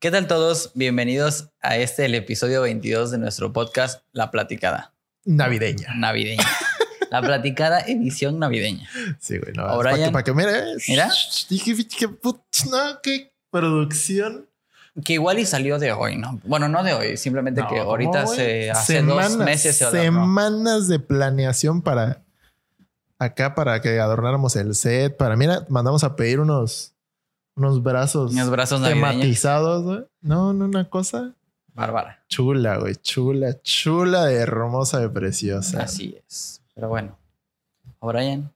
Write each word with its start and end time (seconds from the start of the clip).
¿Qué 0.00 0.10
tal 0.10 0.26
todos? 0.26 0.70
Bienvenidos 0.74 1.50
a 1.60 1.76
este, 1.76 2.06
el 2.06 2.14
episodio 2.14 2.62
22 2.62 3.10
de 3.10 3.18
nuestro 3.18 3.52
podcast 3.52 4.02
La 4.12 4.30
Platicada. 4.30 4.94
Navideña. 5.26 5.94
Navideña. 5.94 6.44
La 7.10 7.20
Platicada 7.20 7.80
edición 7.80 8.38
navideña. 8.38 8.88
Sí, 9.18 9.36
güey. 9.38 9.52
No, 9.52 9.64
Ahora 9.64 9.90
para 9.90 10.00
ya- 10.00 10.06
que, 10.06 10.12
para 10.12 10.24
que 10.24 10.32
mires. 10.32 10.84
Mira. 10.88 11.10
Dije, 11.50 11.74
qué 11.98 12.08
put- 12.08 12.40
no, 12.70 13.00
qué 13.02 13.32
producción. 13.50 14.46
Que 15.04 15.14
igual 15.14 15.38
y 15.38 15.46
salió 15.46 15.78
de 15.78 15.92
hoy, 15.92 16.16
¿no? 16.16 16.40
Bueno, 16.44 16.68
no 16.68 16.82
de 16.82 16.94
hoy, 16.94 17.16
simplemente 17.16 17.60
No, 17.60 17.68
que 17.68 17.78
ahorita 17.78 18.26
se 18.26 18.70
hace 18.70 19.02
dos 19.02 19.36
meses 19.36 19.76
se 19.76 19.84
adornó. 19.84 20.02
Semanas 20.02 20.88
de 20.88 20.98
planeación 20.98 21.82
para 21.82 22.22
acá, 23.18 23.54
para 23.54 23.80
que 23.80 24.00
adornáramos 24.00 24.56
el 24.56 24.74
set. 24.74 25.16
Para, 25.16 25.36
mira, 25.36 25.64
mandamos 25.68 26.04
a 26.04 26.16
pedir 26.16 26.40
unos, 26.40 26.94
unos 27.56 27.82
brazos 27.82 28.32
Unos 28.32 28.50
brazos 28.50 28.80
navideños. 28.80 29.10
tematizados, 29.12 29.84
güey. 29.84 30.04
No, 30.20 30.52
no, 30.52 30.64
una 30.66 30.88
cosa 30.88 31.34
Bárbara. 31.74 32.22
chula, 32.28 32.78
güey. 32.78 32.96
Chula, 32.96 33.60
chula, 33.62 34.26
de 34.26 34.34
hermosa, 34.36 34.98
de 35.00 35.08
preciosa. 35.08 35.82
Así 35.82 36.16
es. 36.28 36.60
Pero 36.74 36.88
bueno. 36.88 37.16
O'Brien, 38.00 38.50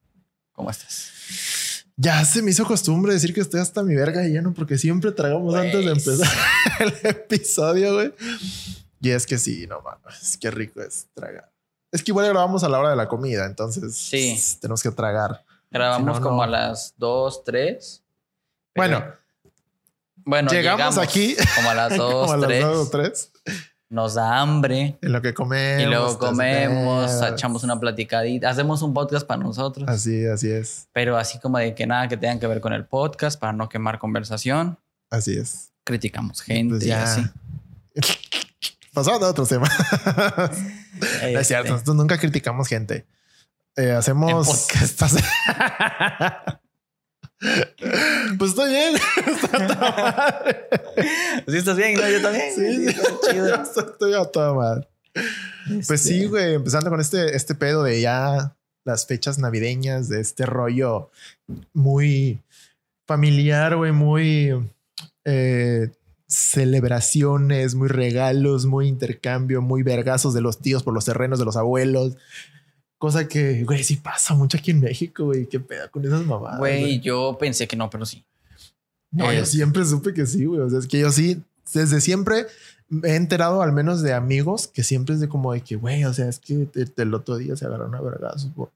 ¿cómo 0.52 0.70
estás? 0.70 1.84
Ya 1.96 2.24
se 2.24 2.42
me 2.42 2.50
hizo 2.50 2.64
costumbre 2.64 3.12
decir 3.12 3.32
que 3.34 3.40
estoy 3.40 3.60
hasta 3.60 3.82
mi 3.82 3.94
verga 3.94 4.22
lleno 4.22 4.52
porque 4.52 4.78
siempre 4.78 5.12
tragamos 5.12 5.54
antes 5.54 5.84
de 5.84 5.90
empezar 5.92 6.32
el 6.80 6.94
episodio, 7.10 7.94
güey. 7.94 8.12
Y 9.00 9.10
es 9.10 9.26
que 9.26 9.38
sí, 9.38 9.66
no 9.68 9.80
mames, 9.82 10.36
qué 10.40 10.50
rico 10.50 10.80
es 10.80 11.06
tragar. 11.14 11.52
Es 11.92 12.02
que 12.02 12.10
igual 12.10 12.26
grabamos 12.28 12.64
a 12.64 12.68
la 12.68 12.80
hora 12.80 12.90
de 12.90 12.96
la 12.96 13.06
comida, 13.08 13.44
entonces 13.46 13.94
Sí. 13.96 14.36
tenemos 14.60 14.82
que 14.82 14.90
tragar. 14.90 15.44
Grabamos 15.70 16.16
Si 16.16 16.20
no, 16.22 16.26
como 16.26 16.36
no. 16.38 16.42
a 16.42 16.46
las 16.46 16.94
2, 16.96 17.44
3. 17.44 18.02
Bueno, 18.74 19.04
bueno, 20.24 20.50
llegamos 20.50 20.98
aquí 20.98 21.36
como 21.56 21.70
a 21.70 21.74
las 21.74 21.96
2, 21.96 22.12
como 22.22 22.32
a 22.32 22.36
las 22.36 22.48
3. 22.48 22.62
dos 22.64 22.90
tres, 22.90 23.32
Nos 23.88 24.14
da 24.14 24.40
hambre. 24.40 24.96
en 25.00 25.12
lo 25.12 25.20
que 25.22 25.34
comemos. 25.34 25.82
Y 25.82 25.86
luego 25.86 26.18
comemos, 26.18 27.10
echamos 27.22 27.62
una 27.62 27.78
platicadita, 27.78 28.48
hacemos 28.50 28.82
un 28.82 28.92
podcast 28.94 29.26
para 29.26 29.42
nosotros, 29.42 29.88
Así, 29.88 30.26
así 30.26 30.50
es, 30.50 30.88
pero 30.92 31.16
así 31.16 31.38
como 31.38 31.58
de 31.58 31.74
que 31.74 31.86
nada 31.86 32.08
que 32.08 32.16
tenga 32.16 32.38
que 32.40 32.46
ver 32.46 32.60
con 32.60 32.72
el 32.72 32.84
podcast, 32.86 33.38
para 33.38 33.52
no 33.52 33.68
quemar 33.68 33.98
conversación, 33.98 34.78
así 35.10 35.36
es. 35.36 35.72
criticamos 35.84 36.40
gente 36.40 36.76
Pues 36.76 36.86
y 36.86 36.92
así. 36.92 37.22
Pasando 38.94 39.26
a 39.26 39.30
otro 39.30 39.46
tema. 39.46 39.68
No 40.94 41.00
es 41.00 41.22
Este, 41.22 41.44
cierto, 41.44 41.72
nosotros 41.72 41.96
nunca 41.96 42.16
criticamos 42.18 42.68
gente. 42.68 43.04
Eh, 43.76 43.90
hacemos 43.90 44.70
En 44.70 44.88
podcast. 44.88 46.60
Pues 48.38 48.50
estoy 48.50 48.70
bien. 48.70 48.94
¿Sí 51.48 51.56
estás 51.56 51.76
bien? 51.76 51.94
¿No? 51.94 52.08
Yo 52.08 52.22
también. 52.22 52.54
Sí, 52.54 52.76
sí. 52.76 52.86
está 52.86 53.02
chido. 53.30 53.62
Estoy 53.92 54.14
a 54.14 54.24
toda 54.24 54.54
madre. 54.54 54.88
Pues 55.86 56.02
sí, 56.02 56.16
Este, 56.16 56.28
güey, 56.28 56.54
empezando 56.54 56.90
con 56.90 57.00
este, 57.00 57.36
este 57.36 57.54
pedo 57.54 57.82
de 57.82 58.00
ya 58.00 58.56
las 58.84 59.06
fechas 59.06 59.38
navideñas, 59.38 60.08
de 60.08 60.20
este 60.20 60.44
rollo 60.46 61.10
muy 61.72 62.42
familiar, 63.06 63.76
güey, 63.76 63.92
muy 63.92 64.70
eh, 65.24 65.90
celebraciones, 66.26 67.74
muy 67.74 67.88
regalos, 67.88 68.66
muy 68.66 68.88
intercambio, 68.88 69.62
muy 69.62 69.82
vergazos 69.82 70.34
de 70.34 70.40
los 70.40 70.58
tíos 70.58 70.82
por 70.82 70.94
los 70.94 71.04
terrenos 71.04 71.38
de 71.38 71.44
los 71.44 71.56
abuelos. 71.56 72.16
Cosa 72.98 73.28
que, 73.28 73.64
güey, 73.64 73.82
sí 73.84 73.96
pasa 73.96 74.34
mucho 74.34 74.56
aquí 74.56 74.70
en 74.70 74.80
México, 74.80 75.24
güey. 75.24 75.46
Qué 75.46 75.60
pedo 75.60 75.90
con 75.90 76.04
esas 76.04 76.24
mamadas. 76.24 76.58
Güey, 76.58 77.00
yo 77.00 77.36
pensé 77.38 77.66
que 77.66 77.76
no, 77.76 77.90
pero 77.90 78.06
sí. 78.06 78.24
No, 79.10 79.32
yo 79.32 79.42
Es- 79.42 79.50
siempre 79.50 79.84
supe 79.84 80.14
que 80.14 80.26
sí, 80.26 80.44
güey. 80.44 80.60
O 80.60 80.70
sea, 80.70 80.78
es 80.78 80.86
que 80.86 81.00
yo 81.00 81.10
sí, 81.10 81.42
desde 81.72 82.00
siempre 82.00 82.46
me 82.88 83.10
he 83.10 83.16
enterado 83.16 83.62
al 83.62 83.72
menos 83.72 84.02
de 84.02 84.12
amigos 84.12 84.68
que 84.68 84.82
siempre 84.82 85.14
es 85.14 85.20
de 85.20 85.28
como 85.28 85.52
de 85.52 85.60
que, 85.60 85.76
güey, 85.76 86.04
o 86.04 86.12
sea, 86.12 86.28
es 86.28 86.38
que 86.38 86.68
el 86.96 87.14
otro 87.14 87.36
día 87.36 87.56
se 87.56 87.66
agarraron 87.66 87.94
a 87.94 88.00
vergazos 88.00 88.50
por... 88.54 88.70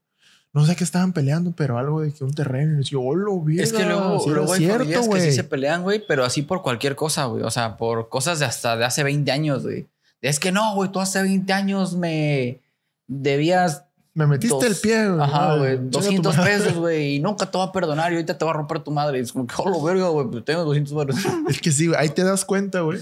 No 0.51 0.65
sé 0.65 0.75
qué 0.75 0.83
estaban 0.83 1.13
peleando, 1.13 1.51
pero 1.51 1.77
algo 1.77 2.01
de 2.01 2.11
que 2.11 2.23
un 2.23 2.33
terreno. 2.33 2.81
Y 2.81 2.83
yo, 2.83 3.01
oh, 3.01 3.15
lo 3.15 3.39
vi. 3.39 3.59
Es 3.59 3.71
que 3.71 3.85
luego, 3.85 4.23
luego 4.27 4.53
hay 4.53 4.67
familias 4.67 5.07
que 5.07 5.21
sí 5.21 5.31
se 5.31 5.43
pelean, 5.43 5.83
güey, 5.83 6.03
pero 6.07 6.25
así 6.25 6.41
por 6.41 6.63
cualquier 6.63 6.95
cosa, 6.95 7.25
güey. 7.25 7.43
O 7.43 7.51
sea, 7.51 7.77
por 7.77 8.09
cosas 8.09 8.39
de 8.39 8.45
hasta 8.45 8.75
de 8.75 8.83
hace 8.83 9.03
20 9.03 9.31
años, 9.31 9.61
güey. 9.61 9.87
Es 10.21 10.39
que 10.39 10.51
no, 10.51 10.73
güey, 10.73 10.91
tú 10.91 10.99
hace 10.99 11.21
20 11.21 11.53
años 11.53 11.95
me 11.95 12.61
debías 13.07 13.83
Me 14.25 14.27
metiste 14.27 14.55
dos- 14.55 14.63
el 14.65 14.75
pie, 14.75 15.07
güey. 15.09 15.21
Ajá, 15.21 15.55
güey. 15.57 15.75
chinga 15.77 15.89
tu 15.91 15.99
200 15.99 16.37
madre. 16.37 16.57
pesos, 16.57 16.73
güey. 16.75 17.15
Y 17.15 17.19
nunca 17.19 17.49
te 17.49 17.57
va 17.57 17.63
a 17.65 17.71
perdonar 17.71 18.11
y 18.11 18.15
ahorita 18.15 18.37
te 18.37 18.45
va 18.45 18.51
a 18.51 18.53
romper 18.55 18.79
tu 18.81 18.91
madre. 18.91 19.19
Y 19.19 19.21
es 19.21 19.31
como 19.31 19.47
que, 19.47 19.55
oh, 19.57 19.69
lo 19.69 19.81
verga, 19.81 20.09
güey. 20.09 20.27
Pues 20.27 20.43
tengo 20.45 20.63
200 20.65 21.05
pesos. 21.05 21.31
Es 21.49 21.61
que 21.61 21.71
sí, 21.71 21.87
güey, 21.87 21.99
ahí 21.99 22.09
te 22.09 22.23
das 22.23 22.43
cuenta, 22.45 22.81
güey. 22.81 22.99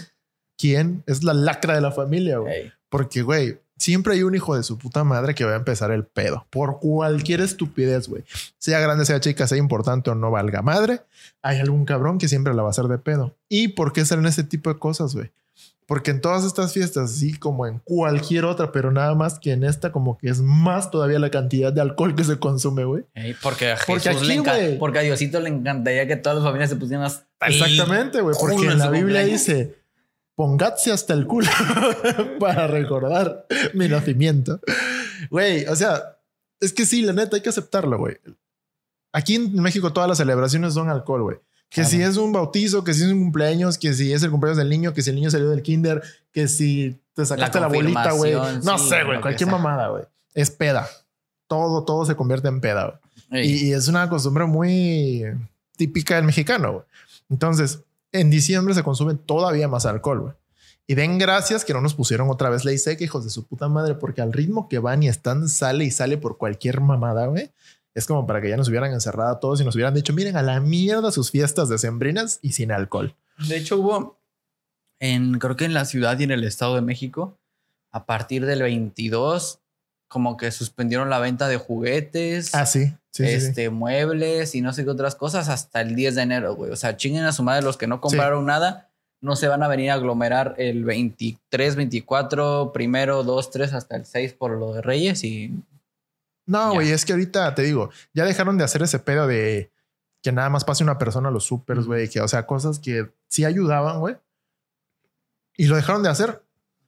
¿Quién 0.58 1.04
es 1.06 1.24
la 1.24 1.34
lacra 1.34 1.76
de 1.76 1.82
la 1.82 1.92
familia, 1.92 2.38
güey? 2.40 2.54
Ey, 2.54 2.72
Porque, 2.90 3.22
güey, 3.22 3.60
siempre 3.78 4.14
hay 4.14 4.24
un 4.24 4.34
hijo 4.34 4.56
de 4.56 4.64
su 4.64 4.78
puta 4.78 5.04
madre 5.04 5.36
que 5.36 5.46
va 5.46 5.54
a 5.54 5.56
empezar 5.58 5.92
el 5.92 6.04
pedo 6.04 6.48
por 6.50 6.80
cualquier 6.80 7.42
estupidez, 7.42 8.08
güey. 8.08 8.24
Sea 8.58 8.80
grande, 8.80 9.06
sea 9.06 9.20
chica, 9.20 9.46
sea 9.48 9.58
importante 9.58 10.10
o 10.10 10.16
no 10.16 10.32
valga 10.32 10.62
madre. 10.62 11.02
Hay 11.44 11.60
algún 11.60 11.86
cabrón 11.86 12.18
que 12.18 12.28
siempre 12.28 12.54
la 12.54 12.64
va 12.64 12.70
a 12.70 12.72
hacer 12.72 12.86
de 12.86 12.98
pedo. 12.98 13.36
¿Y 13.50 13.70
por 13.70 13.94
qué 13.94 14.04
salen 14.06 14.26
ese 14.26 14.44
tipo 14.44 14.72
de 14.74 14.80
cosas, 14.80 15.14
güey? 15.14 15.32
Porque 15.88 16.12
en 16.12 16.20
todas 16.20 16.44
estas 16.44 16.74
fiestas, 16.74 17.12
así 17.12 17.34
como 17.40 17.66
en 17.66 17.80
cualquier 17.80 18.44
otra, 18.44 18.74
pero 18.74 18.92
nada 18.92 19.16
más 19.16 19.40
que 19.40 19.54
en 19.54 19.64
esta, 19.64 19.94
como 19.94 20.18
que 20.18 20.28
es 20.28 20.42
más 20.42 20.92
todavía 20.92 21.18
la 21.18 21.32
cantidad 21.32 21.72
de 21.72 21.80
alcohol 21.80 22.14
que 22.14 22.26
se 22.26 22.38
consume, 22.40 22.84
güey. 22.84 23.06
ey, 23.14 23.34
porque 23.42 23.72
a 23.72 23.78
Porque 23.88 24.10
aquí, 24.10 24.26
le. 24.26 24.74
Porque 24.74 25.00
a 25.00 25.02
Diosito 25.04 25.40
le 25.40 25.48
encantaría 25.48 26.06
que 26.06 26.18
todas 26.18 26.40
las 26.40 26.46
familias 26.46 26.70
se 26.70 26.76
pusieran 26.76 27.06
hasta 27.06 27.26
Exactamente, 27.48 28.20
güey. 28.20 28.36
Porque 28.38 28.68
en 28.68 28.78
la 28.78 28.90
Biblia 28.90 29.22
cumpleaños. 29.22 29.32
dice, 29.48 29.78
pongadse 30.36 30.92
hasta 30.92 31.14
el 31.14 31.26
culo 31.26 31.50
para 32.40 32.68
recordar 32.68 33.48
mi 33.74 33.88
nacimiento. 33.88 34.60
Güey, 35.30 35.68
o 35.68 35.76
sea, 35.78 36.18
es 36.60 36.74
que 36.74 36.86
sí, 36.86 37.02
la 37.02 37.14
neta, 37.14 37.38
hay 37.38 37.42
que 37.42 37.50
aceptarlo, 37.50 37.98
güey. 37.98 38.18
Aquí 39.14 39.36
en 39.36 39.54
México 39.62 39.94
todas 39.94 40.10
las 40.10 40.18
celebraciones 40.18 40.74
son 40.74 40.90
alcohol, 40.90 41.24
güey. 41.24 41.38
Que 41.70 41.82
Claro. 41.82 41.90
si 41.90 42.02
es 42.02 42.18
un 42.18 42.32
bautizo, 42.32 42.84
que 42.84 42.94
si 42.94 43.04
es 43.04 43.12
un 43.12 43.20
cumpleaños, 43.20 43.78
que 43.78 43.94
si 43.94 44.14
es 44.14 44.24
el 44.24 44.32
cumpleaños 44.32 44.58
del 44.58 44.70
niño, 44.70 44.94
que 44.94 45.02
si 45.02 45.10
el 45.10 45.16
niño 45.18 45.30
salió 45.30 45.50
del 45.50 45.62
kinder, 45.62 46.02
que 46.32 46.48
si 46.48 46.98
te 47.14 47.26
sacaste 47.26 47.60
la, 47.60 47.68
bolita, 47.68 48.12
güey. 48.12 48.34
No 48.64 48.78
sí, 48.78 48.90
sé, 48.90 49.04
güey, 49.04 49.20
cualquier 49.22 49.50
mamada, 49.50 49.90
güey. 49.90 50.04
Es 50.34 50.50
peda. 50.52 50.88
Todo, 51.48 51.84
todo 51.84 52.06
se 52.06 52.16
convierte 52.16 52.48
en 52.48 52.62
peda, 52.62 53.00
güey. 53.30 53.42
Ey, 53.44 53.52
Y, 53.52 53.68
y 53.70 53.74
es 53.74 53.88
una 53.90 54.08
costumbre 54.10 54.46
muy 54.46 55.24
típica 55.76 56.16
del 56.16 56.24
mexicano. 56.26 56.72
güey. 56.74 56.84
Entonces, 57.30 57.80
en 58.14 58.30
diciembre 58.30 58.74
se 58.74 58.84
consume 58.84 59.16
todavía 59.16 59.68
más 59.68 59.86
alcohol. 59.86 60.20
güey. 60.22 60.34
Y 60.90 60.96
den 60.96 61.18
gracias 61.18 61.66
que 61.66 61.74
no 61.74 61.82
nos 61.82 61.94
pusieron 61.94 62.30
otra 62.30 62.50
vez 62.50 62.64
ley 62.64 62.78
seca, 62.78 63.04
hijos 63.04 63.26
de 63.26 63.30
su 63.30 63.46
puta 63.46 63.68
madre, 63.68 63.96
porque 63.96 64.22
al 64.22 64.32
ritmo 64.32 64.70
que 64.70 64.80
van 64.80 65.04
y 65.04 65.10
están, 65.10 65.50
sale 65.50 65.84
y 65.84 65.92
sale 65.92 66.18
por 66.18 66.38
cualquier 66.38 66.80
mamada, 66.80 67.26
güey. 67.28 67.52
Es 67.98 68.06
como 68.06 68.28
para 68.28 68.40
que 68.42 68.50
ya 68.50 68.58
nos 68.58 68.70
hubieran 68.70 68.94
encerrado 68.94 69.32
a 69.32 69.40
todos 69.40 69.60
y 69.60 69.64
nos 69.66 69.74
hubieran 69.76 69.94
dicho, 69.96 70.14
miren 70.14 70.38
a 70.38 70.44
la 70.44 70.60
mierda 70.60 71.12
sus 71.12 71.32
fiestas 71.32 71.68
decembrinas 71.68 72.38
y 72.44 72.52
sin 72.52 72.72
alcohol. 72.72 73.16
De 73.48 73.58
hecho, 73.58 73.78
hubo 73.78 74.18
en, 75.00 75.40
creo 75.40 75.56
que 75.56 75.66
en 75.66 75.74
la 75.74 75.86
ciudad 75.86 76.20
y 76.20 76.24
en 76.24 76.32
el 76.32 76.44
Estado 76.44 76.76
de 76.76 76.82
México, 76.82 77.38
a 77.92 78.06
partir 78.06 78.46
del 78.46 78.62
22, 78.62 79.60
como 80.08 80.38
que 80.38 80.52
suspendieron 80.52 81.10
la 81.10 81.18
venta 81.20 81.48
de 81.48 81.58
juguetes, 81.58 82.54
Ah, 82.54 82.66
sí. 82.66 82.94
Sí, 83.12 83.26
sí, 83.26 83.40
sí. 83.40 83.48
este, 83.48 83.70
muebles 83.72 84.54
y 84.54 84.62
no 84.62 84.74
sé 84.74 84.84
qué 84.84 84.92
otras 84.92 85.16
cosas 85.16 85.50
hasta 85.50 85.82
el 85.82 85.96
10 85.96 86.16
de 86.16 86.22
enero, 86.22 86.56
güey. 86.56 86.70
O 86.72 86.76
sea, 86.76 86.98
chinguen 86.98 87.24
a 87.24 87.32
su 87.34 87.42
madre 87.42 87.64
los 87.64 87.78
que 87.78 87.88
no 87.88 88.00
compraron 88.00 88.46
nada, 88.46 88.92
no 89.22 89.36
se 89.36 89.48
van 89.48 89.64
a 89.64 89.68
venir 89.68 89.90
a 89.90 89.96
aglomerar 89.96 90.54
el 90.60 90.84
23, 90.84 91.76
24, 91.76 92.72
primero, 92.74 93.24
2, 93.24 93.50
3 93.50 93.74
hasta 93.74 93.96
el 93.96 94.06
6 94.06 94.34
por 94.34 94.52
lo 94.52 94.74
de 94.76 94.84
Reyes 94.84 95.24
y 95.24 95.52
No, 96.48 96.74
güey, 96.74 96.90
es 96.92 97.06
que 97.06 97.14
ahorita 97.14 97.54
te 97.54 97.62
digo, 97.62 97.92
ya 98.14 98.26
dejaron 98.26 98.58
de 98.58 98.64
hacer 98.64 98.82
ese 98.82 98.98
pedo 99.00 99.28
de 99.28 99.72
que 100.24 100.32
nada 100.32 100.50
más 100.50 100.64
pase 100.66 100.84
una 100.84 100.98
persona 100.98 101.30
a 101.30 101.32
los 101.32 101.46
supers, 101.46 101.86
güey, 101.86 102.10
que 102.10 102.22
o 102.22 102.28
sea, 102.28 102.48
cosas 102.48 102.80
que 102.80 103.12
sí 103.28 103.46
ayudaban, 103.46 104.00
güey. 104.00 104.16
Y 105.56 105.66
lo 105.68 105.76
dejaron 105.76 106.02
de 106.04 106.10
hacer. 106.10 106.42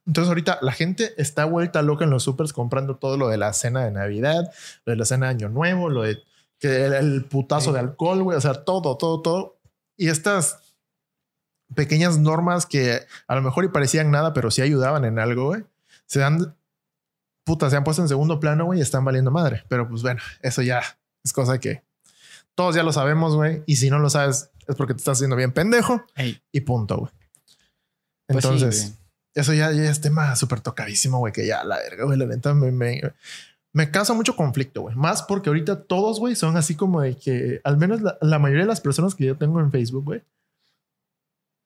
Entonces 0.06 0.28
ahorita 0.28 0.58
la 0.62 0.72
gente 0.72 1.12
está 1.18 1.44
vuelta 1.44 1.82
loca 1.82 2.04
en 2.04 2.10
los 2.10 2.22
supers 2.24 2.52
comprando 2.52 2.96
todo 2.96 3.16
lo 3.16 3.28
de 3.28 3.36
la 3.36 3.52
cena 3.52 3.84
de 3.84 3.90
Navidad, 3.92 4.50
lo 4.84 4.90
de 4.92 4.96
la 4.96 5.04
cena 5.04 5.26
de 5.26 5.30
Año 5.32 5.48
Nuevo, 5.48 5.88
lo 5.90 6.02
de 6.02 6.18
que 6.58 6.86
el, 6.86 6.92
el 6.94 7.24
putazo 7.26 7.66
Sí. 7.70 7.72
de 7.74 7.78
alcohol, 7.80 8.22
güey, 8.22 8.36
o 8.36 8.40
sea, 8.40 8.64
todo, 8.64 8.96
todo, 8.96 9.20
todo. 9.22 9.58
Y 9.96 10.08
estas 10.08 10.58
pequeñas 11.74 12.18
normas 12.18 12.66
que 12.66 13.00
a 13.28 13.34
lo 13.34 13.42
mejor 13.42 13.64
y 13.64 13.68
parecían 13.68 14.10
nada, 14.10 14.32
pero 14.32 14.50
sí 14.50 14.62
ayudaban 14.62 15.04
en 15.04 15.18
algo, 15.18 15.46
güey, 15.48 15.64
se 16.06 16.18
dan 16.20 16.56
puta, 17.44 17.70
se 17.70 17.76
han 17.76 17.84
puesto 17.84 18.02
en 18.02 18.08
segundo 18.08 18.40
plano, 18.40 18.64
güey, 18.66 18.78
y 18.78 18.82
están 18.82 19.04
valiendo 19.04 19.30
madre. 19.30 19.64
Pero 19.68 19.88
pues 19.88 20.02
bueno, 20.02 20.20
eso 20.42 20.62
ya 20.62 20.82
es 21.24 21.32
cosa 21.32 21.58
que 21.58 21.82
todos 22.54 22.74
ya 22.74 22.82
lo 22.82 22.92
sabemos, 22.92 23.34
güey. 23.34 23.62
Y 23.66 23.76
si 23.76 23.90
no 23.90 23.98
lo 23.98 24.10
sabes, 24.10 24.50
es 24.66 24.76
porque 24.76 24.94
te 24.94 24.98
estás 24.98 25.18
haciendo 25.18 25.36
bien 25.36 25.52
pendejo 25.52 26.04
Ey, 26.16 26.40
y 26.52 26.60
punto, 26.60 26.98
güey. 26.98 27.12
Pues 28.26 28.44
sí, 28.44 28.48
Entonces, 28.48 28.82
güey. 28.82 28.98
eso 29.34 29.54
ya, 29.54 29.72
ya 29.72 29.90
es 29.90 30.00
tema 30.00 30.36
súper 30.36 30.60
tocadísimo, 30.60 31.18
güey, 31.18 31.32
que 31.32 31.46
ya 31.46 31.64
la 31.64 31.78
verga, 31.78 32.04
güey, 32.04 32.18
la 32.18 32.26
neta 32.26 32.54
me, 32.54 32.70
me, 32.70 33.00
me 33.72 33.90
causa 33.90 34.12
mucho 34.14 34.36
conflicto, 34.36 34.82
güey. 34.82 34.94
Más 34.94 35.22
porque 35.22 35.48
ahorita 35.50 35.84
todos, 35.84 36.20
güey, 36.20 36.36
son 36.36 36.56
así 36.56 36.74
como 36.74 37.00
de 37.00 37.16
que, 37.16 37.60
al 37.64 37.76
menos 37.76 38.00
la, 38.02 38.18
la 38.20 38.38
mayoría 38.38 38.64
de 38.64 38.68
las 38.68 38.80
personas 38.80 39.14
que 39.14 39.24
yo 39.24 39.36
tengo 39.36 39.60
en 39.60 39.70
Facebook, 39.70 40.04
güey, 40.04 40.22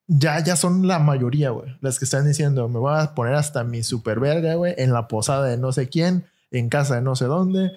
ya, 0.07 0.43
ya 0.43 0.55
son 0.55 0.87
la 0.87 0.99
mayoría, 0.99 1.49
güey. 1.49 1.75
Las 1.81 1.99
que 1.99 2.05
están 2.05 2.27
diciendo, 2.27 2.67
me 2.69 2.79
voy 2.79 2.93
a 2.97 3.15
poner 3.15 3.33
hasta 3.35 3.63
mi 3.63 3.83
super 3.83 4.19
verga, 4.19 4.55
güey, 4.55 4.73
en 4.77 4.93
la 4.93 5.07
posada 5.07 5.47
de 5.47 5.57
no 5.57 5.71
sé 5.71 5.89
quién, 5.89 6.25
en 6.51 6.69
casa 6.69 6.95
de 6.95 7.01
no 7.01 7.15
sé 7.15 7.25
dónde, 7.25 7.71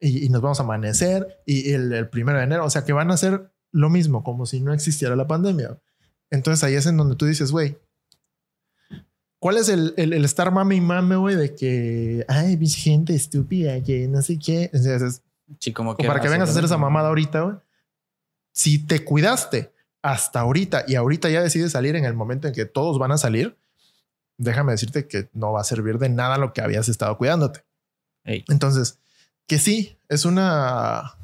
y, 0.00 0.24
y 0.24 0.28
nos 0.28 0.42
vamos 0.42 0.60
a 0.60 0.64
amanecer, 0.64 1.42
y 1.46 1.72
el, 1.72 1.92
el 1.92 2.08
primero 2.08 2.38
de 2.38 2.44
enero, 2.44 2.64
o 2.64 2.70
sea, 2.70 2.84
que 2.84 2.92
van 2.92 3.10
a 3.10 3.14
hacer 3.14 3.50
lo 3.70 3.90
mismo, 3.90 4.22
como 4.22 4.46
si 4.46 4.60
no 4.60 4.72
existiera 4.72 5.16
la 5.16 5.26
pandemia. 5.26 5.78
Entonces 6.30 6.64
ahí 6.64 6.74
es 6.74 6.86
en 6.86 6.96
donde 6.96 7.16
tú 7.16 7.26
dices, 7.26 7.52
güey, 7.52 7.78
¿cuál 9.38 9.56
es 9.56 9.68
el, 9.68 9.94
el, 9.96 10.12
el 10.12 10.24
estar 10.24 10.50
mame 10.52 10.76
y 10.76 10.80
mame, 10.80 11.16
güey, 11.16 11.36
de 11.36 11.54
que, 11.54 12.24
ay, 12.28 12.58
gente 12.68 13.14
estúpida, 13.14 13.82
que 13.82 14.08
no 14.08 14.22
sé 14.22 14.38
qué? 14.38 14.70
Entonces, 14.72 15.22
Sí, 15.58 15.72
como 15.72 15.96
que 15.96 16.06
para 16.06 16.20
que 16.20 16.28
vengas 16.28 16.48
a 16.48 16.52
hacer 16.52 16.64
esa 16.64 16.78
mamada 16.78 17.08
ahorita, 17.08 17.40
güey. 17.42 17.56
Si 18.52 18.78
te 18.86 19.04
cuidaste 19.04 19.71
hasta 20.02 20.40
ahorita 20.40 20.84
y 20.86 20.96
ahorita 20.96 21.30
ya 21.30 21.42
decides 21.42 21.72
salir 21.72 21.96
en 21.96 22.04
el 22.04 22.14
momento 22.14 22.48
en 22.48 22.54
que 22.54 22.64
todos 22.64 22.98
van 22.98 23.12
a 23.12 23.18
salir, 23.18 23.56
déjame 24.36 24.72
decirte 24.72 25.06
que 25.06 25.30
no 25.32 25.52
va 25.52 25.60
a 25.60 25.64
servir 25.64 25.98
de 25.98 26.08
nada 26.08 26.38
lo 26.38 26.52
que 26.52 26.60
habías 26.60 26.88
estado 26.88 27.16
cuidándote. 27.16 27.64
Entonces, 28.24 28.98
que 29.46 29.58
sí, 29.58 29.96
es 30.08 30.24
una... 30.24 31.14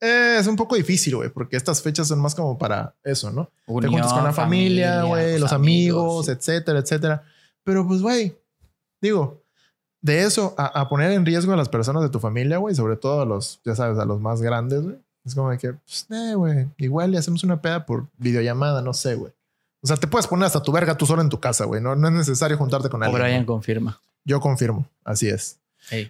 eh, 0.00 0.36
es 0.38 0.46
un 0.46 0.56
poco 0.56 0.76
difícil, 0.76 1.16
güey, 1.16 1.30
porque 1.30 1.56
estas 1.56 1.82
fechas 1.82 2.08
son 2.08 2.20
más 2.20 2.34
como 2.34 2.58
para 2.58 2.94
eso, 3.04 3.30
¿no? 3.30 3.50
te 3.66 3.72
Unión, 3.72 3.92
juntas 3.92 4.12
con 4.12 4.24
la 4.24 4.32
familia, 4.32 5.02
güey, 5.04 5.32
pues, 5.32 5.40
los 5.40 5.52
amigos, 5.52 6.28
etcétera, 6.28 6.78
etcétera. 6.78 7.22
Pero 7.64 7.86
pues, 7.86 8.00
güey, 8.02 8.36
digo, 9.00 9.42
de 10.02 10.22
eso 10.22 10.54
a, 10.56 10.66
a 10.80 10.88
poner 10.88 11.12
en 11.12 11.26
riesgo 11.26 11.52
a 11.52 11.56
las 11.56 11.68
personas 11.68 12.02
de 12.02 12.08
tu 12.08 12.20
familia, 12.20 12.58
güey, 12.58 12.74
sobre 12.74 12.96
todo 12.96 13.20
a 13.20 13.26
los, 13.26 13.60
ya 13.64 13.74
sabes, 13.74 13.98
a 13.98 14.04
los 14.04 14.20
más 14.20 14.40
grandes, 14.40 14.82
güey. 14.82 14.96
Es 15.24 15.34
como 15.34 15.50
de 15.50 15.58
que, 15.58 15.72
pues, 15.74 16.06
eh, 16.10 16.34
güey, 16.34 16.68
igual 16.78 17.10
le 17.10 17.18
hacemos 17.18 17.44
una 17.44 17.60
peda 17.60 17.84
por 17.84 18.08
videollamada, 18.16 18.82
no 18.82 18.94
sé, 18.94 19.14
güey. 19.14 19.32
O 19.82 19.86
sea, 19.86 19.96
te 19.96 20.06
puedes 20.06 20.26
poner 20.26 20.46
hasta 20.46 20.62
tu 20.62 20.72
verga 20.72 20.96
tú 20.96 21.06
solo 21.06 21.22
en 21.22 21.28
tu 21.28 21.40
casa, 21.40 21.64
güey. 21.64 21.80
No, 21.80 21.96
no 21.96 22.08
es 22.08 22.14
necesario 22.14 22.56
juntarte 22.56 22.88
con 22.88 23.02
alguien. 23.02 23.20
O'Brien 23.20 23.36
güey. 23.38 23.46
confirma. 23.46 24.00
Yo 24.24 24.40
confirmo, 24.40 24.86
así 25.04 25.28
es. 25.28 25.58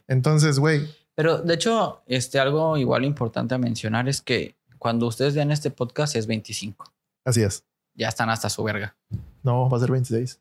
Entonces, 0.09 0.59
güey, 0.59 0.89
Pero 1.15 1.39
de 1.39 1.55
hecho, 1.55 2.03
este, 2.07 2.41
algo 2.41 2.77
igual 2.77 3.05
importante 3.05 3.55
a 3.55 3.59
mencionar 3.59 4.09
es 4.09 4.21
que 4.21 4.57
cuando 4.79 5.07
ustedes 5.07 5.35
vean 5.35 5.51
este 5.53 5.71
podcast 5.71 6.17
es 6.17 6.27
25. 6.27 6.93
así 7.25 7.43
es. 7.43 7.65
Ya 7.95 8.09
están 8.09 8.31
hasta 8.31 8.49
su 8.49 8.63
verga. 8.65 8.97
No, 9.43 9.69
va 9.69 9.77
a 9.77 9.81
ser 9.81 9.91
26. 9.91 10.41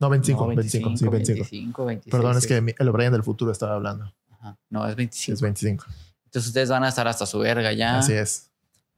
No, 0.00 0.08
25, 0.08 0.40
No, 0.40 0.48
25, 0.54 0.96
sí, 0.96 1.08
25. 1.08 1.44
25, 1.50 1.84
26, 1.84 2.12
Perdón, 2.12 2.38
es 2.38 2.46
que 2.46 2.74
el 2.78 2.88
O'Brien 2.88 3.12
del 3.12 3.24
futuro 3.24 3.50
estaba 3.50 3.74
hablando. 3.74 4.12
Ajá. 4.30 4.56
No, 4.70 4.86
es 4.86 4.94
25. 4.96 5.34
Es 5.34 5.40
25. 5.42 5.84
Entonces 6.28 6.48
ustedes 6.48 6.68
van 6.68 6.84
a 6.84 6.88
estar 6.88 7.08
hasta 7.08 7.24
su 7.24 7.38
verga 7.38 7.72
ya. 7.72 8.00
Así 8.00 8.12
es. 8.12 8.50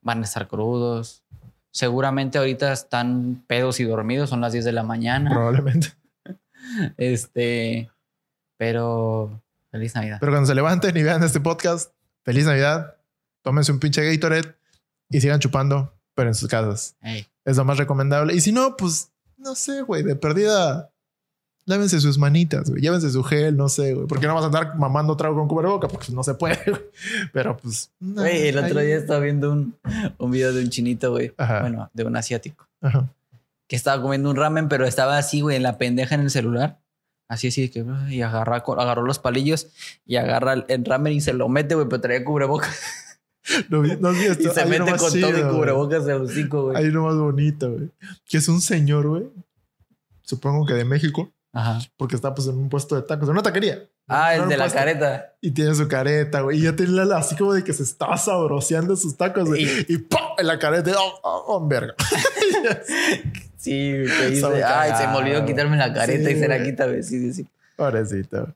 Van 0.03 0.21
a 0.21 0.25
estar 0.25 0.49
crudos. 0.49 1.23
Seguramente 1.71 2.39
ahorita 2.39 2.73
están 2.73 3.45
pedos 3.47 3.79
y 3.79 3.85
dormidos. 3.85 4.31
Son 4.31 4.41
las 4.41 4.53
10 4.53 4.65
de 4.65 4.73
la 4.73 4.83
mañana. 4.83 5.31
Probablemente. 5.31 5.95
Este. 6.97 7.89
Pero. 8.57 9.41
Feliz 9.71 9.95
Navidad. 9.95 10.19
Pero 10.19 10.33
cuando 10.33 10.49
se 10.49 10.55
levanten 10.57 10.97
y 10.97 11.03
vean 11.05 11.23
este 11.23 11.41
podcast, 11.41 11.93
feliz 12.25 12.47
Navidad. 12.47 12.97
Tómense 13.43 13.71
un 13.71 13.79
pinche 13.79 14.05
Gatorade 14.05 14.57
y 15.09 15.21
sigan 15.21 15.39
chupando, 15.39 15.95
pero 16.15 16.29
en 16.29 16.35
sus 16.35 16.49
casas. 16.49 16.97
Ey. 17.01 17.27
Es 17.45 17.57
lo 17.57 17.65
más 17.65 17.79
recomendable. 17.79 18.35
Y 18.35 18.41
si 18.41 18.51
no, 18.51 18.77
pues, 18.77 19.13
no 19.37 19.55
sé, 19.55 19.83
güey, 19.83 20.03
de 20.03 20.17
perdida. 20.17 20.91
Lávense 21.71 22.01
sus 22.01 22.19
manitas, 22.19 22.69
güey. 22.69 22.83
Llévense 22.83 23.11
su 23.11 23.23
gel, 23.23 23.57
no 23.57 23.69
sé, 23.69 23.95
güey. 23.95 24.09
Porque 24.09 24.27
no 24.27 24.35
vas 24.35 24.43
a 24.43 24.47
andar 24.47 24.77
mamando 24.77 25.17
trago 25.17 25.37
con 25.37 25.47
cubreboca, 25.47 25.87
porque 25.87 26.11
no 26.11 26.25
se 26.25 26.35
puede, 26.35 26.59
güey. 26.67 26.83
Pero 27.33 27.57
pues. 27.57 27.93
no, 28.01 28.23
Güey, 28.23 28.49
el 28.49 28.59
otro 28.59 28.81
día 28.81 28.97
estaba 28.97 29.21
viendo 29.21 29.53
un, 29.53 29.77
un 30.19 30.31
video 30.33 30.53
de 30.53 30.65
un 30.65 30.71
chinito, 30.71 31.13
güey. 31.13 31.33
Ajá. 31.37 31.61
Bueno, 31.61 31.89
de 31.95 32.03
un 32.05 32.17
asiático. 32.17 32.67
Ajá. 32.81 33.09
Que 33.69 33.77
estaba 33.77 34.03
comiendo 34.03 34.31
un 34.31 34.35
ramen, 34.35 34.69
pero 34.69 34.85
estaba 34.85 35.17
así, 35.17 35.43
güey, 35.43 35.55
en 35.55 35.63
la 35.63 35.79
pendeja 35.79 36.17
en 36.17 36.23
el 36.23 36.31
celular. 36.31 36.81
Así, 37.29 37.47
así, 37.47 37.69
que, 37.69 37.87
y 38.09 38.23
agarra, 38.23 38.65
agarró 38.67 39.05
los 39.05 39.21
palillos 39.21 39.69
y 40.05 40.17
agarra 40.17 40.65
el, 40.67 40.85
ramen 40.85 41.13
y 41.13 41.21
se 41.21 41.35
lo 41.35 41.49
mete, 41.49 41.77
güey, 41.77 41.87
pero 41.89 42.01
traía 42.01 42.25
cubrebocas. 42.25 42.77
No, 43.69 43.81
no 43.81 44.13
Y 44.13 44.35
se 44.35 44.61
Hay 44.61 44.69
mete 44.69 44.97
con 44.97 45.21
todo 45.21 45.39
y 45.39 45.43
cubrebocas 45.55 46.05
de 46.05 46.15
hocico, 46.15 46.65
güey. 46.65 46.77
Hay 46.77 46.89
uno 46.89 47.05
más 47.05 47.15
bonito, 47.15 47.71
güey. 47.71 47.91
Que 48.29 48.39
es 48.39 48.49
un 48.49 48.61
señor, 48.61 49.07
güey. 49.07 49.29
Supongo 50.23 50.67
que 50.67 50.75
de 50.75 50.85
México, 50.85 51.33
Ajá. 51.53 51.81
porque 51.97 52.15
está 52.17 52.33
pues 52.35 52.47
en 52.49 52.57
un 52.57 52.69
puesto 52.69 52.95
de 52.97 53.03
tacos, 53.03 53.29
en 53.29 53.33
una 53.33 53.43
taquería. 53.43 53.81
Ah, 54.07 54.35
el 54.35 54.49
de 54.49 54.57
la 54.57 54.69
careta. 54.71 55.35
Y 55.41 55.51
tiene 55.53 55.75
su 55.75 55.87
careta, 55.89 56.41
güey. 56.41 56.59
Y 56.59 56.63
ya 56.63 56.75
tiene 56.77 56.93
la, 57.05 57.17
así 57.19 57.37
como 57.37 57.53
de 57.55 57.63
que 57.65 57.73
se 57.73 57.83
estaba 57.85 58.17
sabroseando 58.17 58.97
sus 58.97 59.17
tacos, 59.17 59.49
güey. 59.49 59.63
Y- 59.65 59.87
Y, 59.95 59.99
¡pum! 59.99 60.19
En 60.39 60.47
la 60.47 60.59
careta. 60.59 60.93
¡Oh, 60.99 61.21
oh, 61.23 61.45
oh, 61.49 61.67
verga! 61.69 61.95
Sí, 63.57 63.93
que 63.93 64.05
Está 64.05 64.51
dice, 64.51 64.65
ay, 64.65 64.93
se 64.97 65.07
me 65.09 65.17
olvidó 65.17 65.45
quitarme 65.45 65.77
la 65.77 65.93
careta 65.93 66.31
Sí, 66.31 66.35
y 66.35 66.39
se 66.41 66.49
la 66.49 66.63
quita, 66.63 66.87
güey. 66.87 67.03
Sí, 67.03 67.19
sí, 67.21 67.33
sí. 67.35 67.49
Pobrecito. 67.77 68.55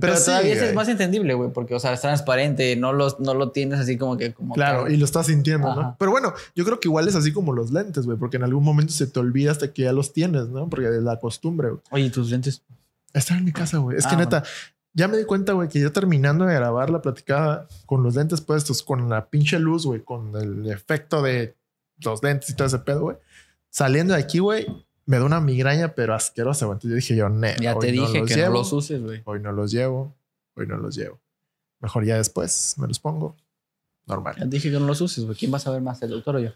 Pero, 0.00 0.16
sí, 0.16 0.24
todavía 0.26 0.52
ese 0.54 0.68
es 0.68 0.74
más 0.74 0.88
entendible, 0.88 1.34
güey, 1.34 1.50
porque, 1.52 1.74
o 1.74 1.78
sea, 1.80 1.92
es 1.92 2.00
transparente, 2.00 2.74
no, 2.76 2.92
los, 2.92 3.20
no 3.20 3.34
lo 3.34 3.50
tienes 3.50 3.78
así 3.80 3.96
como 3.96 4.16
que 4.16 4.32
como 4.32 4.54
Claro, 4.54 4.84
tal. 4.84 4.92
y 4.92 4.96
lo 4.96 5.04
estás 5.04 5.26
sintiendo, 5.26 5.74
¿no? 5.74 5.80
Ajá. 5.80 5.96
Pero 5.98 6.10
bueno, 6.10 6.32
yo 6.54 6.64
creo 6.64 6.80
que 6.80 6.88
igual 6.88 7.06
es 7.08 7.14
así 7.14 7.32
como 7.32 7.52
los 7.52 7.70
lentes, 7.72 8.06
güey, 8.06 8.18
porque 8.18 8.36
en 8.38 8.44
algún 8.44 8.64
momento 8.64 8.92
se 8.92 9.06
te 9.06 9.20
olvida 9.20 9.50
hasta 9.52 9.72
que 9.72 9.82
ya 9.82 9.92
los 9.92 10.12
tienes, 10.12 10.48
¿no? 10.48 10.68
Porque 10.68 10.86
es 10.88 11.02
la 11.02 11.18
costumbre, 11.20 11.68
güey. 11.70 11.80
Oye, 11.90 12.04
¿y 12.04 12.10
tus 12.10 12.30
lentes. 12.30 12.62
Están 13.12 13.38
en 13.38 13.44
mi 13.44 13.52
casa, 13.52 13.78
güey. 13.78 13.96
Es 13.98 14.06
que 14.06 14.14
Ah, 14.14 14.18
neta, 14.18 14.42
ya 14.92 15.08
me 15.08 15.16
di 15.16 15.24
cuenta, 15.24 15.52
güey, 15.52 15.68
que 15.68 15.80
ya 15.80 15.90
terminando 15.90 16.44
de 16.44 16.54
grabar 16.54 16.90
la 16.90 17.00
platicada 17.02 17.66
con 17.86 18.02
los 18.02 18.14
lentes 18.16 18.40
puestos, 18.40 18.82
con 18.82 19.08
la 19.08 19.26
pinche 19.26 19.58
luz, 19.58 19.86
güey, 19.86 20.00
con 20.02 20.34
el 20.36 20.70
efecto 20.70 21.22
de 21.22 21.54
los 22.04 22.22
lentes 22.22 22.50
y 22.50 22.54
todo 22.54 22.66
ese 22.68 22.78
pedo, 22.78 23.00
güey. 23.02 23.16
Saliendo 23.68 24.14
de 24.14 24.20
aquí, 24.20 24.38
güey, 24.40 24.66
me 25.10 25.18
da 25.18 25.24
una 25.24 25.40
migraña, 25.40 25.96
pero 25.96 26.14
asquerosa. 26.14 26.66
Entonces 26.66 26.90
yo 26.90 26.94
dije 26.94 27.16
yo, 27.16 27.28
ne, 27.28 27.56
Ya 27.60 27.74
hoy 27.74 27.80
te 27.80 27.92
no 27.92 28.02
dije 28.02 28.20
los 28.20 28.28
que 28.28 28.34
llevo, 28.36 28.52
no 28.52 28.58
los 28.58 28.72
uses, 28.72 29.02
güey. 29.02 29.22
Hoy 29.24 29.40
no 29.40 29.50
los 29.50 29.72
llevo, 29.72 30.14
hoy 30.54 30.68
no 30.68 30.76
los 30.76 30.94
llevo. 30.94 31.18
Mejor 31.80 32.04
ya 32.04 32.16
después 32.16 32.76
me 32.78 32.86
los 32.86 33.00
pongo. 33.00 33.34
Ya 34.06 34.14
Normal. 34.14 34.36
te 34.36 34.46
dije 34.46 34.70
que 34.70 34.78
no 34.78 34.86
los 34.86 35.00
uses, 35.00 35.24
güey. 35.24 35.36
¿Quién 35.36 35.52
va 35.52 35.56
a 35.56 35.60
saber 35.60 35.82
más, 35.82 36.00
el 36.02 36.10
doctor 36.10 36.36
o 36.36 36.38
yo? 36.38 36.50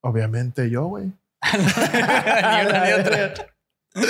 Obviamente 0.00 0.68
yo, 0.68 0.86
güey. 0.86 1.04
ni 1.52 2.66
una 2.66 2.84
ni 2.84 2.92
otra. 2.92 3.54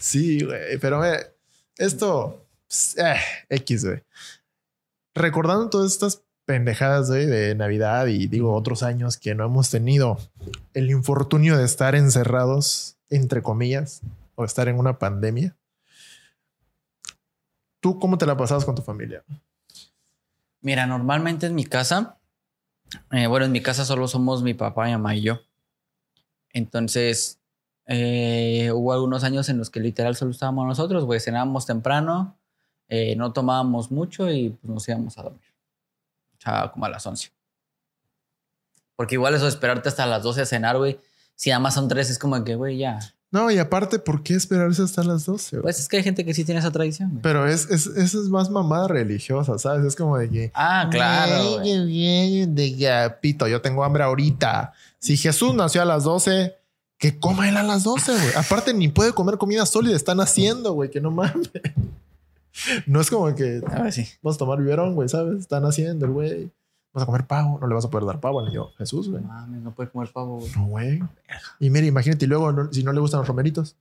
Sí, 0.00 0.44
güey. 0.44 0.78
Pero 0.78 1.04
eh, 1.04 1.34
esto, 1.76 2.46
pues, 2.68 2.96
eh, 2.98 3.16
X, 3.48 3.84
güey. 3.84 4.02
Recordando 5.12 5.70
todas 5.70 5.90
estas 5.90 6.22
pendejadas, 6.44 7.08
de 7.08 7.54
Navidad 7.54 8.06
y 8.06 8.26
digo 8.26 8.54
otros 8.54 8.82
años 8.82 9.16
que 9.16 9.34
no 9.34 9.44
hemos 9.44 9.70
tenido 9.70 10.18
el 10.74 10.90
infortunio 10.90 11.56
de 11.56 11.64
estar 11.64 11.94
encerrados, 11.94 12.96
entre 13.08 13.42
comillas, 13.42 14.02
o 14.34 14.44
estar 14.44 14.68
en 14.68 14.78
una 14.78 14.98
pandemia. 14.98 15.56
¿Tú 17.80 17.98
cómo 17.98 18.18
te 18.18 18.26
la 18.26 18.36
pasabas 18.36 18.64
con 18.64 18.74
tu 18.74 18.82
familia? 18.82 19.22
Mira, 20.60 20.86
normalmente 20.86 21.46
en 21.46 21.54
mi 21.54 21.64
casa, 21.64 22.18
eh, 23.12 23.26
bueno, 23.26 23.46
en 23.46 23.52
mi 23.52 23.60
casa 23.60 23.84
solo 23.84 24.08
somos 24.08 24.42
mi 24.42 24.54
papá, 24.54 24.86
mi 24.86 24.92
mamá 24.92 25.14
y 25.14 25.22
yo. 25.22 25.40
Entonces, 26.50 27.40
eh, 27.86 28.70
hubo 28.72 28.92
algunos 28.92 29.24
años 29.24 29.48
en 29.48 29.58
los 29.58 29.68
que 29.68 29.80
literal 29.80 30.16
solo 30.16 30.30
estábamos 30.30 30.66
nosotros, 30.66 31.04
güey, 31.04 31.20
cenábamos 31.20 31.66
temprano, 31.66 32.38
eh, 32.88 33.14
no 33.16 33.32
tomábamos 33.32 33.90
mucho 33.90 34.30
y 34.30 34.50
pues, 34.50 34.72
nos 34.72 34.88
íbamos 34.88 35.18
a 35.18 35.22
dormir. 35.24 35.53
Sea, 36.44 36.70
como 36.72 36.84
a 36.84 36.90
las 36.90 37.06
11. 37.06 37.30
Porque 38.96 39.16
igual 39.16 39.34
eso 39.34 39.44
de 39.44 39.50
esperarte 39.50 39.88
hasta 39.88 40.06
las 40.06 40.22
12 40.22 40.42
a 40.42 40.46
cenar, 40.46 40.76
güey, 40.76 41.00
si 41.34 41.50
nada 41.50 41.60
más 41.60 41.74
son 41.74 41.88
tres, 41.88 42.10
es 42.10 42.18
como 42.18 42.42
que, 42.44 42.54
güey, 42.54 42.78
ya. 42.78 43.00
No, 43.30 43.50
y 43.50 43.58
aparte, 43.58 43.98
¿por 43.98 44.22
qué 44.22 44.34
esperarse 44.34 44.80
hasta 44.80 45.02
las 45.02 45.24
12? 45.24 45.56
güey? 45.56 45.62
Pues 45.64 45.80
es 45.80 45.88
que 45.88 45.96
hay 45.96 46.04
gente 46.04 46.24
que 46.24 46.32
sí 46.34 46.44
tiene 46.44 46.60
esa 46.60 46.70
tradición, 46.70 47.10
güey. 47.10 47.22
Pero 47.22 47.48
es, 47.48 47.68
es, 47.68 47.86
eso 47.86 48.22
es 48.22 48.28
más 48.28 48.48
mamada 48.48 48.86
religiosa, 48.86 49.58
¿sabes? 49.58 49.84
Es 49.84 49.96
como 49.96 50.16
de 50.16 50.30
que... 50.30 50.52
Ah, 50.54 50.86
claro. 50.88 51.58
güey. 51.58 52.46
De 52.46 52.76
que, 52.76 53.14
pito, 53.20 53.48
yo 53.48 53.60
tengo 53.60 53.82
hambre 53.82 54.04
ahorita. 54.04 54.72
Si 55.00 55.16
Jesús 55.16 55.52
nació 55.52 55.82
a 55.82 55.84
las 55.84 56.04
12, 56.04 56.54
que 56.96 57.18
coma 57.18 57.48
él 57.48 57.56
a 57.56 57.64
las 57.64 57.82
12, 57.82 58.12
güey. 58.12 58.34
Aparte, 58.36 58.72
ni 58.72 58.86
puede 58.86 59.12
comer 59.12 59.36
comida 59.36 59.66
sólida. 59.66 59.96
Están 59.96 60.20
haciendo, 60.20 60.72
güey, 60.74 60.88
que 60.88 61.00
no 61.00 61.10
mames. 61.10 61.50
No 62.86 63.00
es 63.00 63.10
como 63.10 63.34
que 63.34 63.60
A 63.70 63.82
ver, 63.82 63.92
sí. 63.92 64.06
vas 64.22 64.36
a 64.36 64.38
tomar 64.38 64.58
biberón, 64.58 64.94
güey, 64.94 65.08
¿sabes? 65.08 65.40
Están 65.40 65.64
haciendo, 65.64 66.10
güey. 66.12 66.50
Vas 66.92 67.02
a 67.02 67.06
comer 67.06 67.26
pavo. 67.26 67.58
No 67.60 67.66
le 67.66 67.74
vas 67.74 67.84
a 67.84 67.90
poder 67.90 68.06
dar 68.06 68.20
pavo 68.20 68.38
al 68.40 68.46
niño 68.46 68.68
Jesús, 68.78 69.10
güey. 69.10 69.22
Mames, 69.22 69.60
no 69.62 69.74
puede 69.74 69.90
comer 69.90 70.10
pavo, 70.12 70.38
güey. 70.38 70.52
No, 70.56 70.66
güey. 70.66 71.02
Y 71.58 71.70
mire, 71.70 71.86
imagínate, 71.86 72.24
y 72.24 72.28
luego, 72.28 72.52
no- 72.52 72.72
si 72.72 72.84
no 72.84 72.92
le 72.92 73.00
gustan 73.00 73.18
los 73.20 73.28
romeritos. 73.28 73.76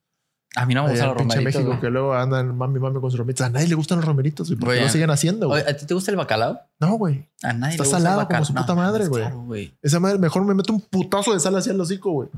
A 0.56 0.68
mí 0.68 0.76
no 0.76 0.84
me 0.84 0.90
gustan 0.92 1.08
los 1.10 1.18
romeritos, 1.18 1.44
México, 1.46 1.66
güey. 1.66 1.80
que 1.80 1.90
luego 1.90 2.14
andan 2.14 2.56
mami, 2.56 2.80
mami 2.80 3.00
con 3.02 3.10
sus 3.10 3.20
romeritos. 3.20 3.46
A 3.46 3.50
nadie 3.50 3.68
le 3.68 3.74
gustan 3.76 3.98
los 4.00 4.06
romeritos, 4.06 4.50
güey. 4.50 4.60
¿Por 4.60 4.74
qué 4.76 4.82
lo 4.82 4.90
siguen 4.90 5.10
haciendo, 5.10 5.48
güey? 5.48 5.64
¿A 5.64 5.76
ti 5.76 5.86
te 5.88 5.94
gusta 5.96 6.12
el 6.12 6.18
bacalao? 6.18 6.60
No, 6.80 6.94
güey. 6.98 7.28
A 7.42 7.54
nadie 7.54 7.74
Está 7.74 7.84
le 7.84 7.90
gusta 7.90 7.98
salado 8.00 8.22
el 8.22 8.28
como 8.28 8.46
su 8.46 8.54
No, 8.54 8.62
puta 8.62 8.76
madre, 8.76 9.08
güey. 9.08 9.22
claro. 9.24 9.48
Esa 9.82 10.00
madre 10.00 10.20
mejor 10.20 10.46
me 10.46 10.54
mete 10.54 10.72
un 10.72 10.80
putazo 10.82 11.34
de 11.34 11.40
sal 11.40 11.56
hacia 11.56 11.72
el 11.72 11.82
hocico, 11.82 12.12
güey. 12.12 12.30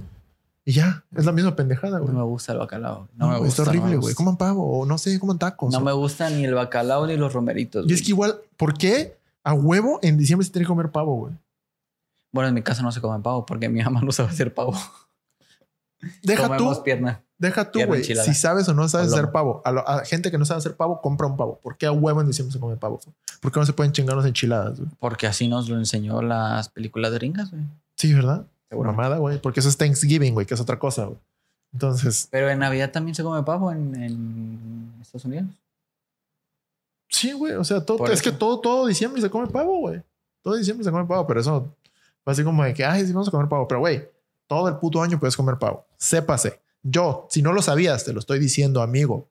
Y 0.68 0.74
ya, 0.74 1.04
es 1.16 1.26
la 1.26 1.32
misma 1.32 1.56
pendejada, 1.56 2.00
No 2.00 2.06
güey. 2.06 2.16
me 2.18 2.24
gusta 2.24 2.52
el 2.54 2.58
bacalao. 2.58 3.08
No, 3.16 3.28
No, 3.28 3.34
me 3.34 3.38
gusta. 3.40 3.64
no 3.64 3.70
horrible, 3.70 3.88
güey. 3.98 4.00
gusta. 4.00 4.16
Coman 4.16 4.36
pavo 4.38 4.80
o 4.80 4.86
no 4.86 4.98
sé, 4.98 5.20
coman 5.20 5.38
tacos. 5.38 5.72
No 5.72 5.78
o- 5.78 5.82
me 5.82 5.92
gusta 5.92 6.30
ni 6.32 6.44
el 6.44 6.56
bacalao 6.56 7.06
ni 7.06 7.18
los 7.18 7.32
romeritos. 7.34 7.86
Y 7.88 7.94
es 7.94 8.02
que 8.02 8.10
igual, 8.10 8.36
¿por 8.58 8.76
qué 8.76 9.16
a 9.44 9.54
huevo 9.54 10.00
en 10.02 10.18
diciembre 10.18 10.44
se 10.46 10.52
tiene 10.52 10.66
que 10.66 10.70
comer 10.70 10.92
pavo, 10.92 11.16
güey? 11.18 11.34
Bueno, 12.34 12.48
en 12.50 12.56
mi 12.56 12.64
casa 12.64 12.82
no 12.82 12.92
se 12.92 13.00
come 13.00 13.22
pavo 13.22 13.46
porque 13.46 13.70
mi 13.70 13.82
mamá 13.84 14.02
no 14.04 14.12
sabe 14.12 14.30
hacer 14.30 14.54
pavo. 14.56 14.74
Deja 16.24 16.44
Comemos 16.48 16.78
tú, 16.80 16.84
pierna. 16.84 17.22
deja 17.38 17.72
tú, 17.72 17.80
güey. 17.86 18.04
Si 18.04 18.34
sabes 18.34 18.68
o 18.68 18.74
no 18.74 18.88
sabes 18.90 19.12
hacer 19.14 19.32
pavo, 19.32 19.62
a, 19.66 19.72
lo- 19.72 19.88
a 19.88 20.04
gente 20.06 20.30
que 20.32 20.38
no 20.38 20.46
sabe 20.46 20.60
hacer 20.60 20.76
pavo, 20.76 21.00
compra 21.02 21.28
un 21.28 21.38
pavo. 21.38 21.60
¿Por 21.62 21.78
qué 21.78 21.86
a 21.86 21.92
huevo 21.92 22.22
en 22.22 22.28
diciembre 22.28 22.54
se 22.54 22.60
come 22.60 22.76
pavo? 22.76 23.00
¿Por 23.40 23.52
qué 23.52 23.60
no 23.60 23.66
se 23.66 23.74
pueden 23.74 23.92
chingar 23.94 24.16
unas 24.16 24.28
enchiladas? 24.28 24.80
güey? 24.80 24.90
Porque 25.00 25.28
así 25.28 25.48
nos 25.48 25.70
lo 25.70 25.78
enseñó 25.78 26.22
las 26.22 26.70
películas 26.70 27.12
gringas, 27.14 27.52
güey. 27.52 27.64
Sí, 27.96 28.14
¿verdad? 28.14 28.46
Seguro. 28.70 28.92
Mamada, 28.92 29.18
güey. 29.18 29.40
Porque 29.40 29.60
eso 29.60 29.70
es 29.70 29.78
Thanksgiving, 29.78 30.34
güey, 30.34 30.46
que 30.46 30.54
es 30.54 30.60
otra 30.60 30.80
cosa, 30.80 31.06
güey. 31.06 31.20
Entonces, 31.74 32.28
Pero 32.32 32.50
en 32.50 32.60
Navidad 32.60 32.92
también 32.92 33.16
se 33.16 33.24
come 33.24 33.44
pavo 33.44 33.72
en, 33.72 33.96
en 34.02 34.94
Estados 35.02 35.26
Unidos. 35.26 35.48
sí, 37.10 37.34
güey. 37.34 37.54
O 37.54 37.64
sea, 37.64 37.84
todo, 37.86 38.06
es 38.08 38.22
que 38.22 38.32
todo, 38.32 38.60
todo 38.60 38.88
diciembre 38.88 39.22
se 39.22 39.30
come 39.30 39.48
pavo, 39.48 39.80
güey. 39.80 40.02
Todo 40.42 40.56
diciembre 40.56 40.84
se 40.84 40.92
come 40.92 41.06
pavo, 41.06 41.26
pero 41.28 41.40
eso 41.40 41.68
fue 42.24 42.34
así 42.34 42.44
como 42.44 42.64
de 42.64 42.74
que, 42.74 42.86
ay, 42.86 43.06
sí, 43.06 43.12
vamos 43.12 43.28
a 43.28 43.32
comer 43.32 43.50
pavo. 43.50 43.68
Pero, 43.68 43.80
güey, 43.82 44.08
todo 44.48 44.68
el 44.70 44.78
puto 44.78 45.02
año 45.02 45.20
puedes 45.20 45.36
comer 45.36 45.58
pavo. 45.58 45.86
Sépase. 45.98 46.62
Yo, 46.84 47.28
si 47.30 47.42
no 47.42 47.52
lo 47.52 47.62
sabías, 47.62 48.06
te 48.06 48.14
lo 48.14 48.20
estoy 48.20 48.40
diciendo, 48.40 48.82
amigo. 48.82 49.28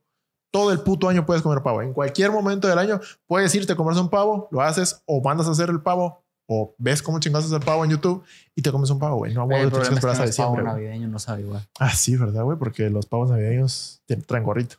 Todo 0.50 0.70
el 0.72 0.80
puto 0.80 1.08
año 1.08 1.24
puedes 1.26 1.42
comer 1.42 1.62
pavo. 1.62 1.82
En 1.82 1.92
cualquier 1.92 2.30
momento 2.30 2.68
del 2.68 2.78
año 2.78 3.00
puedes 3.26 3.54
irte 3.54 3.72
a 3.72 3.76
comerse 3.76 4.00
un 4.00 4.08
pavo, 4.10 4.48
lo 4.50 4.60
haces 4.60 5.02
o 5.06 5.20
mandas 5.20 5.48
a 5.48 5.52
hacer 5.52 5.68
el 5.68 5.80
pavo 5.80 6.23
o 6.46 6.74
ves 6.78 7.02
cómo 7.02 7.20
chingas 7.20 7.50
el 7.50 7.60
pavo 7.60 7.84
en 7.84 7.90
YouTube 7.92 8.22
y 8.54 8.62
te 8.62 8.70
comes 8.70 8.90
un 8.90 8.98
pavo, 8.98 9.16
güey. 9.16 9.32
No, 9.34 9.42
El 9.42 9.46
güey, 9.48 9.64
te 9.64 9.70
problema 9.70 10.24
es 10.24 10.36
que 10.36 10.42
pavo 10.42 10.60
navideño 10.60 11.08
no 11.08 11.18
sabe 11.18 11.42
igual. 11.42 11.66
Ah, 11.78 11.90
sí, 11.90 12.16
¿verdad, 12.16 12.42
güey? 12.44 12.58
Porque 12.58 12.90
los 12.90 13.06
pavos 13.06 13.30
navideños 13.30 14.02
traen 14.26 14.44
gorrito 14.44 14.76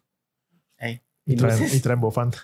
Ey. 0.78 1.02
y 1.26 1.34
Y, 1.34 1.36
traen, 1.38 1.64
y 1.74 1.80
traen 1.80 2.00
bufanda. 2.00 2.38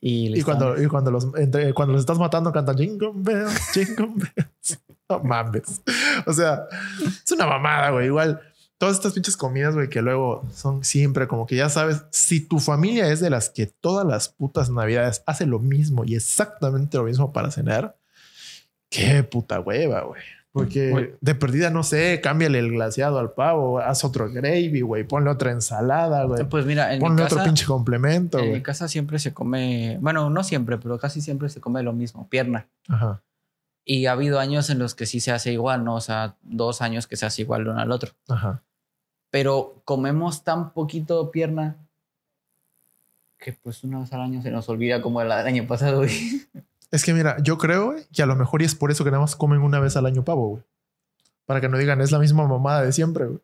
y, 0.00 0.38
Y 0.38 0.42
cuando, 0.42 0.80
y 0.82 0.86
cuando 0.88 1.10
los 1.10 1.26
entre- 1.36 1.72
cuando 1.74 1.92
los 1.92 2.00
estás 2.00 2.18
matando 2.18 2.52
cantan 2.52 2.76
Jingle 2.76 3.12
Bells, 3.14 3.60
Jingle 3.72 4.12
Bells. 4.14 4.80
No 5.08 5.20
mames. 5.20 5.80
O 6.26 6.32
sea, 6.32 6.64
es 7.24 7.30
una 7.30 7.46
mamada, 7.46 7.90
güey. 7.90 8.06
Igual, 8.06 8.40
todas 8.76 8.96
estas 8.96 9.12
pinches 9.12 9.36
comidas, 9.36 9.72
güey, 9.72 9.88
que 9.88 10.02
luego 10.02 10.44
son 10.52 10.82
siempre 10.82 11.28
como 11.28 11.46
que 11.46 11.54
ya 11.54 11.68
sabes, 11.68 12.02
si 12.10 12.40
tu 12.40 12.58
familia 12.58 13.08
es 13.12 13.20
de 13.20 13.30
las 13.30 13.48
que 13.48 13.66
todas 13.66 14.04
las 14.04 14.28
putas 14.30 14.68
navidades 14.68 15.22
hace 15.24 15.46
lo 15.46 15.60
mismo 15.60 16.04
y 16.04 16.16
exactamente 16.16 16.98
lo 16.98 17.04
mismo 17.04 17.32
para 17.32 17.52
cenar, 17.52 17.96
qué 18.96 19.22
puta 19.22 19.60
hueva, 19.60 20.02
güey. 20.02 20.22
Porque 20.52 21.18
de 21.20 21.34
perdida, 21.34 21.68
no 21.68 21.82
sé, 21.82 22.18
cámbiale 22.22 22.58
el 22.58 22.70
glaseado 22.70 23.18
al 23.18 23.32
pavo, 23.32 23.78
haz 23.78 24.04
otro 24.04 24.32
gravy, 24.32 24.80
güey, 24.80 25.04
ponle 25.04 25.28
otra 25.28 25.50
ensalada, 25.50 26.24
güey. 26.24 26.48
Pues 26.48 26.64
mira, 26.64 26.94
en 26.94 26.98
mi 26.98 27.00
Ponle 27.00 27.24
otro 27.24 27.36
casa, 27.36 27.46
pinche 27.46 27.66
complemento, 27.66 28.38
en 28.38 28.54
mi 28.54 28.62
casa 28.62 28.88
siempre 28.88 29.18
se 29.18 29.34
come, 29.34 29.98
bueno, 30.00 30.30
no 30.30 30.42
siempre, 30.42 30.78
pero 30.78 30.98
casi 30.98 31.20
siempre 31.20 31.50
se 31.50 31.60
come 31.60 31.82
lo 31.82 31.92
mismo, 31.92 32.26
pierna. 32.30 32.68
Ajá. 32.88 33.20
Y 33.84 34.06
ha 34.06 34.12
habido 34.12 34.40
años 34.40 34.70
en 34.70 34.78
los 34.78 34.94
que 34.94 35.04
sí 35.04 35.20
se 35.20 35.30
hace 35.30 35.52
igual, 35.52 35.84
¿no? 35.84 35.94
O 35.96 36.00
sea, 36.00 36.36
dos 36.40 36.80
años 36.80 37.06
que 37.06 37.16
se 37.16 37.26
hace 37.26 37.42
igual 37.42 37.64
de 37.64 37.70
uno 37.72 37.80
al 37.80 37.92
otro. 37.92 38.12
Ajá. 38.26 38.62
Pero 39.30 39.82
comemos 39.84 40.42
tan 40.42 40.72
poquito 40.72 41.30
pierna 41.30 41.76
que 43.38 43.52
pues 43.52 43.84
una 43.84 44.00
vez 44.00 44.12
al 44.14 44.22
año 44.22 44.40
se 44.40 44.50
nos 44.50 44.70
olvida 44.70 45.02
como 45.02 45.20
del 45.20 45.32
año 45.32 45.66
pasado, 45.66 45.98
güey. 45.98 46.10
Es 46.96 47.04
que 47.04 47.12
mira, 47.14 47.36
yo 47.42 47.58
creo 47.58 47.92
güey, 47.92 48.04
que 48.12 48.22
a 48.22 48.26
lo 48.26 48.34
mejor 48.36 48.62
y 48.62 48.64
es 48.64 48.74
por 48.74 48.90
eso 48.90 49.04
que 49.04 49.10
nada 49.10 49.20
más 49.20 49.36
comen 49.36 49.60
una 49.60 49.78
vez 49.80 49.96
al 49.96 50.06
año 50.06 50.24
pavo, 50.24 50.48
güey. 50.48 50.62
Para 51.44 51.60
que 51.60 51.68
no 51.68 51.78
digan, 51.78 52.00
es 52.00 52.10
la 52.10 52.18
misma 52.18 52.46
mamada 52.46 52.82
de 52.82 52.92
siempre, 52.92 53.26
güey. 53.26 53.38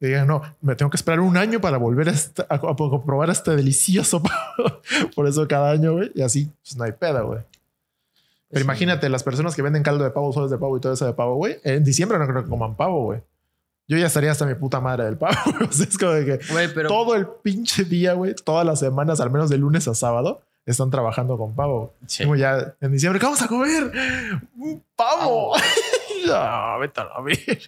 Que 0.00 0.06
digan, 0.06 0.26
no, 0.26 0.42
me 0.60 0.74
tengo 0.76 0.90
que 0.90 0.96
esperar 0.96 1.20
un 1.20 1.36
año 1.36 1.60
para 1.60 1.76
volver 1.76 2.08
a, 2.08 2.12
esta- 2.12 2.46
a, 2.48 2.54
a 2.56 2.76
probar 3.04 3.30
este 3.30 3.54
delicioso 3.56 4.22
pavo. 4.22 4.80
por 5.14 5.26
eso 5.26 5.46
cada 5.46 5.70
año, 5.70 5.92
güey. 5.94 6.10
Y 6.14 6.22
así, 6.22 6.50
pues 6.62 6.76
no 6.76 6.84
hay 6.84 6.92
peda, 6.92 7.20
güey. 7.22 7.40
Pero 8.50 8.60
Sí. 8.60 8.64
imagínate, 8.64 9.08
las 9.08 9.22
personas 9.22 9.54
que 9.54 9.62
venden 9.62 9.82
caldo 9.82 10.04
de 10.04 10.10
pavo, 10.10 10.32
soles 10.32 10.50
de 10.50 10.56
pavo 10.58 10.76
y 10.76 10.80
todo 10.80 10.92
eso 10.94 11.04
de 11.04 11.12
pavo, 11.12 11.34
güey. 11.34 11.58
En 11.64 11.84
diciembre 11.84 12.18
no 12.18 12.26
creo 12.26 12.42
que 12.44 12.48
coman 12.50 12.74
pavo, 12.76 13.04
güey. 13.04 13.20
Yo 13.88 13.96
ya 13.98 14.06
estaría 14.06 14.30
hasta 14.30 14.46
mi 14.46 14.54
puta 14.54 14.80
madre 14.80 15.04
del 15.04 15.16
pavo. 15.18 15.34
O 15.68 15.72
sea, 15.72 15.86
es 15.86 15.98
como 15.98 16.12
de 16.12 16.24
que 16.24 16.40
pero 16.74 16.88
todo 16.88 17.14
el 17.14 17.26
pinche 17.26 17.84
día, 17.84 18.14
güey, 18.14 18.34
todas 18.34 18.64
las 18.64 18.78
semanas, 18.80 19.20
al 19.20 19.30
menos 19.30 19.50
de 19.50 19.58
lunes 19.58 19.86
a 19.88 19.94
sábado, 19.94 20.40
están 20.70 20.90
trabajando 20.90 21.36
con 21.38 21.54
pavo. 21.54 21.94
Sí. 22.06 22.24
Como 22.24 22.36
ya 22.36 22.74
en 22.80 22.92
diciembre, 22.92 23.18
¿qué 23.20 23.26
vamos 23.26 23.42
a 23.42 23.48
comer? 23.48 23.90
Un 24.56 24.82
pavo. 24.96 25.54
no, 26.26 26.78
vete 26.80 27.00
a 27.00 27.04
la 27.04 27.20
verga. 27.22 27.58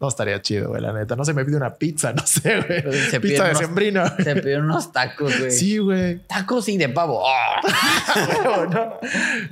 No 0.00 0.08
estaría 0.08 0.42
chido, 0.42 0.68
güey, 0.70 0.82
la 0.82 0.92
neta. 0.92 1.16
No 1.16 1.24
se 1.24 1.32
me 1.32 1.44
pide 1.44 1.56
una 1.56 1.76
pizza, 1.76 2.12
no 2.16 2.26
sé, 2.26 2.60
güey. 2.60 2.82
se 3.10 3.20
Pizza 3.20 3.44
de 3.44 3.50
unos, 3.50 3.58
sembrina. 3.58 4.16
se 4.16 4.36
piden 4.36 4.62
unos 4.64 4.92
tacos, 4.92 5.38
güey. 5.38 5.50
Sí, 5.50 5.78
güey. 5.78 6.18
Tacos 6.26 6.68
y 6.68 6.76
de 6.76 6.88
pavo. 6.88 7.22
¡Ah! 7.26 7.60
No. 8.70 8.98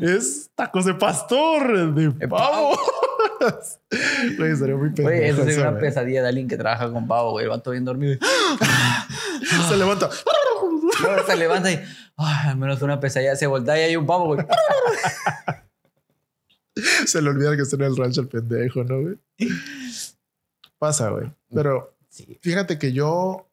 Es 0.00 0.50
tacos 0.54 0.84
de 0.84 0.94
pastor, 0.94 1.92
de 1.94 2.08
De 2.10 2.28
pavo. 2.28 2.76
Güey, 4.38 4.52
estaría 4.52 4.76
muy 4.76 4.88
pendejo. 4.90 5.08
Güey, 5.08 5.28
eso 5.28 5.42
es 5.42 5.48
eso, 5.48 5.60
una 5.62 5.78
pesadilla 5.78 6.22
de 6.22 6.28
alguien 6.28 6.48
que 6.48 6.56
trabaja 6.56 6.90
con 6.90 7.06
pavo, 7.06 7.32
güey. 7.32 7.44
El 7.44 7.50
vato 7.50 7.70
bien 7.70 7.84
dormido. 7.84 8.16
Se 9.68 9.76
levanta. 9.76 10.08
Luego 11.02 11.26
se 11.26 11.36
levanta 11.36 11.70
y, 11.72 11.76
ay, 12.16 12.48
al 12.48 12.56
menos 12.56 12.80
una 12.82 13.00
pesadilla. 13.00 13.36
Se 13.36 13.46
voltea 13.46 13.78
y 13.78 13.82
hay 13.82 13.96
un 13.96 14.06
pavo, 14.06 14.26
güey. 14.34 14.46
Se 17.06 17.20
le 17.20 17.30
olvida 17.30 17.54
que 17.56 17.62
está 17.62 17.76
en 17.76 17.82
el 17.82 17.96
rancho 17.96 18.20
el 18.22 18.28
pendejo, 18.28 18.82
¿no, 18.84 19.00
güey? 19.02 19.16
Pasa, 20.78 21.10
güey. 21.10 21.30
Pero 21.54 21.94
Sí. 22.08 22.38
fíjate 22.42 22.78
que 22.78 22.92
yo, 22.92 23.48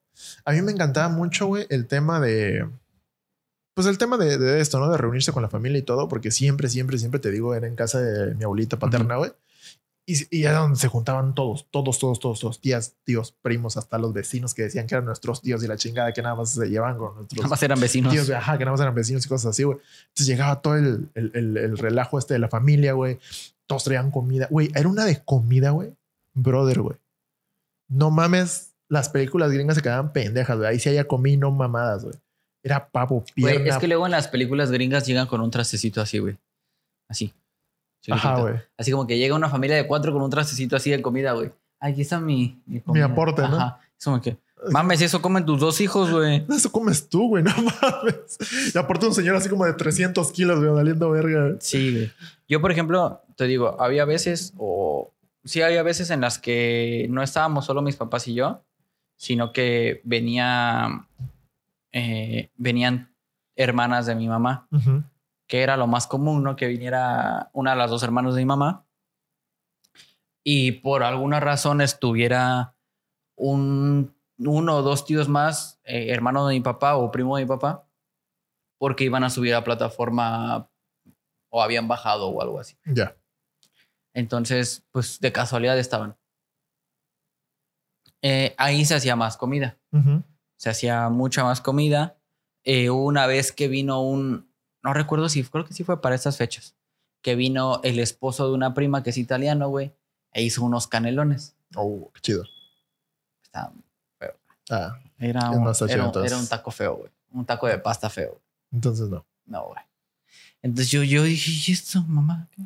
a 0.46 0.52
mí 0.52 0.62
me 0.62 0.72
encantaba 0.72 1.08
mucho, 1.10 1.48
güey, 1.48 1.66
el 1.70 1.88
tema 1.88 2.20
de, 2.20 2.68
pues 3.74 3.88
el 3.88 3.98
tema 3.98 4.18
de, 4.18 4.38
de 4.38 4.60
esto, 4.60 4.80
¿no? 4.80 4.90
De 4.90 4.98
reunirse 4.98 5.32
con 5.32 5.42
la 5.44 5.50
familia 5.50 5.80
y 5.80 5.84
todo, 5.84 6.08
porque 6.10 6.32
siempre, 6.32 6.68
siempre, 6.70 6.98
siempre 6.98 7.20
te 7.22 7.32
digo, 7.32 7.56
era 7.56 7.68
en 7.68 7.76
casa 7.76 8.02
de 8.02 8.36
mi 8.36 8.44
abuelita 8.44 8.78
paterna, 8.80 9.16
güey. 9.18 9.32
Y, 10.12 10.40
y 10.40 10.44
era 10.46 10.60
donde 10.60 10.80
se 10.80 10.88
juntaban 10.88 11.36
todos, 11.36 11.68
todos, 11.70 12.00
todos, 12.00 12.20
todos, 12.20 12.40
todos, 12.40 12.60
tías, 12.62 12.96
tíos, 13.04 13.32
primos, 13.44 13.78
hasta 13.78 13.98
los 14.00 14.12
vecinos 14.14 14.54
que 14.56 14.64
decían 14.64 14.88
que 14.88 14.96
eran 14.96 15.06
nuestros 15.06 15.42
tíos 15.42 15.64
y 15.64 15.68
la 15.68 15.78
chingada 15.78 16.12
que 16.14 16.22
nada 16.24 16.36
más 16.36 16.50
se 16.54 16.66
llevaban 16.68 16.98
con 16.98 17.16
nuestros 17.16 17.38
Nada 17.38 17.50
más 17.50 17.62
eran 17.64 17.80
vecinos. 17.80 18.12
tíos, 18.12 18.26
güey, 18.28 18.38
ajá, 18.38 18.58
que 18.58 18.66
nada 18.66 18.72
más 18.72 18.82
eran 18.82 18.96
vecinos 18.96 19.26
y 19.26 19.30
cosas 19.30 19.52
así, 19.52 19.64
güey. 19.64 19.78
Entonces 20.08 20.26
llegaba 20.26 20.62
todo 20.62 20.76
el, 20.78 21.10
el, 21.14 21.32
el- 21.36 21.58
el 21.58 21.78
relajo 21.78 22.18
este 22.18 22.34
de 22.34 22.40
la 22.40 22.50
familia, 22.50 22.94
güey. 22.94 23.20
Todos 23.68 23.84
traían 23.84 24.10
comida. 24.10 24.48
Güey, 24.50 24.72
era 24.74 24.88
una 24.90 25.06
de 25.06 25.24
comida, 25.24 25.70
güey. 25.70 25.94
Brother, 26.34 26.82
güey. 26.82 26.98
No 27.88 28.10
mames, 28.10 28.74
las 28.88 29.10
películas 29.10 29.52
gringas 29.52 29.76
se 29.76 29.82
quedaban 29.84 30.12
pendejas, 30.14 30.58
güey. 30.58 30.70
Ahí 30.70 30.80
sí 30.80 30.90
había 30.90 31.06
comida 31.08 31.34
y 31.34 31.38
no 31.38 31.52
mamadas, 31.52 32.04
güey. 32.04 32.16
Era 32.64 32.90
pavo, 32.90 33.24
Güey, 33.38 33.56
pierna. 33.58 33.74
es 33.76 33.78
que 33.80 33.88
luego 33.88 34.06
en 34.06 34.12
las 34.12 34.28
películas 34.28 34.72
gringas 34.72 35.06
llegan 35.06 35.28
con 35.28 35.40
un 35.42 35.50
trastecito 35.52 36.02
así, 36.02 36.18
güey. 36.20 36.38
Así. 37.08 37.34
Ajá, 38.10 38.40
güey. 38.40 38.56
Así 38.78 38.92
como 38.92 39.06
que 39.08 39.18
llega 39.18 39.36
una 39.36 39.50
familia 39.50 39.76
de 39.76 39.88
cuatro 39.88 40.14
con 40.14 40.22
un 40.22 40.30
trastecito 40.30 40.76
así 40.76 40.90
de 40.92 41.02
comida, 41.02 41.34
güey. 41.34 41.52
Aquí 41.80 42.02
está 42.02 42.20
mi, 42.20 42.62
mi, 42.66 42.82
comida. 42.82 43.06
aporte, 43.06 43.42
¿no? 43.42 43.78
Es 43.98 44.06
como 44.06 44.22
que, 44.22 44.38
mames, 44.72 45.02
eso 45.02 45.22
comen 45.22 45.46
tus 45.46 45.60
dos 45.60 45.80
hijos, 45.82 46.12
güey. 46.12 46.46
Eso 46.50 46.72
comes 46.72 47.08
tú, 47.10 47.28
güey, 47.30 47.44
no 47.44 47.52
mames. 47.82 48.38
Y 48.74 48.78
aparte 48.78 49.06
un 49.06 49.14
señor 49.14 49.36
así 49.36 49.50
como 49.50 49.66
de 49.66 49.74
300 49.74 50.32
kilos, 50.32 50.60
güey, 50.60 50.72
valiendo 50.72 51.10
verga. 51.12 51.56
Sí, 51.60 51.94
güey. 51.94 52.12
Yo, 52.48 52.62
por 52.62 52.72
ejemplo, 52.72 53.22
te 53.36 53.46
digo, 53.46 53.80
había 53.80 54.06
veces, 54.06 54.54
o 54.58 55.14
sí 55.44 55.62
había 55.62 55.84
veces 55.84 56.10
en 56.10 56.22
las 56.22 56.40
que 56.40 57.08
no 57.10 57.22
estábamos 57.24 57.66
solo 57.66 57.82
mis 57.82 57.96
papás 57.96 58.28
y 58.28 58.34
yo, 58.34 58.64
sino 59.16 59.52
que 59.54 60.02
venía, 60.04 61.06
eh, 61.92 62.50
venían 62.58 63.14
hermanas 63.56 64.06
de 64.06 64.16
mi 64.16 64.28
mamá, 64.28 64.68
Ujú. 64.72 65.04
Que 65.50 65.62
era 65.62 65.76
lo 65.76 65.88
más 65.88 66.08
común, 66.08 66.44
¿no? 66.44 66.56
Que 66.56 66.68
viniera 66.68 67.50
una 67.52 67.72
de 67.72 67.78
las 67.78 67.90
dos 67.90 68.04
hermanos 68.04 68.36
de 68.36 68.42
mi 68.42 68.46
mamá 68.46 68.86
y 70.44 70.72
por 70.72 71.04
alguna 71.04 71.42
razón 71.42 71.82
estuviera 71.82 72.78
un, 73.36 74.16
uno 74.38 74.78
o 74.78 74.82
dos 74.82 75.04
tíos 75.06 75.28
más, 75.28 75.82
eh, 75.84 76.12
hermano 76.12 76.48
de 76.48 76.54
mi 76.54 76.62
papá 76.62 76.96
o 76.96 77.12
primo 77.12 77.36
de 77.36 77.44
mi 77.44 77.50
papá, 77.50 77.86
porque 78.78 79.04
iban 79.04 79.26
a 79.26 79.30
subir 79.30 79.54
a 79.54 79.66
plataforma 79.66 80.70
o 81.50 81.62
habían 81.62 81.90
bajado 81.90 82.30
o 82.30 82.42
algo 82.42 82.60
así. 82.60 82.78
Ya. 82.86 83.18
Entonces, 84.14 84.86
pues 84.92 85.20
de 85.20 85.34
casualidad 85.34 85.78
estaban. 85.78 86.18
Eh, 88.22 88.56
ahí 88.58 88.86
se 88.86 88.96
hacía 88.96 89.18
más 89.18 89.36
comida 89.36 89.78
se 90.60 90.70
hacía 90.70 91.10
mucha 91.10 91.44
más 91.44 91.62
comida. 91.62 92.18
Eh, 92.66 92.90
una 92.90 93.26
vez 93.26 93.54
que 93.54 93.70
vino 93.70 94.02
un, 94.02 94.49
no 94.84 94.94
recuerdo 94.94 95.30
si, 95.30 95.44
creo 95.44 95.66
que 95.66 95.74
sí 95.74 95.84
fue 95.84 96.02
para 96.02 96.16
estas 96.16 96.38
fechas, 96.38 96.76
que 97.22 97.36
vino 97.36 97.82
el 97.84 98.00
esposo 98.00 98.48
de 98.48 98.54
una 98.54 98.74
prima 98.74 99.04
que 99.04 99.10
es 99.12 99.18
italiano, 99.18 99.70
güey, 99.70 99.94
e 100.32 100.44
hizo 100.44 100.64
unos 100.64 100.88
canelones. 100.88 101.56
Oh, 101.76 102.10
qué 102.14 102.22
chido. 102.22 102.44
Estaba- 103.44 103.74
Ah, 104.72 105.00
Era, 105.18 105.50
un, 105.50 105.68
era, 105.90 106.12
era 106.24 106.38
un 106.38 106.48
taco 106.48 106.70
feo, 106.70 106.96
güey. 106.98 107.12
Un 107.32 107.44
taco 107.44 107.66
de 107.66 107.80
pasta 107.80 108.08
feo. 108.08 108.40
entonces 108.72 109.10
no. 109.10 109.26
No, 109.48 109.66
güey. 109.66 109.80
Entonces 110.62 110.92
yo, 110.92 111.02
yo 111.02 111.24
dije, 111.24 111.50
¿y 111.52 111.74
esto, 111.74 112.04
mamá? 112.04 112.48
¿Qué? 112.52 112.62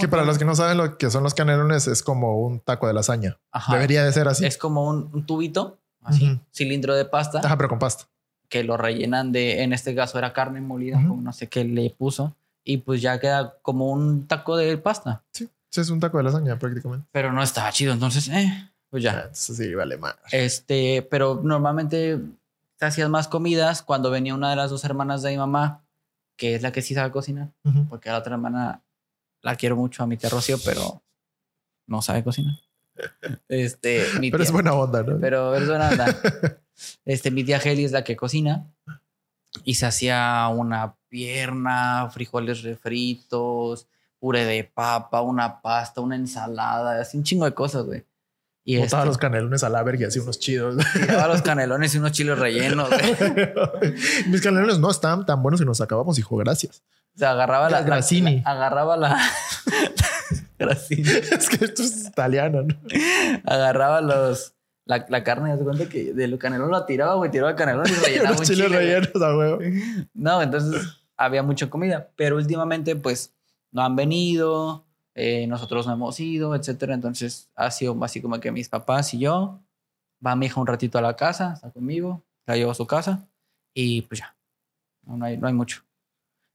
Que 0.00 0.08
para 0.08 0.24
los 0.24 0.38
que 0.38 0.44
no 0.44 0.56
saben 0.56 0.76
lo 0.78 0.98
que 0.98 1.08
son 1.08 1.22
los 1.22 1.34
canelones, 1.34 1.86
es 1.86 2.02
como 2.02 2.40
un 2.40 2.58
taco 2.58 2.88
de 2.88 2.94
lasaña. 2.94 3.38
Ajá. 3.52 3.74
Debería 3.74 4.04
de 4.04 4.12
ser 4.12 4.26
así. 4.26 4.44
Es 4.44 4.58
como 4.58 4.88
un, 4.88 5.08
un 5.12 5.24
tubito, 5.24 5.78
así, 6.02 6.32
Ujú. 6.32 6.40
cilindro 6.52 6.96
de 6.96 7.04
pasta, 7.04 7.38
Ajá, 7.44 7.56
pero 7.56 7.68
con 7.68 7.78
pasta. 7.78 8.08
Que 8.50 8.62
lo 8.64 8.76
rellenan 8.76 9.32
de, 9.32 9.62
en 9.62 9.72
este 9.72 9.94
caso 9.94 10.18
era 10.18 10.34
carne 10.34 10.60
molida, 10.60 10.98
Ujú. 10.98 11.08
con 11.08 11.24
no 11.24 11.32
sé 11.32 11.48
qué 11.48 11.64
le 11.64 11.88
puso, 11.90 12.36
y 12.64 12.76
pues 12.78 13.00
ya 13.00 13.18
queda 13.18 13.54
como 13.62 13.90
un 13.90 14.26
taco 14.26 14.56
de 14.58 14.76
pasta. 14.76 15.22
Sí. 15.32 15.48
Sí, 15.70 15.80
es 15.80 15.88
un 15.90 16.00
taco 16.00 16.18
de 16.18 16.24
lasaña 16.24 16.58
prácticamente. 16.58 17.06
Pero 17.12 17.32
no 17.32 17.42
estaba 17.42 17.70
chido, 17.70 17.92
entonces, 17.94 18.26
eh, 18.28 18.70
pues 18.90 19.02
Ah, 19.04 19.12
ya. 19.12 19.20
entonces 19.20 19.56
sí, 19.56 19.72
vale 19.74 19.96
más. 19.96 20.16
Este, 20.32 21.06
pero 21.08 21.40
normalmente 21.44 22.18
te 22.76 22.86
hacías 22.86 23.08
más 23.08 23.28
comidas 23.28 23.82
cuando 23.82 24.10
venía 24.10 24.34
una 24.34 24.50
de 24.50 24.56
las 24.56 24.70
dos 24.70 24.82
hermanas 24.84 25.22
de 25.22 25.30
mi 25.30 25.36
mamá, 25.38 25.84
que 26.36 26.56
es 26.56 26.62
la 26.62 26.72
que 26.72 26.82
sí 26.82 26.92
sabe 26.94 27.12
cocinar, 27.12 27.50
Ujú. 27.64 27.86
porque 27.88 28.08
a 28.08 28.14
la 28.14 28.18
otra 28.18 28.34
hermana 28.34 28.82
la 29.42 29.54
quiero 29.54 29.76
mucho 29.76 30.02
a 30.02 30.08
mi 30.08 30.16
tía 30.16 30.28
Rocío, 30.28 30.58
pero 30.64 31.02
no 31.86 32.02
sabe 32.02 32.24
cocinar. 32.24 32.56
Este, 33.48 34.04
mi 34.18 34.30
Pero 34.32 34.42
es 34.42 34.48
tía- 34.48 34.54
buena 34.54 34.72
onda, 34.74 35.02
¿no? 35.04 35.18
pero 35.20 35.54
es 35.54 35.66
buena 35.68 35.88
onda. 35.90 36.06
Este, 37.04 37.30
mi 37.30 37.44
tía 37.44 37.58
Heli 37.58 37.84
es 37.84 37.92
la 37.92 38.04
que 38.04 38.16
cocina 38.16 38.66
y 39.64 39.74
se 39.74 39.86
hacía 39.86 40.48
una 40.48 40.96
pierna, 41.08 42.08
frijoles 42.12 42.62
refritos, 42.62 43.86
puré 44.18 44.44
de 44.44 44.64
papa, 44.64 45.20
una 45.22 45.60
pasta, 45.60 46.00
una 46.00 46.16
ensalada, 46.16 47.00
así 47.00 47.16
un 47.18 47.24
chingo 47.24 47.44
de 47.44 47.54
cosas, 47.54 47.84
güey. 47.84 48.04
Y 48.62 48.76
Botaba 48.76 49.02
este, 49.02 49.06
los 49.08 49.18
canelones 49.18 49.64
a 49.64 49.70
la 49.70 49.82
verga 49.82 50.02
y 50.02 50.04
hacía 50.04 50.22
unos 50.22 50.38
chidos. 50.38 50.76
tiraba 50.92 51.26
los 51.28 51.42
canelones 51.42 51.94
y 51.94 51.98
unos 51.98 52.12
chiles 52.12 52.38
rellenos, 52.38 52.88
güey. 52.90 53.54
Mis 54.28 54.40
canelones 54.42 54.78
no 54.78 54.90
estaban 54.90 55.24
tan 55.26 55.42
buenos 55.42 55.60
y 55.60 55.64
nos 55.64 55.80
acabamos, 55.80 56.18
hijo, 56.18 56.36
gracias. 56.36 56.82
O 57.16 57.18
sea, 57.18 57.30
agarraba 57.32 57.68
la, 57.70 57.80
la- 57.80 57.86
agarraba 58.44 58.96
la 58.96 59.18
Grazzini. 60.58 61.08
Es 61.08 61.48
que 61.48 61.64
esto 61.64 61.82
es 61.82 62.06
italiano, 62.06 62.62
¿no? 62.62 62.76
agarraba 63.46 64.00
los 64.00 64.54
la, 64.90 65.06
la 65.08 65.22
carne, 65.22 65.52
haz 65.52 65.60
cuenta 65.60 65.88
que 65.88 66.12
de 66.12 66.26
los 66.26 66.40
canelones 66.40 66.72
la 66.72 66.84
tiraba, 66.84 67.14
güey, 67.14 67.30
tiraba 67.30 67.50
el 67.50 67.56
canelón 67.56 67.86
y 67.88 67.92
rellenaba 68.04 68.36
un 68.36 68.44
chile, 68.44 68.66
rellenos 68.66 69.22
a 69.22 69.36
huevo. 69.36 69.58
No, 70.14 70.42
entonces 70.42 70.82
había 71.16 71.44
mucha 71.44 71.70
comida, 71.70 72.10
pero 72.16 72.34
últimamente 72.36 72.96
pues 72.96 73.32
no 73.70 73.82
han 73.82 73.94
venido, 73.94 74.84
eh, 75.14 75.46
nosotros 75.46 75.86
no 75.86 75.92
hemos 75.92 76.18
ido, 76.18 76.56
etcétera. 76.56 76.94
Entonces 76.94 77.50
ha 77.54 77.70
sido 77.70 77.96
así 78.02 78.20
como 78.20 78.40
que 78.40 78.50
mis 78.50 78.68
papás 78.68 79.14
y 79.14 79.20
yo, 79.20 79.60
va 80.26 80.34
mi 80.34 80.46
hija 80.46 80.60
un 80.60 80.66
ratito 80.66 80.98
a 80.98 81.02
la 81.02 81.14
casa, 81.14 81.52
está 81.54 81.70
conmigo, 81.70 82.24
la 82.46 82.56
llevo 82.56 82.72
a 82.72 82.74
su 82.74 82.88
casa 82.88 83.28
y 83.72 84.02
pues 84.02 84.18
ya, 84.18 84.34
no, 85.04 85.16
no 85.16 85.24
hay, 85.24 85.36
no 85.36 85.46
hay 85.46 85.54
mucho. 85.54 85.84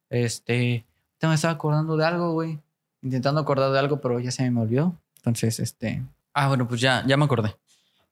Este, 0.09 0.85
ahorita 1.13 1.29
me 1.29 1.35
estaba 1.35 1.53
acordando 1.53 1.95
de 1.95 2.05
algo, 2.05 2.33
güey, 2.33 2.59
intentando 3.01 3.39
acordar 3.39 3.71
de 3.71 3.79
algo, 3.79 4.01
pero 4.01 4.19
ya 4.19 4.31
se 4.31 4.51
me 4.51 4.59
olvidó. 4.59 4.93
Entonces, 5.15 5.61
este, 5.61 6.03
ah, 6.33 6.49
bueno, 6.49 6.67
pues 6.67 6.81
ya, 6.81 7.01
ya 7.07 7.15
me 7.15 7.23
acordé. 7.23 7.55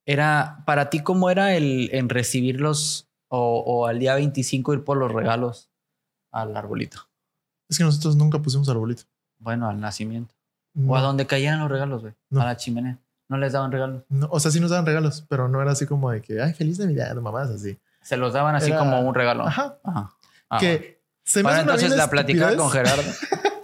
Era, 0.06 0.64
para 0.66 0.90
ti, 0.90 1.02
¿cómo 1.02 1.30
era 1.30 1.56
el 1.56 1.90
en 1.94 2.10
recibirlos 2.10 3.08
o, 3.30 3.60
o 3.66 3.88
al 3.88 4.00
día 4.00 4.16
25 4.16 4.74
ir 4.74 4.84
por 4.84 4.98
los 4.98 5.12
regalos 5.12 5.70
al 6.32 6.56
arbolito? 6.58 7.08
Es 7.70 7.78
que 7.78 7.84
nosotros 7.84 8.16
nunca 8.16 8.40
pusimos 8.40 8.68
arbolito. 8.70 9.04
Bueno, 9.40 9.70
al 9.70 9.80
nacimiento. 9.80 10.34
No, 10.74 10.94
O 10.94 10.96
a 10.96 11.02
donde 11.02 11.26
caían 11.28 11.60
los 11.60 11.70
regalos, 11.72 12.02
güey. 12.02 12.14
No. 12.30 12.42
A 12.42 12.46
la 12.46 12.58
chimenea. 12.58 12.98
No 13.30 13.38
les 13.38 13.54
daban 13.54 13.72
regalos. 13.72 14.04
no, 14.10 14.28
o 14.30 14.40
sea, 14.40 14.52
sí 14.52 14.60
nos 14.60 14.70
daban 14.72 14.86
regalos, 14.86 15.26
pero 15.30 15.48
no 15.48 15.62
era 15.62 15.72
así 15.72 15.86
como 15.86 16.12
de 16.12 16.22
que, 16.22 16.42
ay, 16.42 16.54
feliz 16.54 16.78
Navidad, 16.80 17.16
mamás, 17.16 17.50
así. 17.50 17.78
Se 18.02 18.18
los 18.18 18.34
daban 18.34 18.54
así 18.56 18.70
Era- 18.70 18.80
como 18.80 19.00
un 19.02 19.16
regalo. 19.16 19.48
Ajá. 19.48 19.78
Ajá. 19.84 20.12
Ah, 20.50 20.58
bueno. 20.60 20.62
que 20.80 21.02
se 21.24 21.42
me 21.42 21.50
una 21.50 21.62
entonces 21.62 21.96
la 21.96 22.10
platicaba 22.10 22.56
con 22.58 22.70
Gerardo. 22.70 23.02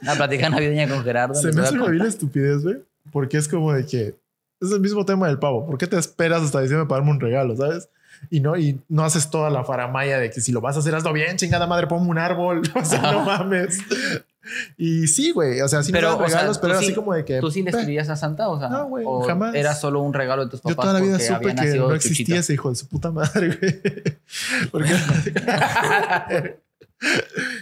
La 0.01 0.15
platicaba 0.15 0.55
navideña 0.55 0.87
con 0.87 1.03
Gerardo. 1.03 1.35
Se 1.41 1.51
me 1.51 1.61
hace 1.61 1.75
una 1.75 1.87
vil 1.87 2.01
estupidez, 2.05 2.63
güey. 2.63 2.77
Porque 3.11 3.37
es 3.37 3.47
como 3.49 3.73
de 3.73 3.85
que 3.85 4.15
es 4.61 4.71
el 4.71 4.79
mismo 4.79 5.05
tema 5.05 5.27
del 5.27 5.39
pavo. 5.39 5.65
¿Por 5.65 5.77
qué 5.77 5.87
te 5.87 5.97
esperas 5.97 6.41
hasta 6.43 6.61
diciembre 6.61 6.87
para 6.87 6.99
darme 7.01 7.11
un 7.11 7.19
regalo, 7.19 7.55
sabes? 7.55 7.89
Y 8.29 8.41
no, 8.41 8.57
y 8.57 8.81
no 8.89 9.05
haces 9.05 9.29
toda 9.29 9.49
la 9.49 9.63
faramaya 9.63 10.19
de 10.19 10.29
que 10.29 10.41
si 10.41 10.51
lo 10.51 10.59
vas 10.61 10.75
a 10.75 10.79
hacer, 10.79 10.93
hazlo 10.93 11.13
bien, 11.13 11.37
chingada 11.37 11.67
madre, 11.67 11.87
ponme 11.87 12.07
un 12.09 12.17
árbol. 12.17 12.61
O 12.75 12.83
sea, 12.83 13.11
no 13.13 13.21
mames. 13.23 13.77
Y 14.77 15.07
sí, 15.07 15.31
güey. 15.31 15.61
O 15.61 15.67
sea, 15.67 15.83
sí 15.83 15.91
Pero, 15.91 16.17
sea, 16.17 16.25
regalos, 16.25 16.57
tú 16.57 16.61
pero 16.61 16.73
era 16.73 16.79
sí- 16.81 16.87
así 16.87 16.95
como 16.95 17.13
de 17.13 17.23
que. 17.23 17.39
¿Tú 17.39 17.51
sí 17.51 17.61
le 17.61 17.69
escribías 17.69 18.09
a 18.09 18.15
Santa? 18.15 18.49
O 18.49 18.59
sea, 18.59 18.67
No, 18.69 18.87
güey, 18.87 19.05
o 19.07 19.21
jamás. 19.21 19.53
Era 19.55 19.73
solo 19.75 20.01
un 20.01 20.13
regalo 20.13 20.43
de 20.45 20.51
tus 20.51 20.59
papás. 20.61 20.75
Yo 20.75 20.81
toda 20.81 20.93
la 20.93 20.99
vida 20.99 21.11
porque 21.17 21.27
supe 21.27 21.49
que 21.55 21.55
no 21.55 21.61
Chuchito? 21.61 21.93
existía 21.95 22.39
ese 22.39 22.53
hijo 22.53 22.69
de 22.69 22.75
su 22.75 22.87
puta 22.87 23.11
madre, 23.11 23.57
güey. 23.59 23.81
Porque. 24.71 24.89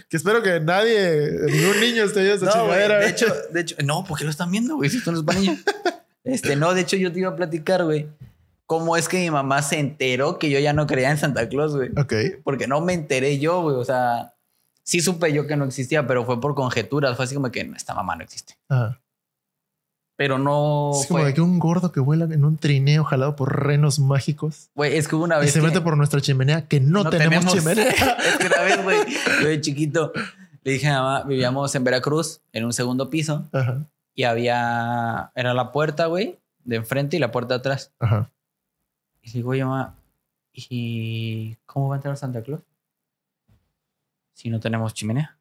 que 0.08 0.16
espero 0.16 0.42
que 0.42 0.60
nadie, 0.60 1.30
ningún 1.46 1.80
niño 1.80 2.04
esté 2.04 2.22
viendo 2.22 2.46
esa 2.46 2.56
No, 2.58 2.62
chingadera. 2.64 2.94
de 2.96 3.00
güey. 3.02 3.10
hecho, 3.12 3.26
de 3.52 3.60
hecho, 3.60 3.76
no, 3.84 4.04
¿por 4.04 4.18
qué 4.18 4.24
lo 4.24 4.30
están 4.30 4.50
viendo, 4.50 4.76
güey? 4.76 4.90
Si 4.90 4.96
esto 4.98 5.12
no 5.12 5.20
es 5.20 5.36
niños. 5.36 5.58
Este, 6.28 6.56
no, 6.56 6.74
de 6.74 6.82
hecho, 6.82 6.96
yo 6.96 7.12
te 7.12 7.20
iba 7.20 7.30
a 7.30 7.36
platicar, 7.36 7.84
güey, 7.84 8.08
cómo 8.66 8.96
es 8.96 9.08
que 9.08 9.18
mi 9.18 9.30
mamá 9.30 9.62
se 9.62 9.78
enteró 9.78 10.38
que 10.38 10.50
yo 10.50 10.58
ya 10.58 10.72
no 10.72 10.86
creía 10.86 11.10
en 11.10 11.18
Santa 11.18 11.48
Claus, 11.48 11.74
güey. 11.74 11.90
Ok. 11.96 12.12
Porque 12.44 12.66
no 12.66 12.80
me 12.80 12.92
enteré 12.92 13.38
yo, 13.38 13.62
güey. 13.62 13.76
O 13.76 13.84
sea, 13.84 14.34
sí 14.82 15.00
supe 15.00 15.32
yo 15.32 15.46
que 15.46 15.56
no 15.56 15.64
existía, 15.64 16.06
pero 16.06 16.24
fue 16.24 16.40
por 16.40 16.54
conjeturas. 16.54 17.16
Fue 17.16 17.24
así 17.24 17.34
como 17.34 17.50
que 17.50 17.60
esta 17.60 17.94
mamá 17.94 18.14
no 18.16 18.22
existe. 18.24 18.54
Ajá. 18.68 19.00
Pero 20.16 20.36
no 20.36 20.90
es 21.00 21.06
como 21.06 21.20
fue. 21.20 21.28
de 21.28 21.34
que 21.34 21.40
un 21.40 21.60
gordo 21.60 21.92
que 21.92 22.00
vuela 22.00 22.24
en 22.24 22.44
un 22.44 22.56
trineo 22.56 23.04
jalado 23.04 23.36
por 23.36 23.64
renos 23.64 24.00
mágicos 24.00 24.68
Güey, 24.74 24.96
es 24.96 25.06
que 25.06 25.14
una 25.14 25.36
y 25.38 25.42
vez. 25.42 25.52
se 25.52 25.60
que 25.60 25.66
mete 25.66 25.80
por 25.80 25.96
nuestra 25.96 26.20
chimenea 26.20 26.66
que 26.66 26.80
no, 26.80 27.08
tenemos, 27.08 27.46
chimenea. 27.46 27.88
es 27.88 28.36
que 28.38 28.46
una 28.48 28.62
vez, 28.62 28.82
güey, 28.82 28.98
yo 29.40 29.48
de 29.48 29.60
chiquito 29.60 30.12
le 30.64 30.72
dije 30.72 30.88
a 30.88 30.90
mi 30.90 30.96
mamá, 30.96 31.22
vivíamos 31.22 31.74
en 31.74 31.84
Veracruz, 31.84 32.40
en 32.52 32.64
un 32.64 32.72
segundo 32.72 33.08
piso, 33.10 33.48
Ajá. 33.52 33.86
Y 34.18 34.24
había. 34.24 35.30
Era 35.36 35.54
la 35.54 35.70
puerta, 35.70 36.06
güey, 36.06 36.40
de 36.64 36.74
enfrente 36.74 37.16
y 37.16 37.20
la 37.20 37.30
puerta 37.30 37.54
de 37.54 37.58
atrás. 37.60 37.92
Ajá. 38.00 38.32
Y 39.22 39.30
digo, 39.30 39.50
oye, 39.50 39.64
mamá, 39.64 39.94
¿y 40.52 41.54
cómo 41.66 41.88
va 41.88 41.94
a 41.94 41.98
entrar 41.98 42.16
Santa 42.16 42.42
Claus? 42.42 42.60
Si 44.34 44.50
no 44.50 44.58
tenemos 44.58 44.92
chimenea. 44.92 45.38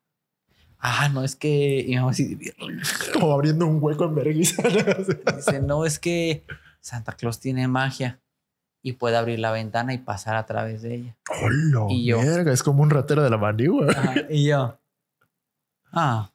Ah, 0.77 1.09
no, 1.09 1.23
es 1.23 1.35
que. 1.35 1.79
Y 1.79 1.87
mi 1.87 1.95
mamá 1.95 2.11
así, 2.11 2.37
Como 3.13 3.33
abriendo 3.33 3.65
un 3.65 3.79
hueco 3.81 4.05
en 4.05 4.13
vergüenza. 4.13 4.61
dice, 5.35 5.59
no, 5.59 5.83
es 5.83 5.97
que 5.97 6.45
Santa 6.79 7.13
Claus 7.13 7.39
tiene 7.39 7.67
magia 7.67 8.21
y 8.83 8.93
puede 8.93 9.17
abrir 9.17 9.39
la 9.39 9.49
ventana 9.51 9.95
y 9.95 9.97
pasar 9.97 10.35
a 10.35 10.45
través 10.45 10.83
de 10.83 10.93
ella. 10.93 11.17
Hola, 11.41 11.87
Y 11.89 12.05
yo. 12.05 12.19
verga, 12.19 12.53
es 12.53 12.61
como 12.61 12.83
un 12.83 12.91
ratero 12.91 13.23
de 13.23 13.31
la. 13.31 13.37
Ajá, 13.37 14.13
y 14.29 14.49
yo. 14.49 14.77
Ah. 15.91 16.31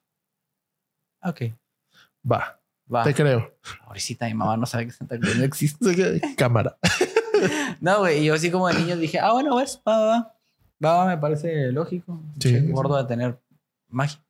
Ok. 1.22 1.42
Va, 2.30 2.60
Va. 2.92 3.04
te 3.04 3.14
creo. 3.14 3.54
Pobrecita, 3.84 4.26
mi 4.26 4.34
mamá 4.34 4.56
no 4.56 4.66
sabe 4.66 4.86
que 4.86 4.92
Santa 4.92 5.18
Claus 5.18 5.36
no 5.36 5.44
existe. 5.44 6.20
Cámara. 6.36 6.76
No, 7.80 7.98
güey. 7.98 8.20
Y 8.20 8.24
yo 8.26 8.34
así 8.34 8.52
como 8.52 8.68
de 8.68 8.74
niño 8.74 8.96
dije, 8.96 9.18
ah, 9.18 9.32
bueno, 9.32 9.56
ves, 9.56 9.80
va, 9.88 9.98
va, 9.98 10.36
va. 10.84 11.06
Me 11.06 11.18
parece 11.18 11.72
lógico. 11.72 12.20
Sí. 12.38 12.56
Gordo 12.70 12.96
de 12.96 13.04
tener 13.04 13.40
magia. 13.88 14.20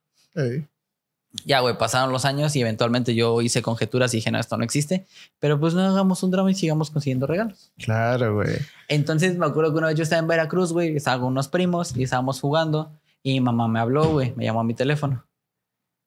Ya, 1.44 1.60
güey, 1.60 1.76
pasaron 1.76 2.12
los 2.12 2.24
años 2.24 2.54
y 2.56 2.60
eventualmente 2.60 3.14
yo 3.14 3.40
hice 3.42 3.62
conjeturas 3.62 4.12
y 4.12 4.18
dije, 4.18 4.30
no, 4.30 4.38
esto 4.38 4.56
no 4.56 4.64
existe. 4.64 5.06
Pero 5.38 5.58
pues 5.58 5.74
no 5.74 5.82
hagamos 5.82 6.22
un 6.22 6.30
drama 6.30 6.50
y 6.50 6.54
sigamos 6.54 6.90
consiguiendo 6.90 7.26
regalos. 7.26 7.72
Claro, 7.78 8.34
güey. 8.34 8.56
Entonces 8.88 9.36
me 9.36 9.46
acuerdo 9.46 9.72
que 9.72 9.78
una 9.78 9.88
vez 9.88 9.96
yo 9.96 10.02
estaba 10.02 10.20
en 10.20 10.28
Veracruz, 10.28 10.72
güey, 10.72 10.96
estaba 10.96 11.20
con 11.20 11.28
unos 11.28 11.48
primos 11.48 11.96
y 11.96 12.02
estábamos 12.02 12.40
jugando 12.40 12.92
y 13.22 13.32
mi 13.34 13.40
mamá 13.40 13.68
me 13.68 13.80
habló, 13.80 14.08
güey, 14.10 14.34
me 14.36 14.44
llamó 14.44 14.60
a 14.60 14.64
mi 14.64 14.74
teléfono. 14.74 15.26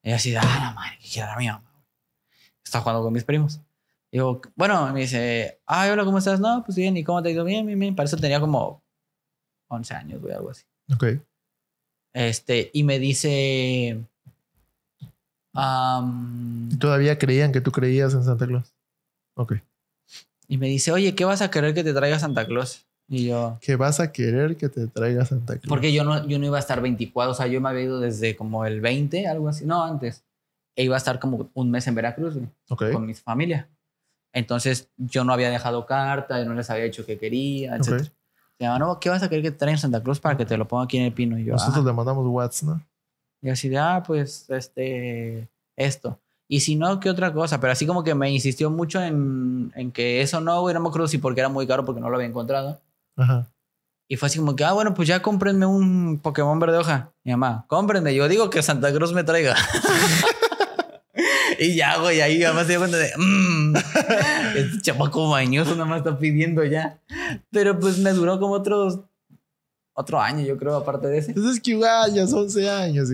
Y 0.04 0.10
yo 0.12 0.16
así, 0.16 0.36
ah, 0.36 0.42
la 0.44 0.74
madre, 0.74 0.98
que 1.02 1.10
quiera 1.10 1.36
mi 1.38 1.48
mamá. 1.48 1.64
Estaba 2.66 2.82
jugando 2.82 3.04
con 3.04 3.14
mis 3.14 3.24
primos. 3.24 3.60
Y 4.12 4.18
digo, 4.18 4.42
bueno, 4.56 4.92
me 4.94 5.02
dice, 5.02 5.60
ay, 5.66 5.92
hola, 5.92 6.04
¿cómo 6.04 6.18
estás? 6.18 6.40
No, 6.40 6.64
pues 6.66 6.76
bien, 6.78 6.98
¿y 6.98 7.04
cómo 7.04 7.22
te 7.22 7.30
ha 7.30 7.32
ido? 7.32 7.44
Bien, 7.44 7.66
bien, 7.66 7.80
bien. 7.80 7.96
Para 7.96 8.08
eso 8.08 8.18
tenía 8.18 8.40
como 8.40 8.82
11 9.68 9.94
años, 9.94 10.22
güey, 10.22 10.34
algo 10.34 10.52
así. 10.52 10.64
Ok. 10.94 11.06
Este, 12.14 12.70
y 12.74 12.84
me 12.84 12.98
dice, 12.98 14.00
am, 15.54 16.70
Todavía 16.80 17.18
creían 17.18 17.52
que 17.52 17.62
tú 17.62 17.72
creías 17.72 18.14
en 18.14 18.24
Santa 18.24 18.48
Claus. 18.48 18.74
Ok. 19.38 19.56
y 20.48 20.58
me 20.58 20.68
dice, 20.68 20.92
oye, 20.92 21.14
¿qué 21.14 21.26
vas 21.26 21.42
a 21.42 21.50
querer 21.52 21.74
que 21.74 21.84
te 21.84 21.94
traiga 21.94 22.20
Santa 22.20 22.46
Claus? 22.46 22.86
Y 23.08 23.28
yo, 23.28 23.58
Que 23.62 23.76
vas 23.76 24.00
a 24.00 24.12
querer 24.12 24.56
que 24.56 24.70
te 24.70 24.88
traiga 24.88 25.26
Santa 25.26 25.58
Claus. 25.58 25.68
Porque 25.68 25.92
yo 25.92 26.04
no, 26.04 26.26
yo 26.28 26.40
no 26.40 26.46
iba 26.46 26.58
a 26.58 26.62
estar 26.62 26.82
24, 26.82 27.32
o 27.32 27.36
sea, 27.36 27.48
yo 27.48 27.60
me 27.62 27.70
había 27.70 27.84
ido 27.84 28.00
desde 28.00 28.36
como 28.36 28.66
el 28.66 28.80
20, 28.82 29.28
algo 29.28 29.50
así, 29.50 29.66
no, 29.66 29.84
antes. 29.84 30.24
E 30.76 30.84
iba 30.84 30.96
a 30.96 30.98
estar 30.98 31.20
como 31.20 31.50
un 31.54 31.72
mes 31.72 31.88
en 31.88 31.96
Veracruz 31.96 32.36
güey, 32.36 32.48
Ok. 32.70 32.92
con 32.92 33.06
mi 33.06 33.14
familia. 33.14 33.70
Entonces 34.34 34.90
yo 34.98 35.24
no 35.24 35.32
había 35.34 35.50
dejado 35.50 35.86
carta, 35.86 36.40
yo 36.40 36.46
no 36.46 36.54
les 36.56 36.70
había 36.70 36.84
dicho 36.86 37.06
que 37.06 37.18
quería, 37.18 37.76
etc. 37.78 37.88
Ok. 37.94 38.02
Me 38.60 38.66
llamaban, 38.68 38.80
no, 38.88 39.00
¿qué 39.00 39.10
vas 39.10 39.24
a 39.24 39.30
querer 39.30 39.44
que 39.44 39.52
te 39.52 39.58
traigan 39.58 39.78
Santa 39.80 40.02
Cruz 40.04 40.20
para 40.20 40.36
que 40.38 40.46
te 40.46 40.58
lo 40.58 40.68
ponga 40.68 40.84
aquí 40.86 40.98
en 40.98 41.04
el 41.04 41.14
pino? 41.14 41.38
Y 41.40 41.46
yo, 41.46 41.54
Nosotros 41.54 41.84
"Ah". 41.84 41.88
le 41.88 41.94
mandamos 41.94 42.26
Whats, 42.28 42.64
¿no? 42.64 42.82
y 43.42 43.50
así 43.50 43.70
de, 43.70 43.78
ah, 43.78 44.02
pues, 44.06 44.50
este, 44.50 45.48
esto. 45.78 46.20
Y 46.50 46.62
si 46.62 46.76
no, 46.76 47.00
¿qué 47.00 47.10
otra 47.12 47.32
cosa? 47.32 47.60
Pero 47.60 47.74
así 47.74 47.86
como 47.86 48.04
que 48.04 48.16
me 48.16 48.30
insistió 48.32 48.70
mucho 48.72 49.02
en, 49.04 49.72
en 49.76 49.92
que 49.92 50.22
eso 50.22 50.42
no, 50.42 50.62
güey, 50.62 50.74
no 50.74 50.80
me 50.80 50.88
acuerdo 50.90 51.08
si 51.08 51.18
porque 51.20 51.42
era 51.42 51.50
muy 51.50 51.68
caro 51.68 51.86
porque 51.86 52.02
no 52.02 52.10
lo 52.10 52.16
había 52.16 52.28
encontrado. 52.28 52.82
Ajá. 53.16 53.48
Y 54.08 54.16
fue 54.18 54.28
así 54.28 54.40
como 54.40 54.56
que, 54.56 54.64
ah, 54.64 54.74
bueno, 54.74 54.94
pues 54.94 55.08
ya 55.08 55.22
cómprenme 55.22 55.66
un 55.66 56.20
Pokémon 56.24 56.60
verde 56.60 56.78
hoja. 56.78 57.12
Mi 57.24 57.32
mamá, 57.34 57.66
cómprenme. 57.68 58.14
Yo 58.16 58.28
digo 58.28 58.50
que 58.50 58.62
Santa 58.64 58.92
Cruz 58.94 59.14
me 59.14 59.24
traiga. 59.24 59.56
y 61.66 61.76
ya, 61.76 62.00
güey, 62.00 62.22
ahí 62.22 62.42
mamá 62.44 62.64
se 62.64 62.70
dio 62.70 62.80
cuenta 62.80 62.98
de, 62.98 63.12
mmm, 63.18 63.76
este 64.56 64.82
chamaco 64.82 65.28
mañoso 65.28 65.72
nada 65.72 65.86
más 65.86 66.00
está 66.00 66.18
pidiendo 66.18 66.64
ya. 66.64 67.00
Pero 67.52 67.80
pues 67.80 67.98
me 67.98 68.12
duró 68.12 68.40
como 68.40 68.54
otros, 68.54 69.00
otro 69.94 70.20
año, 70.22 70.46
yo 70.46 70.58
creo, 70.58 70.76
aparte 70.76 71.08
de 71.08 71.18
ese. 71.20 71.32
Entonces 71.32 71.56
es 71.56 71.62
que 71.62 71.72
igual 71.72 72.14
ya 72.14 72.28
son 72.28 72.44
11 72.44 72.70
años. 72.70 73.10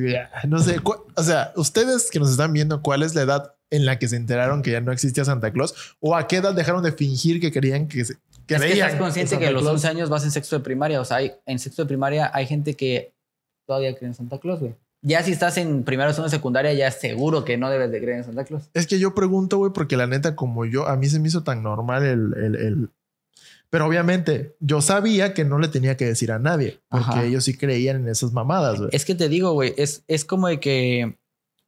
No 0.48 0.60
sé. 0.60 0.80
O 1.16 1.24
sea, 1.24 1.54
ustedes 1.56 2.10
que 2.10 2.20
nos 2.20 2.32
están 2.32 2.54
viendo, 2.54 2.82
¿cuál 2.82 3.04
es 3.04 3.16
la 3.16 3.22
edad 3.22 3.56
en 3.70 3.86
la 3.86 4.00
que 4.00 4.08
se 4.08 4.16
enteraron 4.18 4.62
que 4.62 4.72
ya 4.72 4.82
no 4.82 4.92
existía 4.92 5.24
Santa 5.24 5.52
Claus? 5.52 5.96
¿O 6.00 6.16
a 6.16 6.28
qué 6.28 6.38
edad 6.38 6.54
dejaron 6.54 6.84
de 6.84 6.92
fingir 6.92 7.40
que 7.40 7.52
querían 7.52 7.88
que 7.88 8.04
se... 8.06 8.18
Que 8.48 8.56
es 8.56 8.62
que 8.62 8.74
estás 8.74 8.96
consciente 8.96 9.38
que 9.38 9.48
a 9.48 9.52
los 9.52 9.62
Claus? 9.62 9.76
11 9.76 9.88
años 9.88 10.10
vas 10.10 10.24
en 10.24 10.32
sexto 10.32 10.58
de 10.58 10.64
primaria. 10.64 11.00
O 11.00 11.06
sea, 11.06 11.18
hay, 11.18 11.32
en 11.46 11.60
sexto 11.60 11.84
de 11.84 11.88
primaria 11.88 12.32
hay 12.34 12.48
gente 12.48 12.76
que 12.76 13.14
todavía 13.68 13.96
cree 13.96 14.08
en 14.08 14.16
Santa 14.16 14.40
Claus, 14.40 14.60
güey. 14.60 14.76
Ya 15.04 15.24
si 15.24 15.32
estás 15.32 15.58
en 15.58 15.84
primero 15.84 16.12
o 16.12 16.30
secundaria, 16.30 16.74
ya 16.74 16.92
seguro 16.92 17.44
que 17.44 17.58
no 17.58 17.70
debes 17.70 17.92
de 17.92 18.00
creer 18.00 18.20
en 18.20 18.24
Santa 18.24 18.44
Claus. 18.44 18.70
Es 18.74 18.86
que 18.86 19.00
yo 19.00 19.16
pregunto, 19.16 19.58
güey, 19.58 19.74
porque 19.74 19.98
la 19.98 20.06
neta, 20.06 20.36
como 20.36 20.66
yo, 20.66 20.88
a 20.88 20.96
mí 20.96 21.08
se 21.10 21.20
me 21.20 21.28
hizo 21.28 21.44
tan 21.44 21.64
normal 21.64 22.04
el... 22.06 22.34
el, 22.38 22.56
el- 22.56 22.90
Pero 23.72 23.88
obviamente, 23.88 24.56
yo 24.60 24.82
sabía 24.82 25.34
que 25.34 25.44
no 25.44 25.58
le 25.58 25.70
tenía 25.70 25.98
que 25.98 26.06
decir 26.06 26.32
a 26.32 26.38
nadie, 26.40 26.80
porque 26.90 27.06
Ajá. 27.10 27.24
ellos 27.24 27.46
sí 27.46 27.58
creían 27.58 27.98
en 28.04 28.10
esas 28.10 28.32
mamadas, 28.34 28.78
güey. 28.80 28.90
Es 28.94 29.06
que 29.06 29.16
te 29.16 29.28
digo, 29.30 29.54
güey, 29.54 29.74
es, 29.78 30.04
es 30.08 30.24
como 30.26 30.48
de 30.50 30.60
que 30.60 31.18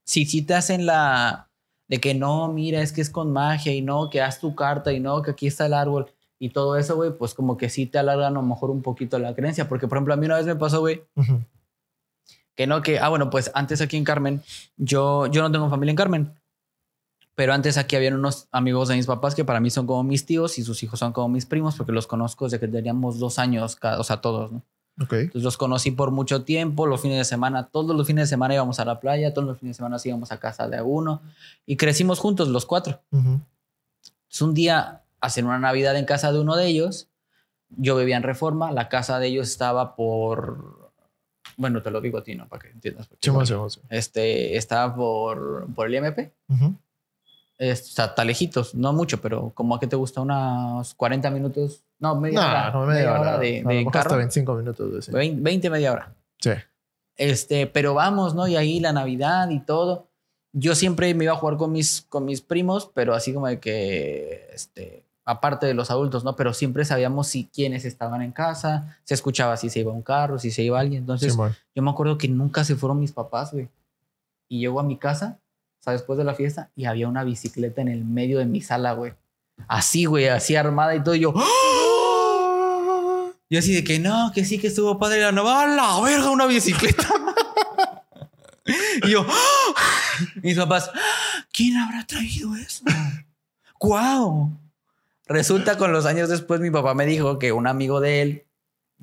si, 0.04 0.26
si 0.26 0.42
te 0.44 0.54
hacen 0.54 0.86
la 0.86 1.50
de 1.88 2.00
que 2.00 2.14
no, 2.14 2.52
mira, 2.52 2.82
es 2.82 2.92
que 2.92 3.02
es 3.02 3.10
con 3.10 3.32
magia 3.32 3.74
y 3.74 3.82
no, 3.82 4.10
que 4.10 4.22
haz 4.22 4.40
tu 4.40 4.54
carta 4.56 4.92
y 4.94 5.00
no, 5.00 5.22
que 5.22 5.32
aquí 5.32 5.48
está 5.48 5.66
el 5.66 5.74
árbol 5.74 6.08
y 6.40 6.50
todo 6.50 6.78
eso, 6.78 6.96
güey, 6.96 7.12
pues 7.18 7.34
como 7.34 7.56
que 7.58 7.70
sí 7.70 7.86
te 7.86 7.98
alargan 8.00 8.28
a 8.38 8.42
lo 8.42 8.42
mejor 8.42 8.70
un 8.70 8.82
poquito 8.82 9.18
la 9.18 9.34
creencia. 9.34 9.68
Porque, 9.70 9.88
por 9.88 9.98
ejemplo, 9.98 10.14
a 10.14 10.18
mí 10.18 10.26
una 10.26 10.38
vez 10.38 10.46
me 10.46 10.56
pasó, 10.56 10.82
güey. 10.82 11.04
Que 12.56 12.68
no, 12.68 12.82
que, 12.82 13.00
ah, 13.00 13.10
bueno, 13.10 13.30
pues 13.30 13.52
antes 13.54 13.82
aquí 13.82 13.98
en 13.98 14.04
Carmen, 14.04 14.42
yo, 14.78 15.28
yo 15.28 15.42
no 15.42 15.52
tengo 15.52 15.70
familia 15.70 15.92
en 15.92 15.98
Carmen, 15.98 16.34
pero 17.36 17.54
antes 17.54 17.78
aquí 17.78 17.96
habían 17.96 18.14
unos 18.14 18.48
amigos 18.52 18.90
de 18.90 18.96
mis 18.96 19.08
papás 19.08 19.34
que 19.34 19.44
para 19.44 19.60
mí 19.60 19.70
son 19.70 19.88
como 19.88 20.04
mis 20.04 20.26
tíos 20.26 20.60
y 20.60 20.64
sus 20.64 20.84
hijos 20.84 21.00
son 21.00 21.14
como 21.14 21.30
mis 21.30 21.46
primos 21.46 21.76
porque 21.76 21.92
los 21.92 22.06
conozco 22.06 22.46
desde 22.46 22.60
que 22.60 22.68
teníamos 22.68 23.20
dos 23.20 23.40
años, 23.40 23.76
cada, 23.76 24.00
o 24.00 24.04
sea, 24.04 24.22
todos, 24.22 24.52
¿no? 24.52 24.62
Ok. 25.02 25.14
Entonces 25.14 25.44
los 25.44 25.58
conocí 25.58 25.90
por 25.90 26.12
mucho 26.12 26.44
tiempo, 26.44 26.86
los 26.86 27.02
fines 27.02 27.18
de 27.18 27.26
semana, 27.26 27.70
todos 27.70 27.96
los 27.96 28.06
fines 28.06 28.26
de 28.26 28.30
semana 28.30 28.54
íbamos 28.54 28.80
a 28.80 28.86
la 28.86 29.00
playa, 29.00 29.34
todos 29.34 29.48
los 29.48 29.58
fines 29.58 29.76
de 29.76 29.78
semana 29.78 29.98
íbamos 30.04 30.32
a 30.32 30.40
casa 30.40 30.68
de 30.68 30.82
uno 30.84 31.22
y 31.66 31.78
crecimos 31.78 32.20
juntos 32.20 32.48
los 32.50 32.68
cuatro. 32.68 33.02
Ujú. 33.12 33.40
Entonces 34.00 34.42
un 34.42 34.54
día 34.54 35.02
hacen 35.20 35.48
una 35.48 35.58
Navidad 35.58 35.96
en 35.98 36.06
casa 36.06 36.32
de 36.32 36.40
uno 36.40 36.56
de 36.56 36.68
ellos, 36.68 37.08
yo 37.70 37.96
vivía 37.96 38.18
en 38.18 38.24
Reforma, 38.24 38.72
la 38.72 38.88
casa 38.88 39.18
de 39.18 39.28
ellos 39.28 39.50
estaba 39.50 39.96
por, 39.96 40.83
bueno, 41.58 41.82
te 41.82 41.92
lo 41.92 42.02
digo 42.02 42.18
a 42.18 42.24
ti, 42.24 42.36
¿no? 42.36 42.48
Para 42.48 42.62
que 42.64 42.70
entiendas. 42.70 43.08
porque, 43.08 43.22
Chimo, 43.22 43.36
bueno, 43.36 43.48
chimo, 43.48 43.68
chimo. 43.70 43.86
este, 43.90 44.58
estaba 44.58 44.96
por, 44.96 45.68
por 45.74 45.88
el 45.88 45.96
IMP, 45.96 46.32
o 46.50 47.76
sea, 47.76 48.06
está 48.06 48.26
lejitos, 48.26 48.74
no 48.76 48.92
mucho, 48.94 49.22
pero 49.22 49.52
como 49.54 49.76
a 49.76 49.80
qué 49.80 49.88
te 49.88 49.96
gusta 49.96 50.22
unos 50.22 50.94
40 50.96 51.30
minutos, 51.30 51.84
no, 52.00 52.20
media 52.20 52.40
hora, 52.42 52.72
No, 52.72 52.82
no 52.82 52.88
media 52.88 53.14
hora. 53.20 53.38
de, 53.38 53.60
A 53.60 53.64
lo 53.64 53.70
de 53.70 53.76
mejor 53.78 53.98
hasta 53.98 54.10
carro, 54.10 54.18
25 54.18 54.56
minutos. 54.56 54.90
güey, 54.90 55.02
sí. 55.02 55.12
20, 55.12 55.42
20, 55.42 55.70
media 55.70 55.92
hora. 55.94 56.14
Sí. 56.40 56.52
Este, 57.16 57.68
pero 57.68 57.94
vamos, 57.94 58.34
¿no? 58.36 58.48
Y 58.48 58.56
ahí 58.58 58.80
la 58.80 58.92
Navidad 58.92 59.50
y 59.52 59.60
todo. 59.60 60.08
Yo 60.52 60.76
siempre 60.76 61.14
me 61.14 61.24
iba 61.24 61.34
a 61.34 61.38
jugar 61.38 61.58
con 61.58 61.72
mis, 61.72 62.02
con 62.10 62.26
mis 62.26 62.42
primos, 62.42 62.92
pero 62.94 63.14
así 63.14 63.34
como 63.34 63.48
de 63.48 63.60
que, 63.60 64.48
este, 64.54 65.06
aparte 65.26 65.66
de 65.66 65.74
los 65.74 65.90
adultos, 65.90 66.24
¿no? 66.24 66.36
Pero 66.36 66.54
siempre 66.54 66.86
sabíamos 66.86 67.28
si 67.28 67.46
quiénes 67.46 67.86
estaban 67.86 68.22
en 68.22 68.32
casa, 68.32 68.98
se 69.04 69.14
escuchaba 69.14 69.58
si 69.58 69.70
se 69.70 69.80
iba 69.80 69.92
un 69.92 70.02
carro, 70.02 70.40
si 70.40 70.52
se 70.52 70.64
iba 70.64 70.80
alguien. 70.80 71.02
Entonces, 71.02 71.36
yo 71.76 71.82
me 71.84 71.92
acuerdo 71.92 72.18
que 72.18 72.28
nunca 72.28 72.64
se 72.64 72.76
fueron 72.76 73.00
mis 73.00 73.12
papás, 73.12 73.52
güey. 73.52 73.70
Y 74.50 74.60
llego 74.60 74.80
a 74.80 74.84
mi 74.84 74.98
casa, 74.98 75.40
o 75.80 75.84
sea, 75.84 75.94
después 75.94 76.18
de 76.18 76.26
la 76.26 76.36
fiesta, 76.36 76.70
y 76.76 76.86
había 76.86 77.08
una 77.08 77.24
bicicleta 77.24 77.82
en 77.82 77.88
el 77.88 78.06
medio 78.06 78.40
de 78.40 78.46
mi 78.46 78.62
sala, 78.62 78.94
güey. 78.94 79.14
Así, 79.68 80.06
güey, 80.06 80.28
así 80.28 80.56
armada 80.56 80.96
y 80.96 81.04
todo. 81.04 81.16
Y 81.16 81.22
yo, 81.22 81.34
¡Ah! 81.36 83.32
Yo 83.50 83.60
así 83.60 83.74
de 83.74 83.84
que 83.84 84.00
no, 84.00 84.32
que 84.34 84.46
sí, 84.46 84.58
que 84.58 84.68
estuvo 84.68 84.98
padre 84.98 85.22
la 85.22 85.32
nueva. 85.32 85.62
¡A 85.62 85.68
la 85.68 86.02
verga, 86.02 86.32
una 86.32 86.46
bicicleta! 86.48 87.08
y 89.04 89.12
yo, 89.12 89.26
¡Ah! 89.28 89.74
mis 90.42 90.58
papás, 90.58 90.92
¿quién 91.52 91.78
habrá 91.78 92.06
traído 92.06 92.56
eso? 92.56 92.84
¡Guau! 93.80 94.63
Resulta 95.34 95.78
con 95.78 95.92
los 95.92 96.06
años 96.06 96.30
después, 96.30 96.62
mi 96.62 96.70
papá 96.70 96.94
me 96.94 97.08
dijo 97.08 97.40
que 97.40 97.52
un 97.52 97.66
amigo 97.66 98.00
de 98.00 98.22
él 98.22 98.46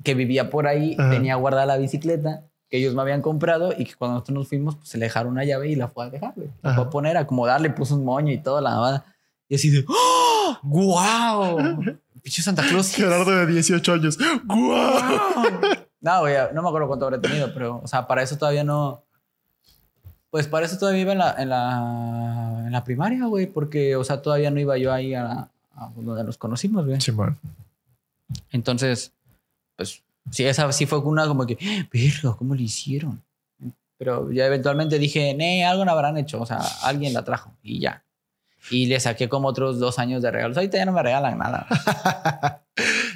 que 0.01 0.13
vivía 0.13 0.49
por 0.49 0.65
ahí 0.65 0.95
Ajá. 0.97 1.09
tenía 1.09 1.35
guardada 1.35 1.65
la 1.65 1.77
bicicleta 1.77 2.43
que 2.69 2.77
ellos 2.77 2.95
me 2.95 3.01
habían 3.01 3.21
comprado 3.21 3.73
y 3.77 3.83
que 3.83 3.95
cuando 3.95 4.15
nosotros 4.15 4.35
nos 4.37 4.47
fuimos, 4.47 4.77
pues 4.77 4.87
se 4.87 4.97
le 4.97 5.05
dejaron 5.05 5.33
una 5.33 5.43
llave 5.43 5.67
y 5.67 5.75
la 5.75 5.89
fue 5.89 6.05
a 6.05 6.09
dejar, 6.09 6.31
güey. 6.37 6.47
La 6.61 6.73
fue 6.73 6.85
a 6.85 6.89
poner, 6.89 7.17
a 7.17 7.21
acomodarle, 7.21 7.69
puso 7.69 7.95
un 7.95 8.05
moño 8.05 8.31
y 8.31 8.37
toda 8.37 8.61
la 8.61 8.69
nada. 8.69 9.05
Y 9.49 9.55
así 9.55 9.69
de, 9.69 9.83
¡Oh! 9.89 10.57
¡Guau! 10.63 11.57
Pinche 12.23 12.41
Santa 12.41 12.63
Claus. 12.65 12.91
Gerardo 12.95 13.29
de 13.29 13.45
18 13.47 13.93
años. 13.93 14.17
¡Guau! 14.45 15.01
No, 15.99 16.19
güey, 16.21 16.33
no 16.53 16.61
me 16.61 16.69
acuerdo 16.69 16.87
cuánto 16.87 17.05
habré 17.07 17.19
tenido, 17.19 17.53
pero, 17.53 17.81
o 17.83 17.87
sea, 17.87 18.07
para 18.07 18.23
eso 18.23 18.37
todavía 18.37 18.63
no. 18.63 19.03
Pues 20.29 20.47
para 20.47 20.65
eso 20.65 20.77
todavía 20.77 21.01
iba 21.01 21.11
en 21.11 21.17
la, 21.17 21.35
en 21.37 21.49
la, 21.49 22.63
en 22.67 22.71
la 22.71 22.83
primaria, 22.85 23.25
güey, 23.25 23.47
porque, 23.47 23.97
o 23.97 24.05
sea, 24.05 24.21
todavía 24.21 24.49
no 24.49 24.61
iba 24.61 24.77
yo 24.77 24.93
ahí 24.93 25.13
a, 25.13 25.25
a 25.29 25.51
donde 25.95 26.23
nos 26.23 26.37
conocimos, 26.37 26.85
güey. 26.85 26.99
Simón. 27.01 27.37
Entonces, 28.51 29.11
pues, 29.75 30.03
sí, 30.29 30.45
esa 30.45 30.71
sí 30.71 30.85
fue 30.85 30.99
una 30.99 31.27
como 31.27 31.45
que, 31.45 31.57
"Ah, 31.61 31.87
verga, 31.91 32.35
¿cómo 32.37 32.55
le 32.55 32.63
hicieron? 32.63 33.21
Pero 33.97 34.31
ya 34.31 34.47
eventualmente 34.47 34.97
dije, 34.97 35.33
nee, 35.35 35.63
algo 35.63 35.85
no 35.85 35.91
habrán 35.91 36.17
hecho, 36.17 36.41
o 36.41 36.45
sea, 36.45 36.59
alguien 36.83 37.13
la 37.13 37.23
trajo 37.23 37.55
y 37.61 37.79
ya. 37.79 38.03
Y 38.71 38.87
le 38.87 38.99
saqué 38.99 39.29
como 39.29 39.47
otros 39.47 39.79
dos 39.79 39.99
años 39.99 40.21
de 40.21 40.31
regalos. 40.31 40.57
Ahorita 40.57 40.77
ya 40.77 40.85
no 40.85 40.91
me 40.91 41.03
regalan 41.03 41.37
nada. 41.37 41.67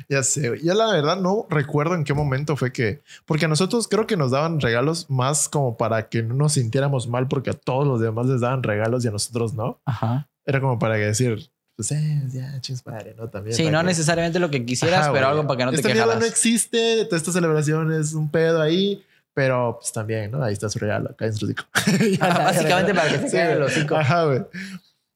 Ya 0.08 0.22
sé. 0.22 0.60
Yo 0.64 0.74
la 0.76 0.92
verdad 0.92 1.18
no 1.18 1.48
recuerdo 1.50 1.96
en 1.96 2.04
qué 2.04 2.14
momento 2.14 2.56
fue 2.56 2.72
que, 2.72 3.02
porque 3.26 3.46
a 3.46 3.48
nosotros 3.48 3.88
creo 3.88 4.06
que 4.06 4.18
nos 4.18 4.32
daban 4.32 4.60
regalos 4.60 5.10
más 5.10 5.50
como 5.50 5.78
para 5.78 6.10
que 6.10 6.22
no 6.22 6.36
nos 6.36 6.54
sintiéramos 6.54 7.08
mal 7.08 7.28
porque 7.28 7.50
a 7.50 7.54
todos 7.54 7.88
los 7.88 8.00
demás 8.00 8.28
les 8.28 8.42
daban 8.42 8.62
regalos 8.62 9.04
y 9.04 9.08
a 9.08 9.12
nosotros 9.12 9.56
no. 9.56 9.80
Ajá. 9.86 10.30
Era 10.46 10.62
como 10.62 10.78
para 10.78 10.96
decir, 10.96 11.50
pues 11.76 11.92
eh, 11.92 12.22
ya, 12.32 12.60
chingos 12.62 12.82
padre, 12.84 13.14
¿no? 13.18 13.28
También. 13.30 13.56
Sí, 13.56 13.70
no 13.70 13.80
que- 13.82 13.86
necesariamente 13.88 14.40
lo 14.40 14.50
que 14.50 14.66
quisieras, 14.66 15.02
Ajá, 15.02 15.12
pero 15.14 15.26
güey. 15.28 15.32
algo 15.38 15.48
para 15.48 15.58
que 15.58 15.66
no 15.66 15.72
Esta 15.72 15.88
te 15.90 15.94
quejaras. 15.94 16.20
no 16.20 16.26
existe, 16.26 17.06
toda 17.06 17.18
esta 17.18 17.32
celebración 17.32 17.92
es 17.94 18.14
un 18.14 18.30
pedo 18.32 18.62
ahí, 18.62 19.04
pero 19.34 19.78
pues 19.82 19.92
también, 19.92 20.32
¿no? 20.32 20.42
Ahí 20.44 20.54
está 20.54 20.70
su 20.70 20.80
regalo, 20.80 21.10
acá 21.10 21.26
en 21.26 21.34
su 21.36 21.46
hocico. 21.46 21.64
Básicamente 22.20 22.94
para 22.94 23.10
que 23.10 23.20
se 23.20 23.30
Sí, 23.30 23.38
el 23.38 23.62
hocico. 23.62 23.96
Ajá, 23.96 24.26
güey. 24.26 24.42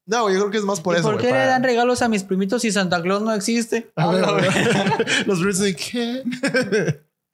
No, 0.05 0.27
yo 0.29 0.39
creo 0.39 0.49
que 0.51 0.57
es 0.57 0.63
más 0.63 0.81
por 0.81 0.95
¿Y 0.95 0.99
eso. 0.99 1.11
¿Por 1.11 1.21
qué 1.21 1.29
para- 1.29 1.43
le 1.43 1.49
dan 1.51 1.63
regalos 1.63 2.01
a 2.01 2.09
mis 2.09 2.23
primitos 2.23 2.63
si 2.63 2.71
Santa 2.71 3.01
Claus 3.01 3.21
no 3.21 3.33
existe? 3.33 3.91
A 3.95 4.11
ver, 4.11 4.25
güey. 4.25 4.45
güey. 4.45 5.05
Los 5.27 5.41
Brits 5.41 5.59
de 5.59 5.75
qué? 5.75 6.23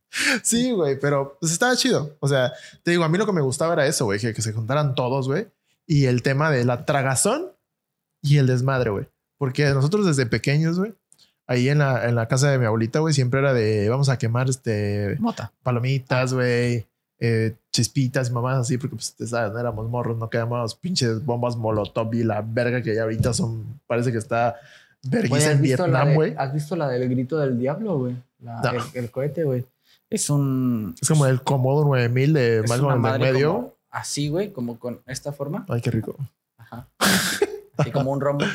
sí, 0.43 0.71
güey, 0.71 0.99
pero 0.99 1.37
pues 1.39 1.51
estaba 1.51 1.75
chido. 1.75 2.15
O 2.19 2.27
sea, 2.27 2.53
te 2.83 2.91
digo, 2.91 3.03
a 3.03 3.09
mí 3.09 3.17
lo 3.17 3.25
que 3.25 3.31
me 3.33 3.41
gustaba 3.41 3.73
era 3.73 3.87
eso, 3.87 4.05
güey, 4.05 4.19
que, 4.19 4.33
que 4.33 4.41
se 4.41 4.53
juntaran 4.53 4.93
todos, 4.95 5.27
güey. 5.27 5.47
Y 5.87 6.05
el 6.05 6.21
tema 6.21 6.51
de 6.51 6.65
la 6.65 6.85
tragazón 6.85 7.51
y 8.21 8.37
el 8.37 8.47
desmadre, 8.47 8.89
güey. 8.89 9.05
Porque 9.37 9.65
nosotros 9.73 10.05
desde 10.05 10.25
pequeños, 10.25 10.79
güey, 10.79 10.93
ahí 11.47 11.69
en 11.69 11.79
la, 11.79 12.07
en 12.07 12.15
la 12.15 12.27
casa 12.27 12.49
de 12.49 12.57
mi 12.57 12.65
abuelita, 12.65 12.99
güey, 12.99 13.13
siempre 13.13 13.39
era 13.39 13.53
de 13.53 13.89
vamos 13.89 14.09
a 14.09 14.17
quemar 14.17 14.49
este 14.49 15.17
Mota. 15.19 15.51
palomitas, 15.63 16.33
güey, 16.33 16.85
eh, 17.19 17.55
chispitas 17.71 18.29
y 18.29 18.33
mamás 18.33 18.57
así, 18.57 18.77
porque 18.77 18.95
pues 18.95 19.15
te 19.15 19.27
sabes, 19.27 19.53
no 19.53 19.59
éramos 19.59 19.89
morros, 19.89 20.17
no 20.17 20.29
quedamos 20.29 20.75
pinches 20.75 21.23
bombas 21.23 21.55
molotov 21.55 22.13
y 22.13 22.23
la 22.23 22.41
verga 22.41 22.81
que 22.81 22.95
ya 22.95 23.03
ahorita 23.03 23.33
son, 23.33 23.79
parece 23.87 24.11
que 24.11 24.17
está 24.17 24.55
vergüenza 25.03 25.49
¿has 25.49 25.55
en 25.55 25.61
Vietnam, 25.61 26.13
güey. 26.13 26.33
¿Has 26.37 26.53
visto 26.53 26.75
la 26.75 26.89
del 26.89 27.07
grito 27.09 27.37
del 27.37 27.59
diablo, 27.59 27.99
güey? 27.99 28.15
No. 28.39 28.61
el, 28.71 28.81
el 28.93 29.11
cohete, 29.11 29.43
güey. 29.43 29.65
Es 30.09 30.29
un... 30.29 30.95
Es 31.01 31.07
como 31.07 31.25
el 31.25 31.41
Comodo 31.41 31.83
9000 31.85 32.33
de 32.33 32.57
en 32.57 32.71
el 32.71 32.81
madre 32.99 33.31
medio. 33.33 33.53
como 33.53 33.75
así, 33.89 34.29
güey, 34.29 34.51
como 34.51 34.77
con 34.79 35.01
esta 35.07 35.31
forma. 35.31 35.65
Ay, 35.69 35.81
qué 35.81 35.91
rico. 35.91 36.15
Ajá. 36.57 36.87
Así 37.77 37.91
como 37.91 38.11
un 38.11 38.21
rombo. 38.21 38.45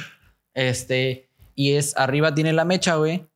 Este, 0.54 1.28
y 1.54 1.72
es 1.72 1.96
arriba 1.96 2.34
tiene 2.34 2.52
la 2.52 2.64
mecha, 2.64 2.96
güey. 2.96 3.26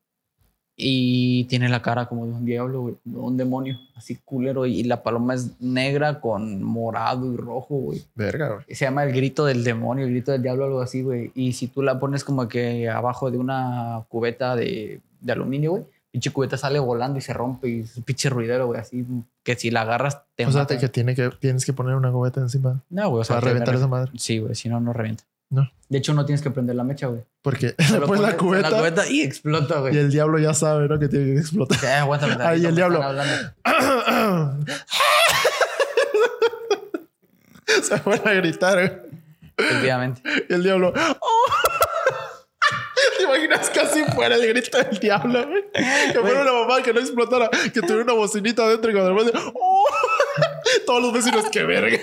Y 0.76 1.44
tiene 1.44 1.68
la 1.68 1.82
cara 1.82 2.06
como 2.06 2.26
de 2.26 2.32
un 2.32 2.44
diablo, 2.44 2.80
güey, 2.80 2.96
de 3.04 3.16
un 3.16 3.36
demonio, 3.36 3.78
así 3.94 4.16
culero. 4.24 4.66
Y 4.66 4.82
la 4.82 5.04
paloma 5.04 5.34
es 5.34 5.52
negra 5.60 6.20
con 6.20 6.64
morado 6.64 7.32
y 7.32 7.36
rojo, 7.36 7.76
güey. 7.76 8.02
Verga, 8.16 8.54
güey. 8.54 8.64
Se 8.74 8.84
llama 8.84 9.04
el 9.04 9.12
grito 9.12 9.44
del 9.46 9.62
demonio, 9.62 10.04
el 10.04 10.10
grito 10.10 10.32
del 10.32 10.42
diablo, 10.42 10.64
algo 10.64 10.80
así, 10.80 11.02
güey. 11.02 11.30
Y 11.36 11.52
si 11.52 11.68
tú 11.68 11.80
la 11.82 12.00
pones 12.00 12.24
como 12.24 12.48
que 12.48 12.88
abajo 12.90 13.30
de 13.30 13.38
una 13.38 14.02
cubeta 14.08 14.56
de, 14.56 15.00
de 15.20 15.32
aluminio, 15.32 15.70
güey, 15.72 15.84
pinche 16.10 16.32
cubeta 16.32 16.56
sale 16.56 16.80
volando 16.80 17.18
y 17.18 17.22
se 17.22 17.32
rompe 17.32 17.68
y 17.68 17.80
es 17.82 17.96
un 17.96 18.02
pinche 18.02 18.28
ruidero, 18.28 18.66
güey, 18.66 18.80
así 18.80 19.04
que 19.44 19.54
si 19.54 19.70
la 19.70 19.82
agarras 19.82 20.22
te 20.34 20.44
O 20.46 20.50
sea, 20.50 20.62
mata. 20.62 20.74
te- 20.74 20.80
que, 20.80 20.88
tiene 20.88 21.14
que 21.14 21.30
tienes 21.38 21.64
que 21.64 21.72
poner 21.72 21.94
una 21.94 22.10
cubeta 22.10 22.40
encima 22.40 22.82
No, 22.90 23.10
güey, 23.10 23.20
o 23.20 23.24
sea, 23.24 23.36
para 23.36 23.48
reventar 23.52 23.74
esa 23.76 23.86
madre. 23.86 24.10
Sí, 24.16 24.38
güey, 24.40 24.54
si 24.56 24.68
no, 24.68 24.80
no 24.80 24.92
revienta. 24.92 25.22
No. 25.50 25.70
De 25.88 25.98
hecho, 25.98 26.14
no 26.14 26.24
tienes 26.24 26.42
que 26.42 26.50
prender 26.50 26.74
la 26.76 26.84
mecha, 26.84 27.06
güey. 27.06 27.24
Porque 27.42 27.74
le 27.92 28.00
pones 28.06 28.22
la 28.22 28.36
cubeta, 28.36 28.70
la 28.70 28.78
cubeta 28.78 29.08
y 29.08 29.22
explota, 29.22 29.76
y 29.76 29.80
güey. 29.80 29.98
el 29.98 30.10
diablo 30.10 30.38
ya 30.38 30.54
sabe, 30.54 30.88
¿no? 30.88 30.98
Que 30.98 31.08
tiene 31.08 31.34
que 31.34 31.40
explotar. 31.40 31.78
Eh, 31.84 31.88
aguántame 31.88 32.36
tantito, 32.36 32.68
el 32.68 32.74
diablo. 32.74 33.00
Se 37.82 37.96
van 38.04 38.20
a 38.26 38.32
gritar, 38.32 38.74
güey. 38.74 38.92
Efectivamente. 39.56 40.22
Y 40.48 40.54
el 40.54 40.62
diablo. 40.62 40.92
¡Oh! 41.20 41.46
¿Te 43.18 43.24
imaginas 43.24 43.70
casi 43.70 44.04
fuera 44.04 44.34
el 44.34 44.46
grito 44.48 44.78
del 44.78 44.98
diablo, 44.98 45.46
güey? 45.46 45.62
Que 46.12 46.18
fuera 46.20 46.42
una 46.42 46.52
mamá 46.52 46.82
que 46.82 46.92
no 46.92 47.00
explotara, 47.00 47.48
que 47.72 47.80
tuviera 47.80 48.02
una 48.02 48.14
bocinita 48.14 48.64
adentro 48.64 48.90
y 48.90 48.94
cuando 48.94 49.14
repente, 49.14 49.38
¡Oh! 49.54 49.84
Todos 50.86 51.02
los 51.02 51.12
vecinos, 51.12 51.44
qué 51.52 51.62
verga. 51.62 51.98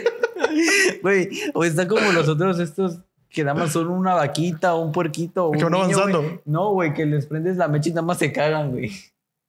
Güey, 1.02 1.30
o 1.54 1.64
está 1.64 1.88
como 1.88 2.12
los 2.12 2.28
otros 2.28 2.60
estos 2.60 3.00
que 3.32 3.44
nada 3.44 3.60
más 3.60 3.72
son 3.72 3.88
una 3.88 4.14
vaquita 4.14 4.74
o 4.76 4.82
un 4.82 4.92
puerquito. 4.92 5.48
O 5.48 5.52
Que 5.52 5.64
van 5.64 5.74
avanzando. 5.76 6.22
güey. 6.22 6.42
No, 6.46 6.72
güey, 6.72 6.94
que 6.94 7.06
les 7.06 7.26
prendes 7.26 7.58
la 7.58 7.68
mecha 7.68 7.90
y 7.90 7.94
nada 7.94 8.06
más 8.06 8.18
se 8.18 8.32
cagan, 8.32 8.72
güey. 8.72 8.90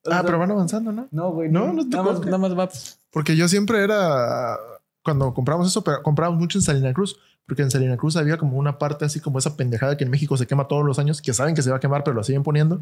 O 0.05 0.11
Ah, 0.11 0.14
sea, 0.14 0.23
pero 0.25 0.38
van 0.38 0.51
avanzando, 0.51 0.90
¿no? 0.92 1.07
No, 1.11 1.31
güey. 1.31 1.49
No, 1.51 1.66
No, 1.68 1.73
no 1.75 1.83
te 1.88 1.97
nada, 1.97 2.03
más, 2.12 2.21
nada 2.25 2.38
más 2.38 2.59
va. 2.59 2.68
Porque 3.11 3.37
yo 3.37 3.47
siempre 3.49 3.83
era. 3.85 4.57
Cuando 5.05 5.35
compramos 5.35 5.66
eso, 5.66 5.83
pero 5.83 6.03
compramos 6.03 6.38
mucho 6.38 6.59
en 6.59 6.62
Salina 6.62 6.92
Cruz. 6.92 7.18
Porque 7.47 7.62
en 7.62 7.71
Salina 7.73 7.97
Cruz 7.97 8.16
había 8.16 8.37
como 8.38 8.57
una 8.57 8.79
parte 8.79 9.05
así 9.05 9.18
como 9.18 9.38
esa 9.40 9.57
pendejada 9.57 9.97
que 9.97 10.05
en 10.05 10.11
México 10.11 10.37
se 10.37 10.47
quema 10.47 10.68
todos 10.68 10.85
los 10.85 11.01
años, 11.01 11.21
que 11.21 11.35
saben 11.35 11.57
que 11.57 11.62
se 11.62 11.71
va 11.71 11.79
a 11.79 11.81
quemar, 11.81 12.05
pero 12.05 12.14
lo 12.14 12.23
siguen 12.23 12.45
poniendo. 12.45 12.81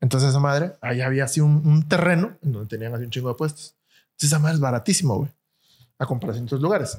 Entonces 0.00 0.30
esa 0.30 0.40
madre, 0.40 0.72
ahí 0.80 1.00
había 1.00 1.24
así 1.24 1.40
un, 1.40 1.62
un 1.64 1.86
terreno 1.88 2.32
en 2.42 2.52
donde 2.52 2.68
tenían 2.68 2.92
así 2.92 3.04
un 3.04 3.10
chingo 3.10 3.28
de 3.28 3.36
puestos. 3.36 3.76
Entonces 4.10 4.26
esa 4.30 4.38
madre 4.40 4.54
es 4.56 4.60
baratísimo, 4.60 5.16
güey. 5.18 5.30
A 6.00 6.06
comparación 6.06 6.44
de 6.44 6.48
otros 6.48 6.60
lugares. 6.60 6.98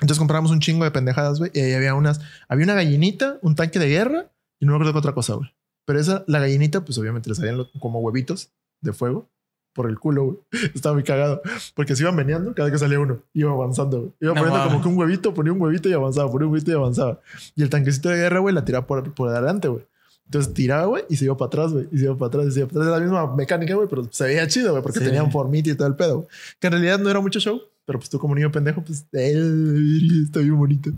Entonces 0.00 0.18
compramos 0.18 0.50
un 0.50 0.60
chingo 0.60 0.84
de 0.84 0.90
pendejadas, 0.90 1.38
güey. 1.38 1.50
Y 1.54 1.60
ahí 1.60 1.72
había 1.72 1.94
unas, 1.94 2.20
había 2.48 2.64
una 2.64 2.74
gallinita, 2.74 3.38
un 3.42 3.54
tanque 3.54 3.78
de 3.78 3.88
guerra 3.88 4.30
y 4.60 4.66
no 4.66 4.72
me 4.72 4.76
acuerdo 4.76 4.92
qué 4.92 4.98
otra 4.98 5.12
cosa, 5.14 5.34
güey. 5.34 5.50
Pero 5.84 5.98
esa, 5.98 6.24
la 6.26 6.38
gallinita, 6.38 6.84
pues 6.84 6.98
obviamente 6.98 7.28
le 7.30 7.34
salían 7.34 7.64
como 7.80 8.00
huevitos 8.00 8.52
de 8.80 8.92
fuego 8.92 9.28
por 9.72 9.88
el 9.88 9.98
culo, 9.98 10.24
güey. 10.24 10.38
Estaba 10.74 10.94
muy 10.94 11.02
cagado. 11.02 11.40
Porque 11.74 11.96
se 11.96 12.02
iban 12.02 12.14
meneando 12.14 12.54
cada 12.54 12.66
vez 12.66 12.74
que 12.74 12.78
salía 12.78 13.00
uno. 13.00 13.22
Iba 13.32 13.52
avanzando, 13.52 14.00
güey. 14.00 14.12
Iba 14.20 14.34
No 14.34 14.40
poniendo 14.40 14.64
como 14.68 14.82
que 14.82 14.88
un 14.88 14.98
huevito, 14.98 15.34
ponía 15.34 15.52
un 15.52 15.60
huevito 15.60 15.88
y 15.88 15.92
avanzaba, 15.92 16.30
ponía 16.30 16.46
un 16.46 16.52
huevito 16.52 16.70
y 16.70 16.74
avanzaba. 16.74 17.20
Y 17.56 17.62
el 17.62 17.70
tanquecito 17.70 18.08
de 18.08 18.16
guerra, 18.16 18.38
güey, 18.40 18.54
la 18.54 18.64
tiraba 18.64 18.86
por, 18.86 19.14
por 19.14 19.28
adelante, 19.30 19.68
güey. 19.68 19.86
Entonces 20.28 20.52
tiraba, 20.52 20.84
güey, 20.84 21.04
y 21.08 21.16
se 21.16 21.24
iba 21.24 21.36
para 21.38 21.46
atrás, 21.46 21.72
güey. 21.72 21.88
Y 21.90 21.96
se 21.98 22.04
iba 22.04 22.14
para 22.16 22.28
atrás, 22.28 22.46
y 22.48 22.50
se 22.52 22.58
iba 22.60 22.68
para 22.68 22.82
atrás. 22.82 22.88
Era 22.88 22.98
la 22.98 23.04
misma 23.04 23.34
mecánica, 23.34 23.74
güey, 23.74 23.88
pero 23.88 24.06
se 24.10 24.24
veía 24.24 24.46
chido, 24.46 24.72
güey, 24.72 24.82
porque 24.82 24.98
Sí. 24.98 25.06
tenían 25.06 25.32
formita 25.32 25.70
y 25.70 25.74
todo 25.74 25.88
el 25.88 25.96
pedo. 25.96 26.28
Que 26.60 26.66
en 26.66 26.74
realidad 26.74 26.98
no 26.98 27.08
era 27.08 27.20
mucho 27.20 27.40
show, 27.40 27.58
pero 27.86 27.98
pues 27.98 28.10
tú 28.10 28.18
como 28.18 28.34
niño 28.34 28.52
pendejo, 28.52 28.82
pues, 28.84 29.06
está 29.10 30.40
bien 30.40 30.58
bonito. 30.58 30.90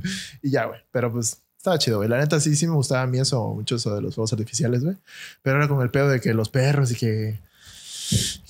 Y 0.43 0.51
ya, 0.51 0.65
güey. 0.65 0.81
Pero 0.91 1.13
pues 1.13 1.41
estaba 1.57 1.79
chido, 1.79 1.99
güey. 1.99 2.09
La 2.09 2.19
neta 2.19 2.41
sí, 2.41 2.57
sí 2.57 2.67
me 2.67 2.75
gustaba 2.75 3.03
a 3.03 3.07
mí 3.07 3.21
eso, 3.21 3.55
mucho 3.55 3.77
eso 3.77 3.95
de 3.95 4.03
los 4.03 4.17
fuegos 4.17 4.33
artificiales, 4.33 4.83
güey. 4.83 4.97
Pero 5.43 5.59
era 5.59 5.69
con 5.69 5.81
el 5.83 5.91
pedo 5.91 6.09
de 6.09 6.21
que 6.21 6.35
los 6.35 6.49
perros 6.49 6.91
y 6.91 6.97
que... 6.97 7.39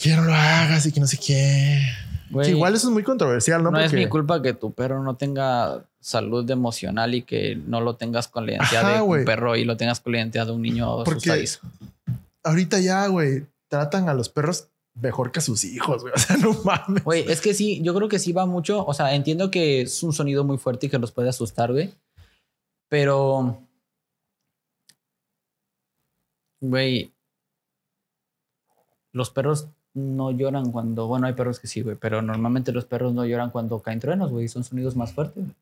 Que 0.01 0.16
no 0.16 0.25
lo 0.25 0.33
hagas 0.33 0.87
y 0.87 0.93
que 0.93 1.01
no 1.01 1.07
sé 1.07 1.19
qué. 1.19 1.83
Que 2.43 2.51
igual 2.51 2.75
eso 2.75 2.88
es 2.88 2.93
muy 2.95 3.03
controversial, 3.03 3.62
¿no? 3.62 3.71
no, 3.71 3.81
es 3.81 3.93
mi 3.93 4.09
culpa 4.09 4.40
que 4.40 4.55
tu 4.55 4.73
perro 4.73 5.03
no 5.03 5.16
tenga 5.16 5.85
salud 6.01 6.49
emocional 6.51 7.15
y 7.15 7.23
que 7.23 7.57
no 7.57 7.81
lo 7.81 7.97
tengas 7.97 8.27
con 8.29 8.47
la 8.47 8.53
identidad 8.53 8.85
Ajá, 8.87 8.95
de 8.97 9.03
un 9.03 9.25
perro 9.25 9.57
y 9.57 9.65
lo 9.65 9.77
tengas 9.77 10.01
con 10.01 10.13
la 10.13 10.19
identidad 10.19 10.47
de 10.47 10.53
un 10.53 10.63
niño 10.63 11.05
Porque- 11.05 11.45
ahorita 12.43 12.81
ya, 12.81 13.07
güey, 13.09 13.47
tratan 13.69 14.09
a 14.09 14.15
los 14.15 14.29
perros 14.31 14.69
mejor 14.95 15.31
que 15.31 15.39
a 15.39 15.43
sus 15.43 15.63
hijos, 15.65 16.03
güey. 16.03 16.13
O 16.17 16.19
sea, 16.19 16.37
no 16.39 16.53
mames. 16.65 17.05
Güey, 17.05 17.31
es 17.31 17.41
que 17.41 17.55
sí, 17.55 17.81
yo 17.83 17.95
creo 17.95 18.09
que 18.09 18.19
sí 18.19 18.33
va 18.33 18.47
mucho. 18.47 18.85
O 18.87 18.95
sea, 18.95 19.15
entiendo 19.15 19.51
que 19.51 19.83
es 19.83 20.03
un 20.03 20.13
sonido 20.13 20.43
muy 20.45 20.59
fuerte 20.59 20.87
y 20.87 20.91
que 20.91 20.99
los 20.99 21.13
puede 21.13 21.29
asustar, 21.29 21.71
güey. 21.73 21.95
Pero. 22.89 23.59
Güey. 26.61 27.13
Los 29.13 29.31
perros 29.31 29.69
no 29.95 30.31
lloran 30.31 30.71
cuando. 30.73 31.07
Bueno, 31.07 31.27
hay 31.27 31.33
perros 31.35 31.59
que 31.61 31.67
sí, 31.69 31.83
güey. 31.83 31.97
Pero 31.97 32.21
normalmente 32.23 32.73
los 32.73 32.85
perros 32.85 33.13
no 33.15 33.25
lloran 33.25 33.51
cuando 33.51 33.81
caen 33.81 34.01
truenos, 34.01 34.31
güey. 34.31 34.49
Son 34.49 34.65
sonidos 34.65 34.97
más 34.97 35.13
fuertes. 35.13 35.45
güey. 35.45 35.55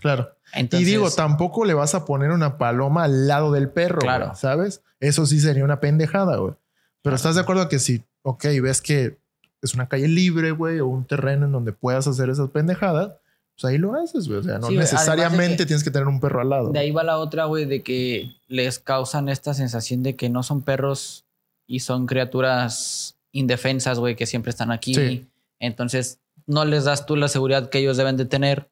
Claro. 0.00 0.30
Entonces, 0.54 0.86
y 0.88 0.90
digo, 0.90 1.10
tampoco 1.10 1.64
le 1.64 1.74
vas 1.74 1.94
a 1.94 2.04
poner 2.04 2.30
una 2.30 2.58
paloma 2.58 3.04
al 3.04 3.26
lado 3.28 3.52
del 3.52 3.70
perro, 3.70 4.00
Claro. 4.00 4.26
güey, 4.26 4.36
¿sabes? 4.36 4.82
Eso 5.00 5.26
sí 5.26 5.40
sería 5.40 5.64
una 5.64 5.80
pendejada, 5.80 6.36
güey. 6.36 6.54
Pero 7.02 7.16
estás 7.16 7.34
de 7.34 7.40
acuerdo 7.40 7.68
que 7.68 7.78
si, 7.78 8.02
ok, 8.22 8.44
ves 8.62 8.80
que 8.82 9.18
es 9.62 9.74
una 9.74 9.88
calle 9.88 10.08
libre, 10.08 10.50
güey, 10.50 10.80
o 10.80 10.86
un 10.86 11.04
terreno 11.06 11.46
en 11.46 11.52
donde 11.52 11.72
puedas 11.72 12.06
hacer 12.06 12.28
esas 12.30 12.50
pendejadas, 12.50 13.12
pues 13.54 13.70
ahí 13.70 13.78
lo 13.78 13.94
haces, 13.94 14.26
güey. 14.28 14.40
O 14.40 14.42
sea, 14.42 14.58
no 14.58 14.68
Sí, 14.68 14.76
necesariamente 14.76 15.58
que- 15.58 15.66
tienes 15.66 15.84
que 15.84 15.90
tener 15.90 16.08
un 16.08 16.20
perro 16.20 16.40
al 16.40 16.50
lado. 16.50 16.70
De 16.70 16.78
ahí 16.80 16.90
va 16.90 17.02
la 17.04 17.18
otra, 17.18 17.44
güey, 17.44 17.64
de 17.64 17.82
que 17.82 18.32
les 18.48 18.78
causan 18.78 19.28
esta 19.28 19.54
sensación 19.54 20.02
de 20.02 20.16
que 20.16 20.28
no 20.30 20.42
son 20.42 20.62
perros 20.62 21.26
y 21.66 21.80
son 21.80 22.06
criaturas 22.06 23.16
indefensas, 23.30 23.98
güey, 23.98 24.16
que 24.16 24.26
siempre 24.26 24.50
están 24.50 24.72
aquí. 24.72 24.94
Sí. 24.94 25.28
Entonces, 25.60 26.18
no 26.46 26.64
les 26.64 26.84
das 26.84 27.06
tú 27.06 27.14
la 27.16 27.28
seguridad 27.28 27.68
que 27.70 27.78
ellos 27.78 27.96
deben 27.96 28.16
de 28.16 28.24
tener 28.24 28.68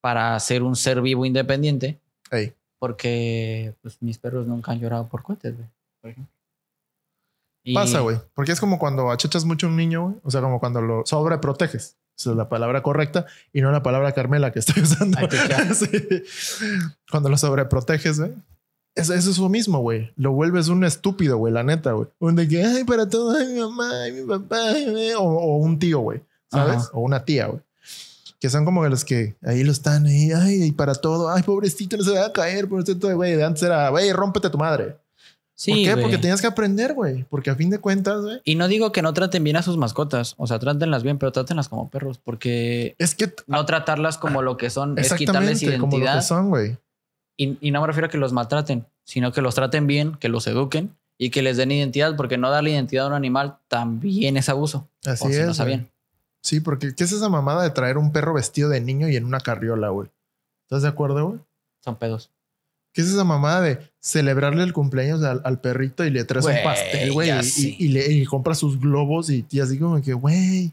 para 0.00 0.38
ser 0.40 0.62
un 0.62 0.76
ser 0.76 1.00
vivo 1.02 1.24
independiente, 1.26 1.98
porque 2.78 3.74
pues, 3.82 4.00
mis 4.02 4.18
perros 4.18 4.46
nunca 4.46 4.72
han 4.72 4.80
llorado 4.80 5.08
por 5.08 5.22
cohetes, 5.22 5.56
güey, 5.56 5.68
por 6.00 6.10
ejemplo. 6.10 6.32
Y- 7.64 7.74
Pasa, 7.74 8.00
güey. 8.00 8.16
Porque 8.34 8.52
es 8.52 8.60
como 8.60 8.78
cuando 8.78 9.10
achachas 9.10 9.44
mucho 9.44 9.66
a 9.66 9.70
un 9.70 9.76
niño, 9.76 10.02
güey. 10.04 10.16
O 10.22 10.30
sea, 10.30 10.40
como 10.40 10.60
cuando 10.60 10.80
lo 10.80 11.04
sobreproteges. 11.04 11.96
Esa 12.16 12.30
es 12.30 12.36
la 12.36 12.48
palabra 12.48 12.82
correcta 12.82 13.26
y 13.52 13.60
no 13.60 13.70
la 13.70 13.82
palabra 13.82 14.12
Carmela 14.12 14.52
que 14.52 14.60
estoy 14.60 14.82
usando. 14.82 15.18
Sí. 15.74 16.22
Cuando 17.10 17.28
lo 17.28 17.36
sobreproteges, 17.36 18.20
güey. 18.20 18.32
Eso, 18.94 19.12
eso 19.14 19.30
es 19.30 19.38
lo 19.38 19.48
mismo, 19.48 19.80
güey. 19.80 20.10
Lo 20.16 20.32
vuelves 20.32 20.68
un 20.68 20.82
estúpido, 20.84 21.36
güey, 21.36 21.52
la 21.52 21.62
neta, 21.62 21.92
güey. 21.92 22.08
Un 22.20 22.36
de 22.36 22.48
que, 22.48 22.64
ay, 22.64 22.84
para 22.84 23.08
todo, 23.08 23.36
ay, 23.36 23.46
mi 23.48 23.60
mamá, 23.60 23.90
ay, 24.02 24.12
mi 24.12 24.26
papá, 24.26 24.56
ay, 24.70 24.90
güey", 24.90 25.12
o, 25.14 25.22
o 25.22 25.56
un 25.58 25.78
tío, 25.78 26.00
güey, 26.00 26.20
¿sabes? 26.50 26.76
Ajá. 26.78 26.90
O 26.94 27.00
una 27.00 27.24
tía, 27.24 27.46
güey. 27.46 27.60
Que 28.40 28.50
son 28.50 28.64
como 28.64 28.86
los 28.86 29.04
que 29.04 29.36
ahí 29.42 29.64
lo 29.64 29.72
están, 29.72 30.06
ahí, 30.06 30.30
ay, 30.32 30.62
y 30.64 30.72
para 30.72 30.94
todo, 30.94 31.30
ay, 31.30 31.42
pobrecito, 31.42 31.96
no 31.96 32.04
se 32.04 32.12
va 32.12 32.26
a 32.26 32.32
caer, 32.32 32.68
pobrecito, 32.68 33.14
güey. 33.14 33.34
De 33.34 33.44
antes 33.44 33.62
era, 33.62 33.88
güey, 33.88 34.12
rómpete 34.12 34.48
tu 34.48 34.58
madre. 34.58 34.96
Sí, 35.56 35.72
¿Por 35.72 35.82
qué? 35.82 36.00
Porque 36.00 36.18
tenías 36.18 36.40
que 36.40 36.46
aprender, 36.46 36.94
güey. 36.94 37.24
Porque 37.24 37.50
a 37.50 37.56
fin 37.56 37.68
de 37.68 37.80
cuentas, 37.80 38.22
güey, 38.22 38.40
Y 38.44 38.54
no 38.54 38.68
digo 38.68 38.92
que 38.92 39.02
no 39.02 39.12
traten 39.12 39.42
bien 39.42 39.56
a 39.56 39.62
sus 39.62 39.76
mascotas, 39.76 40.34
o 40.38 40.46
sea, 40.46 40.60
trátenlas 40.60 41.02
bien, 41.02 41.18
pero 41.18 41.32
trátenlas 41.32 41.68
como 41.68 41.90
perros, 41.90 42.18
porque 42.18 42.94
es 42.98 43.16
que 43.16 43.34
no 43.48 43.66
tratarlas 43.66 44.18
como 44.18 44.40
lo 44.40 44.56
que 44.56 44.70
son 44.70 44.96
es 44.96 45.12
quitarles 45.14 45.60
exactamente 45.60 45.80
como 45.80 45.96
lo 45.96 45.98
que 45.98 46.04
identidad. 46.04 46.22
son, 46.22 46.50
güey. 46.50 46.78
Y, 47.36 47.58
y 47.60 47.72
no 47.72 47.80
me 47.80 47.88
refiero 47.88 48.06
a 48.06 48.10
que 48.10 48.18
los 48.18 48.32
maltraten, 48.32 48.86
sino 49.04 49.32
que 49.32 49.42
los 49.42 49.56
traten 49.56 49.88
bien, 49.88 50.14
que 50.14 50.28
los 50.28 50.46
eduquen 50.46 50.96
y 51.18 51.30
que 51.30 51.42
les 51.42 51.56
den 51.56 51.72
identidad, 51.72 52.14
porque 52.14 52.38
no 52.38 52.50
darle 52.50 52.70
identidad 52.70 53.06
a 53.06 53.08
un 53.08 53.14
animal 53.14 53.58
también 53.66 54.36
es 54.36 54.48
abuso. 54.48 54.88
Así 55.04 55.26
o 55.26 55.28
si 55.28 55.34
es. 55.34 55.58
no. 55.58 55.86
Sí, 56.42 56.60
porque 56.60 56.94
¿qué 56.94 57.04
es 57.04 57.12
esa 57.12 57.28
mamada 57.28 57.62
de 57.62 57.70
traer 57.70 57.98
un 57.98 58.12
perro 58.12 58.32
vestido 58.34 58.68
de 58.68 58.80
niño 58.80 59.08
y 59.08 59.16
en 59.16 59.24
una 59.24 59.40
carriola, 59.40 59.88
güey? 59.90 60.08
¿Estás 60.64 60.82
de 60.82 60.88
acuerdo, 60.88 61.26
güey? 61.28 61.40
Son 61.84 61.96
pedos. 61.96 62.30
¿Qué 62.92 63.02
es 63.02 63.08
esa 63.08 63.24
mamada 63.24 63.60
de 63.60 63.78
celebrarle 64.00 64.62
el 64.62 64.72
cumpleaños 64.72 65.22
al, 65.22 65.40
al 65.44 65.60
perrito 65.60 66.04
y 66.04 66.10
le 66.10 66.24
traes 66.24 66.46
un 66.46 66.54
pastel, 66.64 67.12
güey? 67.12 67.30
Y, 67.30 67.42
sí. 67.42 67.76
y, 67.78 67.84
y 67.86 67.88
le 67.88 68.12
y 68.12 68.24
compras 68.24 68.58
sus 68.58 68.80
globos 68.80 69.30
y, 69.30 69.44
y 69.50 69.60
así 69.60 69.78
como 69.78 70.00
que, 70.00 70.14
güey, 70.14 70.72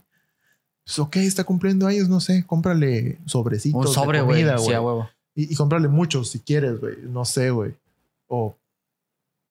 pues 0.86 0.97
ok, 0.99 1.17
está 1.17 1.43
cumpliendo 1.43 1.88
años, 1.88 2.08
no 2.10 2.19
sé, 2.19 2.43
cómprale 2.47 3.17
sobrecitos 3.25 3.88
Un 3.88 3.93
sobre, 3.93 4.19
de 4.19 4.23
güey. 4.23 4.41
comida, 4.43 4.58
Sí, 4.58 4.65
güey. 4.65 4.75
a 4.75 4.82
huevo. 4.82 5.10
y, 5.36 5.51
y 5.54 5.56
cómprale 5.56 5.88
muchos 5.88 6.30
si 6.30 6.39
quieres, 6.39 6.80
güey. 6.80 6.95
No 7.04 7.25
sé, 7.25 7.49
güey. 7.51 7.73
O, 8.28 8.56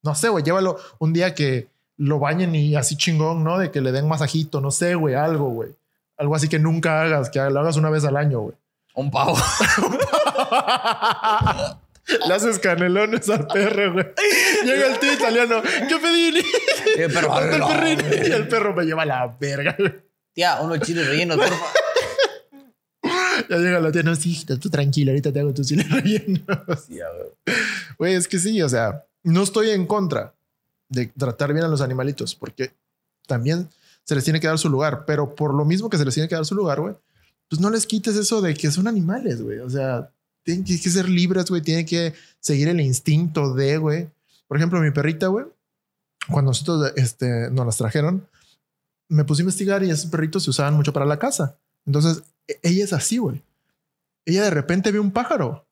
no 0.03 0.15
sé, 0.15 0.29
güey, 0.29 0.43
llévalo 0.45 0.79
un 0.99 1.13
día 1.13 1.35
que 1.35 1.69
lo 1.97 2.19
bañen 2.19 2.55
y 2.55 2.75
así 2.77 2.97
chingón, 2.97 3.45
¿no? 3.45 3.59
De 3.59 3.71
que 3.71 3.81
le 3.81 3.93
den 3.93 4.09
masajito, 4.09 4.61
no 4.61 4.71
sé, 4.71 4.95
güey, 4.95 5.15
algo, 5.15 5.49
güey. 5.51 5.71
Algo 6.17 6.37
así 6.37 6.49
que 6.49 6.59
nunca 6.59 7.03
hagas, 7.03 7.31
que 7.31 7.39
lo 7.39 7.61
hagas 7.61 7.77
una 7.77 7.91
vez 7.91 8.05
al 8.05 8.17
año, 8.17 8.41
güey. 8.41 8.55
Un 8.95 9.11
pavo. 9.11 9.37
Le 12.29 12.35
haces 12.35 12.59
canelones 12.59 13.29
al 13.31 13.47
perro, 13.47 13.95
güey. 13.95 14.07
Llega 14.65 14.93
el 14.93 14.99
tío 14.99 15.13
italiano. 15.13 15.63
¿Qué 15.63 15.97
pedí? 15.97 16.39
Eh, 16.97 17.09
pero, 17.13 17.29
¿Dónde 17.29 17.57
el 17.57 17.63
güey. 18.03 18.29
Y 18.29 18.33
el 18.33 18.47
perro 18.47 18.75
me 18.75 18.85
lleva 18.85 19.03
a 19.03 19.07
la 19.07 19.37
verga. 19.41 19.75
güey. 19.79 19.95
Tía, 20.33 20.61
unos 20.61 20.81
chiles 20.81 21.07
rellenos, 21.07 21.37
porfa. 21.37 21.57
Ya 23.51 23.57
llega 23.59 23.81
la 23.81 23.91
tía, 23.91 24.05
no, 24.05 24.15
sí, 24.15 24.45
tú 24.47 24.71
tranquila, 24.71 25.11
ahorita 25.11 25.33
te 25.33 25.41
hago 25.41 25.53
tu 25.53 25.65
chile 25.65 25.85
relleno. 25.91 26.41
Sí. 26.87 27.01
Güey, 27.99 28.15
es 28.15 28.29
que 28.29 28.39
sí, 28.39 28.63
o 28.63 28.69
sea, 28.69 29.05
no 29.25 29.43
estoy 29.43 29.71
en 29.71 29.87
contra 29.87 30.35
de 30.89 31.07
tratar 31.07 31.53
bien 31.53 31.65
a 31.65 31.69
los 31.69 31.81
animalitos, 31.81 32.37
porque 32.37 32.73
también 33.27 33.69
se 34.05 34.15
les 34.15 34.25
tiene 34.25 34.41
que 34.41 34.47
dar 34.47 34.59
su 34.59 34.69
lugar, 34.69 35.05
pero 35.07 35.35
por 35.35 35.55
lo 35.55 35.65
mismo 35.65 35.89
que 35.89 35.97
se 35.97 36.05
les 36.05 36.15
tiene 36.15 36.29
que 36.29 36.35
dar 36.35 36.45
su 36.45 36.55
lugar, 36.55 36.81
güey, 36.81 36.95
pues 37.49 37.61
no 37.61 37.71
les 37.71 37.87
quites 37.87 38.17
eso 38.17 38.41
de 38.41 38.55
que 38.55 38.71
son 38.71 38.87
animales, 38.87 39.43
güey. 39.43 39.59
O 39.59 39.71
sea, 39.71 40.11
tienen 40.43 40.65
que, 40.65 40.77
ser 40.77 41.09
libres, 41.09 41.47
güey, 41.47 41.63
tienen 41.63 41.87
que 41.87 42.15
seguir 42.41 42.69
el 42.69 42.81
instinto 42.81 43.55
de, 43.55 43.79
güey. 43.79 44.09
Por 44.47 44.57
ejemplo, 44.57 44.81
mi 44.81 44.91
perrita, 44.91 45.29
güey, 45.29 45.47
cuando 46.31 46.51
nosotros 46.51 46.93
este, 46.97 47.51
nos 47.51 47.67
las 47.67 47.77
trajeron, 47.77 48.27
me 49.09 49.25
puse 49.25 49.43
a 49.43 49.45
investigar 49.45 49.83
y 49.83 49.91
esos 49.91 50.11
perritos 50.11 50.45
se 50.45 50.51
usaban 50.51 50.75
mucho 50.75 50.93
para 50.93 51.07
la 51.07 51.19
casa. 51.19 51.59
Entonces, 51.87 52.23
e- 52.47 52.61
ella 52.63 52.85
es 52.85 52.93
así, 52.93 53.19
güey. 53.19 53.43
Ella 54.27 54.45
de 54.45 54.51
repente 54.51 54.93
ve 54.93 55.01
un 55.01 55.11
pájaro 55.11 55.67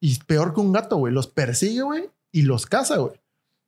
y 0.00 0.18
peor 0.20 0.54
que 0.54 0.60
un 0.60 0.72
gato, 0.72 0.96
güey. 0.96 1.12
Los 1.12 1.26
persigue, 1.26 1.82
güey, 1.82 2.10
y 2.32 2.42
los 2.42 2.66
caza, 2.66 2.96
güey. 2.96 3.20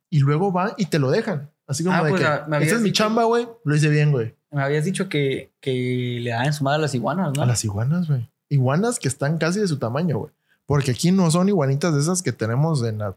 Y 0.09 0.19
luego 0.19 0.51
va 0.51 0.75
y 0.77 0.85
te 0.87 0.99
lo 0.99 1.11
dejan. 1.11 1.49
Así 1.67 1.83
como 1.83 1.95
Ah, 1.95 2.03
de 2.03 2.09
pues, 2.09 2.21
que, 2.21 2.27
habías 2.27 2.71
es 2.73 2.81
mi 2.81 2.91
chamba, 2.91 3.25
güey. 3.25 3.47
Lo 3.63 3.75
hice 3.75 3.89
bien, 3.89 4.11
güey. 4.11 4.35
Me 4.51 4.63
habías 4.63 4.85
dicho 4.85 5.09
que, 5.09 5.51
que 5.59 6.19
le 6.21 6.29
dan 6.31 6.53
su 6.53 6.63
madre 6.63 6.77
a 6.77 6.81
las 6.81 6.95
iguanas, 6.95 7.33
¿no? 7.35 7.43
A 7.43 7.45
las 7.45 7.63
iguanas, 7.65 8.07
güey. 8.07 8.29
Iguanas 8.49 8.99
que 8.99 9.09
están 9.09 9.37
casi 9.37 9.59
de 9.59 9.67
su 9.67 9.77
tamaño, 9.77 10.17
güey. 10.19 10.31
Porque 10.65 10.91
aquí 10.91 11.11
no 11.11 11.29
son 11.29 11.49
iguanitas 11.49 11.93
de 11.93 11.99
esas 12.01 12.21
que 12.21 12.31
tenemos 12.31 12.83
en 12.83 12.99
las 12.99 13.15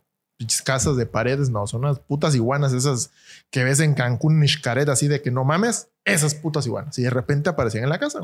casas 0.64 0.96
de 0.96 1.06
paredes, 1.06 1.50
no. 1.50 1.66
Son 1.66 1.84
unas 1.84 2.00
putas 2.00 2.34
iguanas 2.34 2.72
esas 2.72 3.10
que 3.50 3.62
ves 3.62 3.78
en 3.80 3.94
Cancún, 3.94 4.46
Xcaret, 4.46 4.88
así 4.88 5.06
de 5.06 5.22
que 5.22 5.30
no 5.30 5.44
mames, 5.44 5.88
esas 6.04 6.34
putas 6.34 6.66
iguanas. 6.66 6.98
Y 6.98 7.02
de 7.02 7.10
repente 7.10 7.48
aparecían 7.50 7.84
en 7.84 7.90
la 7.90 7.98
casa. 7.98 8.20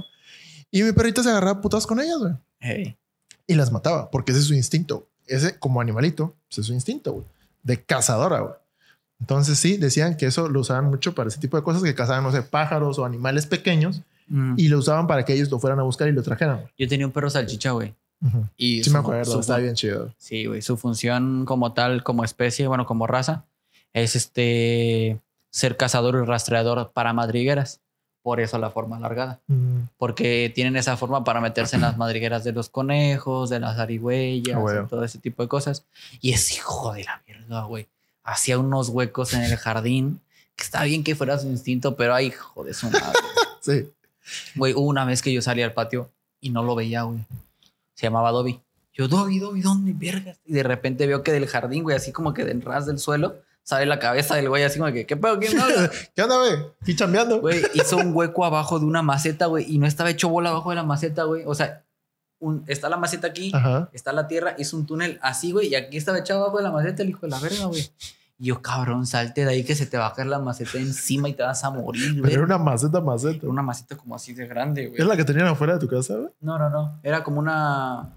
Y 0.70 0.82
mi 0.82 0.92
perrita 0.92 1.22
se 1.22 1.30
agarraba 1.30 1.60
putas 1.60 1.86
con 1.86 2.00
ellas, 2.00 2.18
güey. 2.18 2.32
Hey. 2.58 2.98
y 3.46 3.54
las 3.54 3.70
mataba 3.70 4.10
porque 4.10 4.32
ese 4.32 4.40
es 4.40 4.46
su 4.46 4.54
instinto. 4.54 5.08
ese 5.26 5.58
como 5.58 5.80
animalito, 5.80 6.34
pues 6.48 6.58
es 6.58 6.66
su 6.66 6.72
instinto, 6.72 7.12
güey, 7.12 7.26
de 7.62 7.84
cazadora, 7.84 8.40
güey. 8.40 8.54
Entonces 9.20 9.59
sí, 9.59 9.76
decían 9.79 10.16
que 10.16 10.26
eso 10.26 10.48
lo 10.48 10.61
usaban 10.61 10.87
mucho 10.87 11.14
para 11.14 11.29
ese 11.29 11.40
tipo 11.40 11.57
de 11.57 11.62
cosas, 11.62 11.83
que 11.83 11.94
cazaban, 11.94 12.22
no 12.22 12.33
sé, 12.33 12.42
pájaros 12.42 12.98
o 12.98 13.05
animales 13.05 13.46
pequeños 13.46 14.02
Mm. 14.29 14.55
y 14.57 14.68
lo 14.68 14.79
usaban 14.79 15.07
para 15.07 15.24
que 15.24 15.33
ellos 15.35 15.50
lo 15.50 15.59
fueran 15.61 15.79
a 15.79 15.85
buscar 15.85 16.09
y 16.09 16.12
lo 16.12 16.22
trajeran. 16.22 16.68
Yo 16.76 16.88
tenía 16.88 17.07
un 17.07 17.12
perro 17.12 17.31
salchicha, 17.31 17.70
güey. 17.70 17.94
Ujú. 18.20 18.44
Y 18.57 18.79
Sí 18.83 18.90
su- 18.90 18.92
me 18.92 18.98
acuerdo, 18.98 19.33
su- 19.33 19.40
está 19.40 19.59
bien 19.59 19.74
chido. 19.74 20.12
Sí, 20.18 20.46
güey. 20.46 20.62
Su 20.62 20.76
función 20.76 21.44
como 21.44 21.72
tal, 21.74 22.02
como 22.02 22.24
especie, 22.24 22.66
bueno, 22.66 22.87
como 22.87 23.07
raza, 23.07 23.44
es 23.92 24.16
este 24.16 25.20
ser 25.50 25.76
cazador 25.76 26.16
y 26.22 26.26
rastreador 26.26 26.90
para 26.92 27.12
madrigueras. 27.12 27.81
Por 28.22 28.40
eso 28.40 28.59
la 28.59 28.70
forma 28.70 28.96
alargada. 28.96 29.40
Mm, 29.46 29.83
Porque 29.96 30.50
tienen 30.55 30.76
esa 30.76 30.96
forma 30.96 31.22
para 31.22 31.40
meterse 31.40 31.76
en 31.76 31.83
las 31.83 31.96
madrigueras 31.96 32.42
de 32.42 32.50
los 32.52 32.68
conejos, 32.68 33.48
de 33.50 33.61
las 33.61 33.76
zarigüeyas, 33.76 34.57
Ah, 34.57 34.61
güey. 34.61 34.83
y 34.85 34.87
todo 34.88 35.05
ese 35.05 35.18
tipo 35.20 35.42
de 35.44 35.48
cosas. 35.48 35.87
Y 36.20 36.33
es 36.33 36.52
hijo 36.52 36.92
de 36.94 37.05
la 37.05 37.22
mierda, 37.29 37.62
güey. 37.64 37.87
Hacía 38.26 38.58
unos 38.58 38.90
huecos 38.90 39.32
en 39.32 39.42
el 39.42 39.56
jardín. 39.56 40.20
Que 40.56 40.64
está 40.64 40.82
bien 40.84 41.04
que 41.04 41.14
fuera 41.14 41.38
su 41.38 41.46
instinto, 41.48 41.96
pero 41.96 42.14
ay, 42.14 42.26
hijo 42.26 42.64
de 42.64 42.74
su 42.74 42.90
madre. 42.90 43.06
Sí. 43.62 43.90
Güey, 44.54 44.74
hubo 44.74 44.86
una 44.86 45.04
vez 45.04 45.22
que 45.22 45.32
yo 45.32 45.42
salí 45.42 45.60
al 45.60 45.72
patio 45.72 46.08
y 46.40 46.50
no 46.50 46.62
lo 46.62 46.76
veía, 46.76 47.02
güey. 47.02 47.18
Se 47.94 48.06
llamaba 48.06 48.30
Dobby. 48.30 48.60
Yo, 48.94 49.08
Dobby, 49.08 49.40
Dobby, 49.40 49.60
¿dónde 49.60 49.92
vergas? 49.92 50.38
Y 50.44 50.52
de 50.52 50.62
repente 50.62 51.04
veo 51.08 51.24
que 51.24 51.32
del 51.32 51.48
jardín, 51.48 51.82
güey, 51.82 51.96
así 51.96 52.12
como 52.12 52.32
que 52.32 52.44
del 52.44 52.62
ras 52.62 52.86
del 52.86 53.00
suelo, 53.00 53.36
sale 53.64 53.84
la 53.86 53.98
cabeza 53.98 54.36
del 54.36 54.48
güey, 54.48 54.62
así 54.62 54.78
como 54.78 54.92
que, 54.92 55.04
¿qué 55.04 55.16
pedo? 55.16 55.40
¿Quién 55.40 55.58
habla? 55.58 55.90
¿Qué 56.14 56.22
onda, 56.22 56.38
güey? 56.38 56.52
Aquí 56.80 56.94
chambeando. 56.94 57.40
Güey, 57.40 57.62
hizo 57.74 57.96
un 57.96 58.14
hueco 58.14 58.44
abajo 58.44 58.78
de 58.78 58.86
una 58.86 59.02
maceta, 59.02 59.46
güey, 59.46 59.66
y 59.68 59.78
no 59.78 59.86
estaba 59.86 60.10
hecho 60.10 60.28
bola 60.28 60.50
abajo 60.50 60.70
de 60.70 60.76
la 60.76 60.84
maceta, 60.84 61.24
güey. 61.24 61.42
O 61.44 61.54
sea, 61.56 61.82
un- 62.38 62.64
está 62.66 62.88
la 62.88 62.96
maceta 62.96 63.27
aquí, 63.29 63.51
Ajá. 63.55 63.88
está 63.92 64.12
la 64.12 64.27
tierra, 64.29 64.55
hizo 64.59 64.77
un 64.77 64.87
túnel 64.87 65.18
así, 65.22 65.53
güey, 65.53 65.68
y 65.68 65.75
aquí 65.75 65.96
estaba 65.96 66.18
echado 66.18 66.40
abajo 66.42 66.59
de 66.59 66.64
la 66.64 66.70
maceta 66.70 67.03
el 67.03 67.11
hijo 67.11 67.20
de 67.22 67.29
la 67.29 67.40
verga, 67.40 67.64
güey. 67.66 67.90
Y 68.38 68.46
yo, 68.49 68.61
cabrón, 68.61 69.07
salte 69.07 69.44
de 69.46 69.51
ahí 69.51 69.64
que 69.64 69.75
se 69.75 69.87
te 69.87 69.96
va 69.96 70.09
a 70.09 70.12
caer 70.12 70.29
la 70.29 70.38
maceta 70.38 70.77
encima 70.77 71.29
y 71.29 71.33
te 71.33 71.42
vas 71.42 71.64
a 71.64 71.70
morir, 71.70 72.11
güey. 72.20 72.22
Pero 72.33 72.44
era 72.44 72.57
una 72.57 72.59
maceta, 72.62 73.01
maceta. 73.01 73.37
Era 73.38 73.49
una 73.49 73.62
maceta 73.62 73.96
como 73.96 74.14
así 74.14 74.35
de 74.35 74.46
grande, 74.46 74.88
güey. 74.88 75.01
¿Es 75.01 75.07
la 75.07 75.16
que 75.16 75.25
tenían 75.25 75.46
afuera 75.46 75.72
de 75.75 75.79
tu 75.81 75.88
casa, 75.88 76.14
güey? 76.16 76.29
No, 76.40 76.59
no, 76.59 76.68
no. 76.68 77.01
Era 77.03 77.25
como 77.25 77.38
una. 77.38 78.11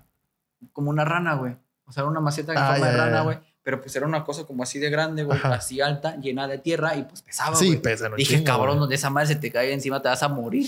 Como 0.73 0.89
una 0.89 1.05
rana, 1.05 1.35
güey. 1.35 1.55
O 1.85 1.93
sea, 1.93 2.01
era 2.01 2.09
una 2.11 2.19
maceta 2.19 2.51
en 2.51 2.57
Ah, 2.57 2.71
forma 2.71 2.85
ya, 2.87 2.91
de 2.91 2.97
rana, 2.97 3.21
güey. 3.21 3.37
Pero 3.63 3.79
pues 3.81 3.95
era 3.95 4.05
una 4.05 4.25
cosa 4.25 4.43
como 4.43 4.61
así 4.63 4.77
de 4.77 4.89
grande, 4.89 5.23
güey. 5.23 5.39
Así 5.41 5.79
alta, 5.79 6.17
llena 6.17 6.47
de 6.47 6.57
tierra 6.57 6.97
y 6.97 7.03
pues 7.03 7.21
pesaba, 7.21 7.55
sí, 7.55 7.67
güey. 7.67 7.81
pesa. 7.81 8.09
Dije, 8.17 8.43
cabrón, 8.43 8.77
donde 8.77 8.95
esa 8.95 9.09
madre 9.09 9.27
se 9.29 9.35
te 9.37 9.49
cae 9.51 9.71
encima 9.73 10.01
te 10.01 10.09
vas 10.09 10.21
a 10.21 10.27
morir. 10.27 10.67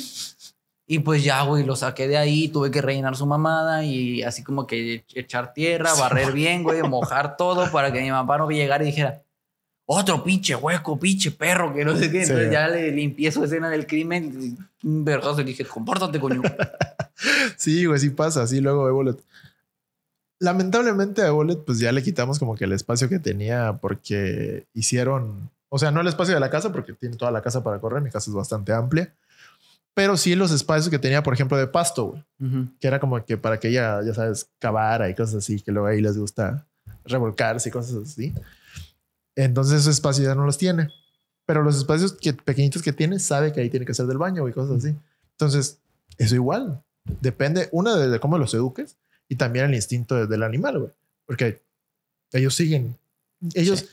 Y 0.92 1.00
pues 1.00 1.24
ya, 1.24 1.42
güey, 1.44 1.64
lo 1.64 1.78
saqué 1.78 2.06
de 2.10 2.18
ahí, 2.18 2.50
tuve 2.50 2.70
que 2.70 2.82
rellenar 2.82 3.16
su 3.16 3.26
mamada 3.26 3.86
y 3.86 4.24
así 4.24 4.44
como 4.44 4.68
que 4.68 5.06
echar 5.16 5.54
tierra, 5.54 5.94
barrer 5.94 6.34
bien, 6.34 6.64
güey, 6.64 6.84
mojar 6.84 7.38
todo 7.38 7.72
para 7.72 7.94
que 7.94 8.02
mi 8.02 8.12
mamá 8.12 8.38
no 8.38 8.50
llegara 8.50 8.84
y 8.84 8.88
dijera, 8.88 9.24
otro 9.86 10.22
pinche 10.22 10.54
hueco, 10.54 11.00
pinche 11.00 11.32
perro, 11.32 11.74
que 11.74 11.86
no 11.86 11.96
sé 11.96 12.12
qué. 12.12 12.26
Sí. 12.26 12.32
Entonces 12.34 12.52
ya 12.52 12.68
le 12.68 12.92
limpié 12.92 13.32
su 13.32 13.42
escena 13.42 13.70
del 13.70 13.88
crimen, 13.88 14.58
vergazo 14.82 15.40
y 15.40 15.46
dije, 15.46 15.64
compórtate, 15.64 16.20
coño. 16.20 16.42
Sí, 17.56 17.86
güey, 17.86 17.98
sí 17.98 18.10
pasa. 18.10 18.46
Sí, 18.46 18.60
luego 18.60 18.90
Evolet. 18.90 19.24
Lamentablemente 20.40 21.22
a 21.22 21.28
Evolet, 21.28 21.64
pues 21.64 21.80
ya 21.80 21.94
le 21.94 22.04
quitamos 22.04 22.38
como 22.38 22.58
que 22.58 22.66
el 22.66 22.74
espacio 22.74 23.08
que 23.08 23.20
tenía 23.20 23.78
porque 23.80 24.66
hicieron, 24.74 25.52
o 25.70 25.80
sea, 25.80 25.92
no 25.92 26.02
el 26.02 26.08
espacio 26.08 26.34
de 26.34 26.42
la 26.42 26.50
casa 26.50 26.74
porque 26.74 26.92
tiene 26.92 27.16
toda 27.16 27.32
la 27.32 27.42
casa 27.42 27.64
para 27.64 27.80
correr. 27.80 28.02
Mi 28.02 28.10
casa 28.10 28.30
es 28.30 28.36
bastante 28.36 28.74
amplia, 28.74 29.14
pero 29.94 30.16
sí 30.18 30.36
los 30.36 30.52
espacios 30.52 30.90
que 30.90 31.00
tenía, 31.00 31.22
por 31.24 31.34
ejemplo, 31.34 31.58
de 31.58 31.68
pasto, 31.68 32.06
güey, 32.08 32.24
que 32.80 32.88
era 32.88 33.00
como 33.00 33.24
que 33.26 33.38
para 33.38 33.60
que 33.60 33.68
ella, 33.70 34.02
ya 34.04 34.14
sabes, 34.14 34.50
cavara 34.60 35.10
y 35.10 35.16
cosas 35.16 35.36
así, 35.36 35.60
que 35.62 35.72
luego 35.72 35.88
ahí 35.88 36.02
les 36.02 36.18
gusta 36.18 36.66
revolcarse 37.06 37.70
y 37.70 37.72
cosas 37.72 37.96
así. 38.04 38.34
Entonces 39.36 39.82
esos 39.82 39.96
espacios 39.96 40.28
ya 40.28 40.36
no 40.36 40.46
los 40.46 40.58
tiene, 40.58 40.90
pero 41.46 41.64
los 41.64 41.78
espacios 41.78 42.14
que, 42.14 42.34
pequeñitos 42.34 42.82
que 42.82 42.94
tiene, 42.94 43.20
sabe 43.20 43.52
que 43.54 43.62
ahí 43.62 43.70
tiene 43.70 43.86
que 43.86 43.94
ser 43.94 44.06
del 44.08 44.18
baño 44.18 44.48
y 44.48 44.54
cosas 44.54 44.78
así. 44.78 44.96
Entonces, 45.34 45.80
eso 46.18 46.36
igual. 46.36 46.82
Depende, 47.22 47.68
una, 47.72 47.96
de, 47.96 48.10
de 48.10 48.20
cómo 48.20 48.38
los 48.38 48.54
eduques 48.54 48.98
y 49.28 49.36
también 49.36 49.66
el 49.66 49.76
instinto 49.76 50.16
de- 50.16 50.28
del 50.28 50.44
animal, 50.44 50.80
güey. 50.80 50.92
Porque 51.26 51.62
ellos 52.34 52.54
siguen. 52.54 52.96
Ellos. 53.54 53.80
Sí. 53.80 53.88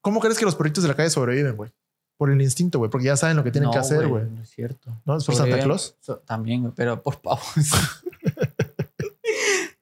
¿Cómo 0.00 0.20
crees 0.20 0.38
que 0.38 0.44
los 0.44 0.54
perritos 0.54 0.82
de 0.84 0.88
la 0.88 0.94
calle 0.94 1.10
sobreviven, 1.10 1.56
güey? 1.56 1.70
Por 2.16 2.30
el 2.30 2.40
instinto, 2.40 2.78
güey. 2.78 2.90
Porque 2.90 3.06
ya 3.06 3.16
saben 3.16 3.36
lo 3.36 3.44
que 3.44 3.50
tienen 3.50 3.66
No, 3.68 3.72
que 3.72 3.78
hacer, 3.78 4.06
güey. 4.08 4.24
No 4.24 4.42
es 4.42 4.50
cierto. 4.50 4.90
¿No? 5.04 5.16
¿Es 5.16 5.24
por 5.24 5.34
Santa 5.34 5.58
Claus? 5.58 5.96
so- 6.00 6.18
también, 6.20 6.62
güey, 6.62 6.72
pero 6.74 7.02
por 7.02 7.20
pavos. 7.20 7.44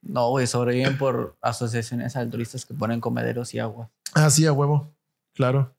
no, 0.02 0.30
güey, 0.30 0.46
sobreviven 0.46 0.98
por 0.98 1.36
asociaciones 1.40 2.16
altruistas 2.16 2.66
que 2.66 2.74
ponen 2.74 3.00
comederos 3.00 3.54
y 3.54 3.58
agua. 3.58 3.90
Ah, 4.14 4.30
sí, 4.30 4.46
a 4.46 4.52
huevo. 4.52 4.92
Claro. 5.34 5.74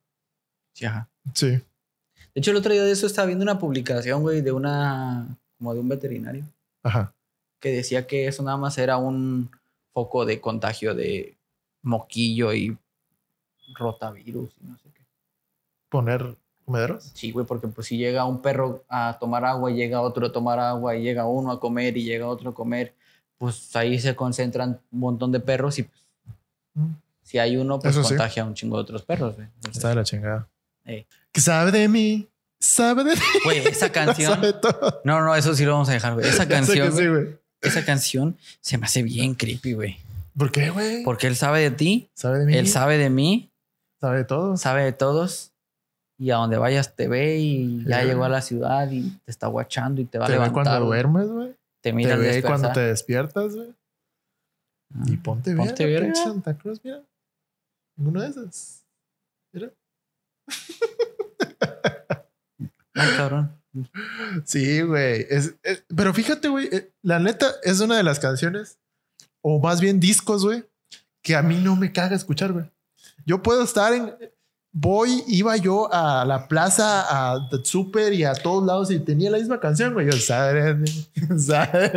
Sí, 0.73 0.85
ajá. 0.85 1.09
Sí. 1.33 1.47
De 1.49 1.61
hecho, 2.35 2.51
el 2.51 2.57
otro 2.57 2.73
día 2.73 2.83
de 2.83 2.91
eso 2.91 3.07
estaba 3.07 3.27
viendo 3.27 3.43
una 3.43 3.59
publicación, 3.59 4.21
güey, 4.21 4.41
de 4.41 4.51
una. 4.51 5.27
como 5.57 5.73
de 5.73 5.79
un 5.79 5.87
veterinario, 5.87 6.45
Ajá. 6.83 7.13
que 7.61 7.71
decía 7.71 8.07
que 8.07 8.27
eso 8.27 8.43
nada 8.43 8.57
más 8.57 8.77
era 8.77 8.97
un 8.97 9.49
foco 9.93 10.25
de 10.25 10.41
contagio 10.41 10.93
de 10.93 11.37
moquillo 11.81 12.53
y 12.53 12.77
rotavirus 13.73 14.53
y 14.61 14.65
no 14.65 14.77
sé 14.77 14.89
qué. 14.93 15.05
Poner 15.89 16.35
comederos. 16.65 17.11
Sí, 17.13 17.31
güey, 17.31 17.45
porque 17.45 17.67
pues 17.67 17.87
si 17.87 17.97
llega 17.97 18.25
un 18.25 18.41
perro 18.41 18.83
a 18.89 19.17
tomar 19.19 19.45
agua 19.45 19.71
y 19.71 19.75
llega 19.75 20.01
otro 20.01 20.25
a 20.27 20.31
tomar 20.31 20.59
agua 20.59 20.95
y 20.95 21.03
llega 21.03 21.25
uno 21.25 21.51
a 21.51 21.59
comer 21.59 21.95
y 21.97 22.03
llega 22.03 22.27
otro 22.27 22.49
a 22.49 22.53
comer, 22.53 22.93
pues 23.37 23.75
ahí 23.75 23.99
se 23.99 24.15
concentran 24.15 24.79
un 24.91 24.99
montón 24.99 25.31
de 25.31 25.39
perros 25.39 25.77
y 25.79 25.83
pues, 25.83 26.01
Mm. 26.77 26.91
si 27.23 27.37
hay 27.39 27.55
uno, 27.55 27.79
pues 27.79 27.93
Eso 27.95 28.03
sí. 28.03 28.09
contagia 28.09 28.43
a 28.43 28.45
un 28.45 28.53
chingo 28.53 28.75
de 28.75 28.81
otros 28.81 29.01
perros, 29.03 29.35
güey. 29.35 29.47
Entonces, 29.55 29.77
Está 29.77 29.89
de 29.89 29.95
la 29.95 30.03
chingada. 30.03 30.47
Que 30.83 31.39
sabe 31.41 31.71
de 31.71 31.87
mí. 31.87 32.27
Sabe 32.59 33.03
de 33.05 33.15
mí. 33.15 33.21
Güey, 33.45 33.59
esa 33.59 33.89
canción. 33.93 34.39
No, 35.05 35.21
no, 35.21 35.35
eso 35.35 35.53
sí 35.55 35.63
lo 35.65 35.71
vamos 35.73 35.87
a 35.89 35.93
dejar, 35.93 36.13
güey. 36.15 36.27
Esa 36.27 36.47
canción, 36.49 36.91
sí, 36.91 37.07
güey, 37.07 37.23
güey. 37.23 37.37
esa 37.61 37.85
canción 37.85 38.37
se 38.59 38.77
me 38.77 38.85
hace 38.87 39.03
bien 39.03 39.35
creepy, 39.35 39.73
güey. 39.73 39.97
¿Por 40.37 40.51
qué, 40.51 40.69
güey? 40.69 41.03
Porque 41.03 41.27
él 41.27 41.35
sabe 41.37 41.61
de 41.61 41.71
ti, 41.71 42.09
Sabe 42.13 42.39
de 42.39 42.45
mí. 42.45 42.57
él 42.57 42.67
sabe 42.67 42.97
de 42.97 43.09
mí, 43.09 43.49
Sabe 44.01 44.17
de 44.17 44.23
todos. 44.25 44.59
sabe 44.59 44.83
de 44.83 44.91
todos. 44.91 45.51
Y 46.17 46.31
a 46.31 46.35
donde 46.37 46.57
vayas 46.57 46.95
te 46.95 47.07
ve 47.07 47.37
y 47.37 47.83
ya 47.85 48.01
Sí. 48.01 48.07
llegó 48.07 48.23
a 48.23 48.29
la 48.29 48.41
ciudad 48.41 48.89
y 48.89 49.09
te 49.25 49.31
está 49.31 49.47
guachando 49.47 49.99
y 50.01 50.05
te 50.05 50.17
va 50.17 50.25
a 50.25 50.27
Te 50.27 50.33
ve 50.33 50.39
levantar. 50.39 50.63
cuando 50.63 50.85
duermes, 50.85 51.27
güey. 51.29 51.49
Te 51.81 51.89
Te 51.89 51.93
mira 51.93 52.13
al 52.15 52.21
ve 52.21 52.41
cuando 52.41 52.71
te 52.71 52.79
despiertas, 52.79 53.55
güey. 53.55 53.73
Y 55.07 55.15
Ah. 55.15 55.19
ponte 55.23 55.53
bien. 55.53 55.67
Ponte 55.67 55.85
verga. 55.85 56.15
Santa 56.15 56.57
Cruz, 56.57 56.79
mira. 56.83 57.03
Ninguno 57.97 58.21
de 58.21 58.27
esos. 58.29 58.83
Mira. 59.53 59.71
Ay, 62.93 63.09
cabrón. 63.17 63.61
Sí, 64.45 64.81
güey. 64.81 65.25
Es- 65.29 65.55
es- 65.63 65.83
pero 65.93 66.13
fíjate, 66.13 66.47
güey. 66.47 66.69
eh, 66.71 66.91
La 67.01 67.19
neta 67.19 67.51
es 67.63 67.79
una 67.81 67.97
de 67.97 68.03
las 68.03 68.19
canciones, 68.19 68.79
o 69.41 69.59
más 69.59 69.81
bien 69.81 69.99
discos, 69.99 70.43
güey, 70.45 70.63
que 71.21 71.35
a 71.35 71.41
mí 71.41 71.57
no 71.57 71.75
me 71.75 71.91
caga 71.91 72.15
escuchar, 72.15 72.53
güey. 72.53 72.65
Yo 73.25 73.43
puedo 73.43 73.63
estar 73.63 73.93
en. 73.93 74.15
Voy, 74.77 75.23
iba 75.27 75.55
yo 75.55 75.87
a 75.89 76.25
la 76.25 76.49
plaza, 76.49 77.05
a 77.07 77.49
Super 77.63 78.11
y 78.11 78.25
a 78.25 78.33
todos 78.33 78.65
lados 78.65 78.91
y 78.91 78.99
tenía 78.99 79.31
la 79.31 79.37
misma 79.37 79.61
canción, 79.61 79.93
güey. 79.93 80.07
Yo, 80.07 80.17
sabe, 80.17 80.75
sabe. 81.37 81.91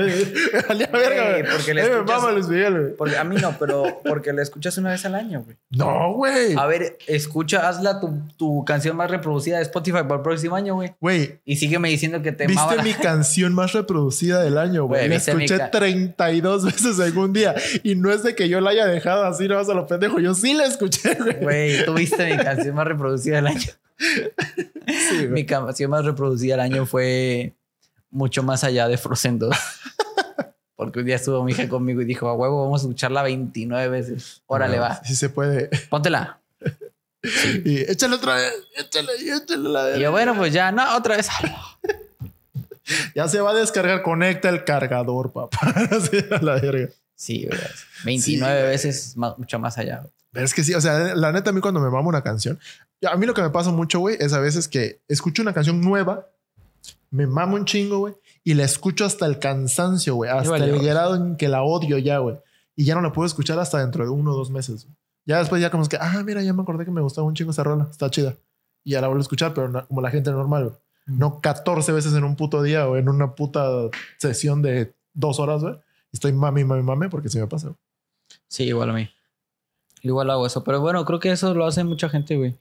Me 0.52 0.60
valía 0.68 0.86
verga, 0.92 1.30
Güey, 1.40 1.52
porque 1.52 1.74
le 1.74 1.82
Eh, 1.82 1.84
escuchas- 1.90 2.06
mama 2.22 2.32
Luis 2.32 2.46
Miguel, 2.46 2.80
güey. 2.80 2.96
Porque 2.96 3.16
a 3.18 3.24
mí 3.24 3.34
no, 3.34 3.56
pero 3.58 4.00
porque 4.06 4.32
la 4.32 4.42
escuchas 4.42 4.78
una 4.78 4.90
vez 4.90 5.04
al 5.04 5.16
año, 5.16 5.42
güey. 5.44 5.56
No, 5.70 6.12
güey. 6.12 6.54
A 6.56 6.66
ver, 6.66 6.98
escucha, 7.08 7.68
hazla 7.68 7.98
tu, 7.98 8.12
tu 8.36 8.64
canción 8.64 8.96
más 8.96 9.10
reproducida 9.10 9.56
de 9.56 9.62
Spotify 9.64 10.02
para 10.04 10.14
el 10.16 10.22
próximo 10.22 10.54
año, 10.54 10.76
güey. 10.76 10.92
Güey, 11.00 11.40
Y 11.44 11.56
sígueme 11.56 11.88
diciendo 11.88 12.22
que 12.22 12.30
te 12.30 12.46
mama 12.46 12.60
Viste 12.60 12.76
la- 12.76 12.82
mi 12.84 12.94
canción 12.94 13.54
más 13.54 13.72
reproducida 13.72 14.40
del 14.40 14.56
año, 14.56 14.84
güey. 14.84 15.02
La 15.02 15.08
mi 15.08 15.16
escuché 15.16 15.58
ca- 15.58 15.70
32 15.72 16.64
veces 16.64 16.98
en 17.00 17.18
un 17.18 17.32
día. 17.32 17.56
Y 17.82 17.96
no 17.96 18.12
es 18.12 18.22
de 18.22 18.36
que 18.36 18.48
yo 18.48 18.60
la 18.60 18.70
haya 18.70 18.86
dejado 18.86 19.24
así, 19.24 19.48
no 19.48 19.56
vas 19.56 19.68
a 19.68 19.74
lo 19.74 19.84
pendejo. 19.88 20.20
Yo 20.20 20.32
sí 20.34 20.54
la 20.54 20.64
escuché, 20.66 21.16
güey. 21.16 21.36
Güey, 21.42 21.84
tuviste 21.84 22.24
mi 22.36 22.36
canción 22.40 22.67
más 22.72 22.86
reproducida 22.86 23.36
del 23.36 23.46
año. 23.48 23.68
Sí. 23.98 25.26
Mi 25.28 25.44
canción 25.44 25.90
más 25.90 26.04
reproducida 26.04 26.54
del 26.54 26.60
año 26.60 26.86
fue 26.86 27.54
mucho 28.10 28.42
más 28.42 28.64
allá 28.64 28.88
de 28.88 28.96
Frozen 28.96 29.38
2. 29.38 29.56
Porque 30.76 31.00
un 31.00 31.06
día 31.06 31.16
estuvo 31.16 31.42
mi 31.42 31.52
hija 31.52 31.68
conmigo 31.68 32.00
y 32.02 32.04
dijo, 32.04 32.28
a 32.28 32.34
huevo, 32.34 32.62
vamos 32.62 32.82
a 32.82 32.84
escucharla 32.84 33.22
29 33.24 33.88
veces. 33.88 34.42
Órale, 34.46 34.76
No, 34.76 34.82
va. 34.82 35.02
Sí 35.04 35.16
se 35.16 35.28
puede. 35.28 35.68
Póntela. 35.90 36.38
Y 37.64 37.80
échale 37.90 38.14
otra 38.14 38.36
vez. 38.36 38.54
Échale, 38.76 39.12
y 39.20 39.28
échale 39.30 39.68
la 39.68 39.96
Y 39.96 40.00
yo, 40.00 40.12
bueno, 40.12 40.36
pues 40.36 40.52
ya, 40.52 40.70
no, 40.70 40.96
otra 40.96 41.16
vez. 41.16 41.28
Ya 43.14 43.28
se 43.28 43.40
va 43.40 43.50
a 43.50 43.54
descargar. 43.54 44.02
Conecta 44.02 44.48
el 44.48 44.64
cargador, 44.64 45.30
papá. 45.32 45.58
Así 45.90 46.24
a 46.30 46.40
la 46.42 46.54
verga. 46.54 46.88
Sí, 47.14 47.44
güey. 47.46 47.58
29 48.04 48.20
Sí, 48.22 48.38
güey. 48.38 48.70
veces 48.70 49.16
más- 49.16 49.36
mucho 49.36 49.58
más 49.58 49.76
allá. 49.76 50.04
Pero 50.32 50.44
es 50.44 50.54
que 50.54 50.62
sí, 50.64 50.74
o 50.74 50.80
sea, 50.80 51.14
la 51.14 51.32
neta, 51.32 51.50
a 51.50 51.52
mí 51.52 51.60
cuando 51.60 51.80
me 51.80 51.90
mama 51.90 52.08
una 52.08 52.22
canción, 52.22 52.58
a 53.08 53.16
mí 53.16 53.26
lo 53.26 53.34
que 53.34 53.42
me 53.42 53.50
pasa 53.50 53.70
mucho, 53.70 53.98
güey, 54.00 54.16
es 54.20 54.32
a 54.32 54.40
veces 54.40 54.68
que 54.68 55.00
escucho 55.08 55.42
una 55.42 55.54
canción 55.54 55.80
nueva, 55.80 56.26
me 57.10 57.26
mamo 57.26 57.56
un 57.56 57.64
chingo, 57.64 57.98
güey, 57.98 58.14
y 58.44 58.54
la 58.54 58.64
escucho 58.64 59.04
hasta 59.04 59.24
el 59.26 59.38
cansancio, 59.38 60.14
güey, 60.14 60.30
hasta 60.30 60.50
vale, 60.50 60.66
el 60.70 60.80
grado 60.82 61.16
en 61.16 61.36
que 61.36 61.48
la 61.48 61.62
odio 61.62 61.98
ya, 61.98 62.18
güey. 62.18 62.36
y 62.76 62.84
ya 62.84 62.94
no 62.94 63.00
la 63.00 63.12
puedo 63.12 63.26
escuchar 63.26 63.58
hasta 63.58 63.78
dentro 63.80 64.04
de 64.04 64.10
uno 64.10 64.32
o 64.32 64.36
dos 64.36 64.50
meses. 64.50 64.86
Ya 65.26 65.38
después 65.38 65.60
ya 65.60 65.70
como 65.70 65.82
es 65.82 65.88
que, 65.88 65.96
ah, 66.00 66.22
mira, 66.24 66.42
ya 66.42 66.52
me 66.52 66.62
acordé 66.62 66.84
que 66.84 66.90
me 66.90 67.00
gustaba 67.00 67.26
un 67.26 67.34
chingo 67.34 67.50
esa 67.50 67.64
rola, 67.64 67.88
está 67.90 68.08
chida. 68.10 68.34
Y 68.84 68.92
ya 68.92 69.00
la 69.00 69.08
vuelvo 69.08 69.20
a 69.20 69.22
escuchar, 69.22 69.52
pero 69.52 69.68
no- 69.68 69.86
como 69.86 70.00
la 70.00 70.10
gente 70.10 70.30
normal, 70.30 70.64
güey. 70.64 70.76
no 71.06 71.40
14 71.40 71.90
veces 71.92 72.12
en 72.14 72.22
un 72.24 72.36
puto 72.36 72.62
día 72.62 72.86
o 72.86 72.96
en 72.96 73.08
una 73.08 73.34
puta 73.34 73.66
sesión 74.18 74.62
de 74.62 74.92
dos 75.14 75.40
horas, 75.40 75.62
güey. 75.62 75.74
Estoy 76.12 76.32
mami, 76.32 76.64
mami, 76.64 76.82
mami, 76.82 77.08
porque 77.08 77.28
se 77.30 77.40
me 77.40 77.46
pasa. 77.46 77.68
güey. 77.68 77.78
Sí, 78.46 78.64
igual 78.64 78.90
a 78.90 78.92
mí. 78.92 79.10
Igual 80.02 80.30
hago 80.30 80.46
eso. 80.46 80.64
Pero 80.64 80.80
bueno, 80.80 81.04
creo 81.04 81.20
que 81.20 81.30
eso 81.30 81.54
lo 81.54 81.66
hace 81.66 81.84
mucha 81.84 82.08
gente, 82.08 82.36
güey. 82.36 82.56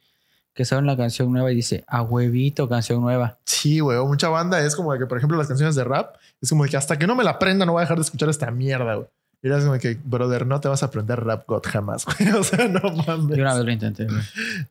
Que 0.54 0.66
sabe 0.66 0.82
la 0.82 0.98
canción 0.98 1.32
nueva 1.32 1.52
y 1.52 1.56
dice, 1.56 1.84
a 1.88 2.02
huevito, 2.02 2.68
canción 2.68 3.02
nueva. 3.02 3.38
Sí, 3.46 3.80
güey. 3.80 4.00
Mucha 4.00 4.30
banda 4.30 4.64
es 4.64 4.76
como 4.76 4.92
de 4.94 5.00
que, 5.00 5.06
por 5.06 5.18
ejemplo, 5.18 5.38
las 5.38 5.48
canciones 5.48 5.76
de 5.76 5.84
rap, 5.84 6.16
es 6.42 6.50
como 6.50 6.64
de 6.64 6.70
que 6.70 6.78
hasta 6.78 6.98
que 6.98 7.06
no 7.06 7.16
me 7.16 7.24
la 7.24 7.32
aprenda 7.32 7.66
no 7.66 7.74
voy 7.74 7.82
a 7.82 7.84
dejar 7.84 7.98
de 7.98 8.04
escuchar 8.04 8.30
esta 8.30 8.50
mierda, 8.50 8.96
güey. 8.96 9.08
Y 9.44 9.48
eres 9.48 9.62
como 9.62 9.74
de 9.74 9.80
que, 9.80 10.00
brother, 10.04 10.48
no 10.48 10.60
te 10.60 10.68
vas 10.68 10.82
a 10.82 10.88
aprender 10.88 11.24
rap 11.24 11.48
God 11.48 11.64
jamás, 11.66 12.06
güey. 12.18 12.32
O 12.32 12.44
sea, 12.44 12.68
no 12.68 12.82
mames. 12.82 13.38
Yo 13.38 13.44
una 13.44 13.54
vez 13.54 13.66
lo 13.66 13.72
intenté, 13.72 14.06
güey. 14.06 14.22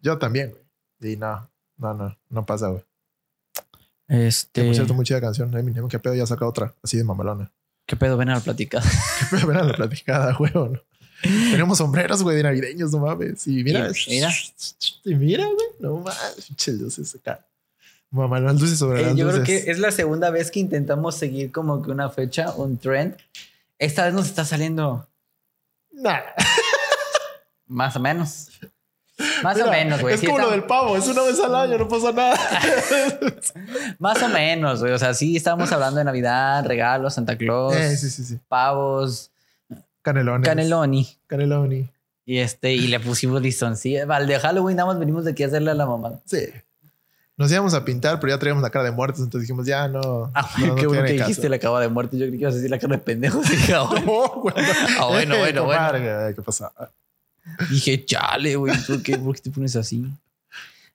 Yo 0.02 0.18
también, 0.18 0.50
güey. 0.50 1.12
Y 1.12 1.16
no, 1.16 1.48
no, 1.76 1.94
no, 1.94 2.16
no 2.30 2.46
pasa, 2.46 2.68
güey. 2.68 2.82
Este. 4.08 4.62
Que 4.62 4.66
por 4.66 4.74
cierto, 4.74 4.94
muy 4.94 5.04
chida 5.04 5.20
canción. 5.20 5.56
Eminem, 5.56 5.88
que 5.88 5.98
pedo 5.98 6.14
ya 6.14 6.26
saca 6.26 6.46
otra, 6.46 6.74
así 6.82 6.96
de 6.96 7.04
mamalona. 7.04 7.50
¿Qué 7.86 7.96
pedo? 7.96 8.16
Ven 8.16 8.30
a 8.30 8.34
la 8.34 8.40
platicada. 8.40 8.84
Que 9.18 9.26
pedo, 9.36 9.46
ven 9.46 9.56
a 9.56 9.62
la 9.62 9.72
platicada, 9.72 10.32
güey. 10.38 10.52
¿o 10.54 10.68
no? 10.68 10.80
Tenemos 11.50 11.78
sombreros, 11.78 12.22
güey, 12.22 12.36
de 12.36 12.42
navideños, 12.44 12.90
no 12.92 12.98
mames. 12.98 13.46
Y 13.46 13.62
mira, 13.64 13.88
Y 14.06 14.10
mira. 14.10 14.30
Y 15.04 15.14
mira, 15.14 15.44
güey, 15.44 15.66
no 15.80 15.96
mames. 15.98 16.44
Pinches 16.46 16.74
luces 16.80 17.14
acá. 17.16 17.40
Mamalón, 18.10 18.58
luces 18.58 18.78
sobre 18.78 19.00
Eh, 19.00 19.06
las 19.06 19.16
yo 19.16 19.26
creo 19.28 19.40
luces. 19.40 19.64
que 19.64 19.70
es 19.70 19.78
la 19.78 19.90
segunda 19.90 20.30
vez 20.30 20.50
que 20.50 20.60
intentamos 20.60 21.16
seguir 21.16 21.50
como 21.52 21.82
que 21.82 21.90
una 21.90 22.08
fecha, 22.10 22.52
un 22.54 22.78
trend. 22.78 23.16
Esta 23.78 24.04
vez 24.04 24.14
nos 24.14 24.26
está 24.26 24.44
saliendo 24.44 25.06
Nah. 25.92 26.20
más 27.66 27.96
o 27.96 28.00
menos. 28.00 28.48
Más 29.42 29.56
Mira, 29.56 29.68
o 29.68 29.70
menos, 29.70 30.00
güey. 30.02 30.14
Es 30.14 30.20
Sí 30.20 30.26
como 30.26 30.38
lo 30.38 30.50
del 30.50 30.64
pavo, 30.64 30.94
es 30.96 31.08
una 31.08 31.22
vez 31.22 31.40
al 31.40 31.54
año, 31.54 31.78
no 31.78 31.88
pasa 31.88 32.12
nada. 32.12 32.38
Más 33.98 34.22
o 34.22 34.28
menos, 34.28 34.80
güey. 34.80 34.92
O 34.92 34.98
sea, 34.98 35.14
sí 35.14 35.36
estábamos 35.36 35.72
hablando 35.72 35.96
de 35.98 36.04
Navidad, 36.04 36.66
regalos, 36.66 37.14
Santa 37.14 37.36
Claus, 37.36 37.74
Eh, 37.74 37.96
sí, 37.96 38.10
sí. 38.10 38.38
pavos, 38.46 39.30
Canelones. 40.06 40.48
caneloni. 40.48 41.08
Caneloni. 41.26 41.88
Y 42.24 42.38
este, 42.38 42.72
y 42.74 42.86
le 42.88 43.00
pusimos 43.00 43.42
listoncillo. 43.42 44.10
Al 44.12 44.26
de 44.26 44.38
Halloween 44.38 44.76
nada 44.76 44.88
más 44.88 44.98
venimos 44.98 45.24
de 45.24 45.32
aquí 45.32 45.42
a 45.42 45.46
hacerle 45.48 45.70
a 45.72 45.74
la 45.74 45.86
mamá. 45.86 46.12
Sí. 46.24 46.38
Nos 47.36 47.50
íbamos 47.52 47.74
a 47.74 47.84
pintar, 47.84 48.18
pero 48.18 48.32
ya 48.32 48.38
traíamos 48.38 48.62
la 48.62 48.70
cara 48.70 48.84
de 48.86 48.92
muertos, 48.92 49.20
entonces 49.20 49.42
dijimos, 49.42 49.66
ya 49.66 49.88
no. 49.88 50.30
Ah, 50.34 50.48
no, 50.58 50.66
no 50.68 50.74
qué 50.76 50.86
bueno 50.86 51.04
que 51.04 51.16
caso. 51.16 51.28
dijiste 51.28 51.48
la 51.48 51.56
acaba 51.56 51.80
de 51.80 51.88
muerte. 51.88 52.16
Yo 52.16 52.24
creí 52.26 52.38
que 52.38 52.42
ibas 52.44 52.54
a 52.54 52.56
decir 52.56 52.70
la 52.70 52.78
cara 52.78 52.96
de 52.96 53.02
pendejo. 53.02 53.40
Dije, 53.50 53.74
ah, 53.74 53.82
bueno. 53.90 54.06
No, 54.06 54.40
güey. 54.42 54.54
Ah, 54.98 55.06
bueno, 55.08 55.34
Eh, 55.34 55.38
bueno, 55.40 55.64
bueno. 55.64 55.80
comadre, 55.88 56.34
¿Qué 56.34 56.42
pasa? 56.42 56.72
Dije, 57.70 58.04
chale, 58.04 58.56
güey. 58.56 58.74
¿Por 58.86 59.02
qué, 59.02 59.18
por 59.18 59.34
qué 59.34 59.42
te 59.42 59.50
pones 59.50 59.76
así? 59.76 60.06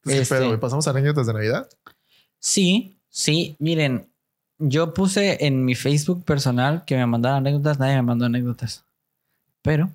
¿qué 0.03 0.19
Este- 0.21 0.45
güey? 0.45 0.57
Pasamos 0.59 0.87
anécdotas 0.87 1.27
de 1.27 1.33
Navidad. 1.33 1.69
Sí, 2.39 2.97
sí. 3.09 3.55
Miren, 3.59 4.07
yo 4.57 4.93
puse 4.93 5.45
en 5.45 5.63
mi 5.63 5.75
Facebook 5.75 6.25
personal 6.25 6.83
que 6.85 6.95
me 6.95 7.05
mandaran 7.05 7.37
anécdotas. 7.37 7.77
Nadie 7.79 7.95
me 7.97 8.01
mandó 8.01 8.25
anécdotas. 8.25 8.83
Pero, 9.61 9.91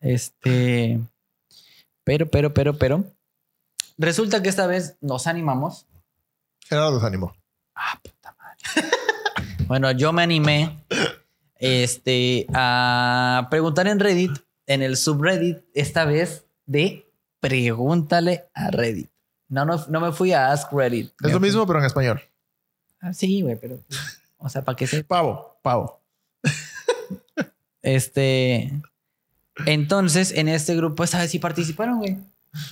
este, 0.00 1.00
pero, 2.02 2.30
pero, 2.30 2.54
pero, 2.54 2.78
pero, 2.78 3.04
resulta 3.98 4.42
que 4.42 4.48
esta 4.48 4.66
vez 4.66 4.96
nos 5.00 5.26
animamos. 5.26 5.86
Gerardo 6.66 6.92
nos 6.92 7.04
animó. 7.04 7.34
Ah, 7.74 8.00
puta 8.02 8.34
madre. 8.38 8.88
bueno, 9.66 9.90
yo 9.92 10.12
me 10.12 10.22
animé, 10.22 10.78
este, 11.56 12.46
a 12.54 13.48
preguntar 13.50 13.86
en 13.86 14.00
Reddit, 14.00 14.32
en 14.66 14.82
el 14.82 14.96
subreddit, 14.96 15.58
esta 15.74 16.04
vez 16.06 16.46
de 16.66 17.12
pregúntale 17.40 18.48
a 18.54 18.70
Reddit. 18.70 19.10
No, 19.48 19.66
no, 19.66 19.84
no 19.88 20.00
me 20.00 20.12
fui 20.12 20.32
a 20.32 20.52
Ask 20.52 20.72
Reddit. 20.72 21.12
Es 21.22 21.32
lo 21.32 21.40
mismo, 21.40 21.66
pero 21.66 21.78
en 21.80 21.84
español. 21.84 22.22
Ah, 23.00 23.12
sí, 23.12 23.42
güey, 23.42 23.56
pero. 23.56 23.78
O 24.38 24.48
sea, 24.48 24.62
para 24.62 24.76
que 24.76 24.86
se. 24.86 25.04
Pavo, 25.04 25.58
pavo. 25.62 26.00
Este. 27.84 28.72
Entonces, 29.66 30.32
en 30.32 30.48
este 30.48 30.74
grupo, 30.74 31.06
¿sabes 31.06 31.30
si 31.30 31.38
participaron, 31.38 31.98
güey? 31.98 32.18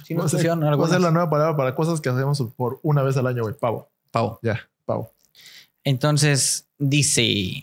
Sí, 0.04 0.14
nos 0.14 0.32
pusieron 0.32 0.60
vamos 0.60 0.86
a 0.86 0.92
hacer 0.92 1.00
la 1.00 1.10
nueva 1.10 1.28
palabra 1.28 1.56
para 1.56 1.74
cosas 1.74 2.00
que 2.00 2.08
hacemos 2.08 2.42
por 2.56 2.80
una 2.82 3.02
vez 3.02 3.16
al 3.16 3.26
año, 3.26 3.42
güey. 3.42 3.54
Pavo. 3.54 3.88
Pavo. 4.10 4.38
Ya, 4.42 4.68
pavo. 4.84 5.12
Entonces, 5.84 6.66
dice 6.78 7.60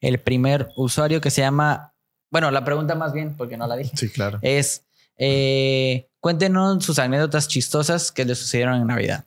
el 0.00 0.18
primer 0.20 0.68
usuario 0.76 1.20
que 1.20 1.30
se 1.30 1.42
llama. 1.42 1.92
Bueno, 2.30 2.50
la 2.50 2.64
pregunta 2.64 2.94
más 2.94 3.12
bien, 3.12 3.36
porque 3.36 3.56
no 3.56 3.66
la 3.66 3.76
dije, 3.76 3.96
Sí, 3.96 4.08
claro. 4.08 4.38
es: 4.42 4.84
eh, 5.16 6.08
cuéntenos 6.20 6.84
sus 6.84 6.98
anécdotas 6.98 7.48
chistosas 7.48 8.10
que 8.10 8.24
les 8.24 8.38
sucedieron 8.38 8.80
en 8.80 8.86
Navidad. 8.86 9.24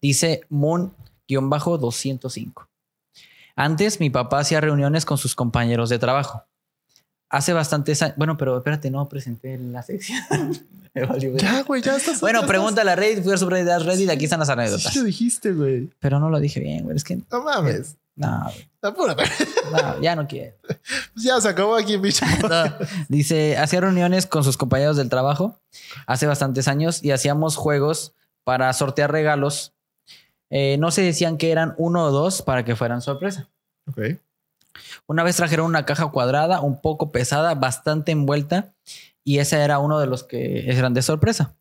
Dice 0.00 0.42
Moon-205. 0.48 2.66
Antes 3.56 4.00
mi 4.00 4.10
papá 4.10 4.40
hacía 4.40 4.60
reuniones 4.60 5.04
con 5.04 5.18
sus 5.18 5.34
compañeros 5.34 5.88
de 5.90 5.98
trabajo. 5.98 6.44
Hace 7.28 7.52
bastantes 7.52 8.02
años. 8.02 8.16
Bueno, 8.18 8.36
pero 8.36 8.56
espérate, 8.58 8.90
no 8.90 9.08
presenté 9.08 9.56
la 9.58 9.82
sección. 9.82 10.20
Me 10.94 11.06
valió. 11.06 11.34
Ya, 11.38 11.62
güey, 11.62 11.80
ya 11.80 11.96
estás. 11.96 12.20
Bueno, 12.20 12.42
ya 12.42 12.46
pregúntale 12.46 12.90
a 12.90 12.96
Reddit, 12.96 13.24
fui 13.24 13.32
a 13.32 13.38
su 13.38 13.48
Reddit, 13.48 14.10
aquí 14.10 14.24
están 14.24 14.40
las 14.40 14.50
anécdotas. 14.50 14.92
Sí, 14.92 14.98
lo 14.98 15.04
dijiste, 15.06 15.52
güey. 15.52 15.88
Pero 15.98 16.20
no 16.20 16.28
lo 16.28 16.38
dije 16.38 16.60
bien, 16.60 16.84
güey. 16.84 16.94
Es 16.96 17.04
que 17.04 17.16
No 17.30 17.42
mames. 17.42 17.96
no, 18.16 18.42
güey, 18.44 18.68
Apúrate. 18.82 19.22
no, 19.72 20.02
ya 20.02 20.14
no 20.14 20.26
quiero. 20.28 20.54
Pues 20.66 21.24
ya 21.24 21.40
se 21.40 21.48
acabó 21.48 21.76
aquí, 21.76 21.96
bicho. 21.96 22.26
No. 22.42 22.64
Dice, 23.08 23.56
hacía 23.56 23.80
reuniones 23.80 24.26
con 24.26 24.44
sus 24.44 24.58
compañeros 24.58 24.98
del 24.98 25.08
trabajo 25.08 25.58
hace 26.06 26.26
bastantes 26.26 26.68
años 26.68 27.02
y 27.02 27.12
hacíamos 27.12 27.56
juegos 27.56 28.12
para 28.44 28.70
sortear 28.74 29.10
regalos. 29.10 29.71
Eh, 30.54 30.76
no 30.78 30.90
se 30.90 31.00
decían 31.00 31.38
que 31.38 31.50
eran 31.50 31.74
uno 31.78 32.04
o 32.04 32.10
dos 32.10 32.42
para 32.42 32.62
que 32.62 32.76
fueran 32.76 33.00
sorpresa. 33.00 33.48
Ok. 33.88 34.00
Una 35.06 35.22
vez 35.22 35.36
trajeron 35.36 35.64
una 35.66 35.86
caja 35.86 36.08
cuadrada, 36.08 36.60
un 36.60 36.80
poco 36.80 37.10
pesada, 37.10 37.54
bastante 37.54 38.12
envuelta, 38.12 38.74
y 39.24 39.38
ese 39.38 39.58
era 39.60 39.78
uno 39.78 39.98
de 39.98 40.06
los 40.06 40.24
que 40.24 40.70
eran 40.70 40.92
de 40.92 41.00
sorpresa. 41.00 41.54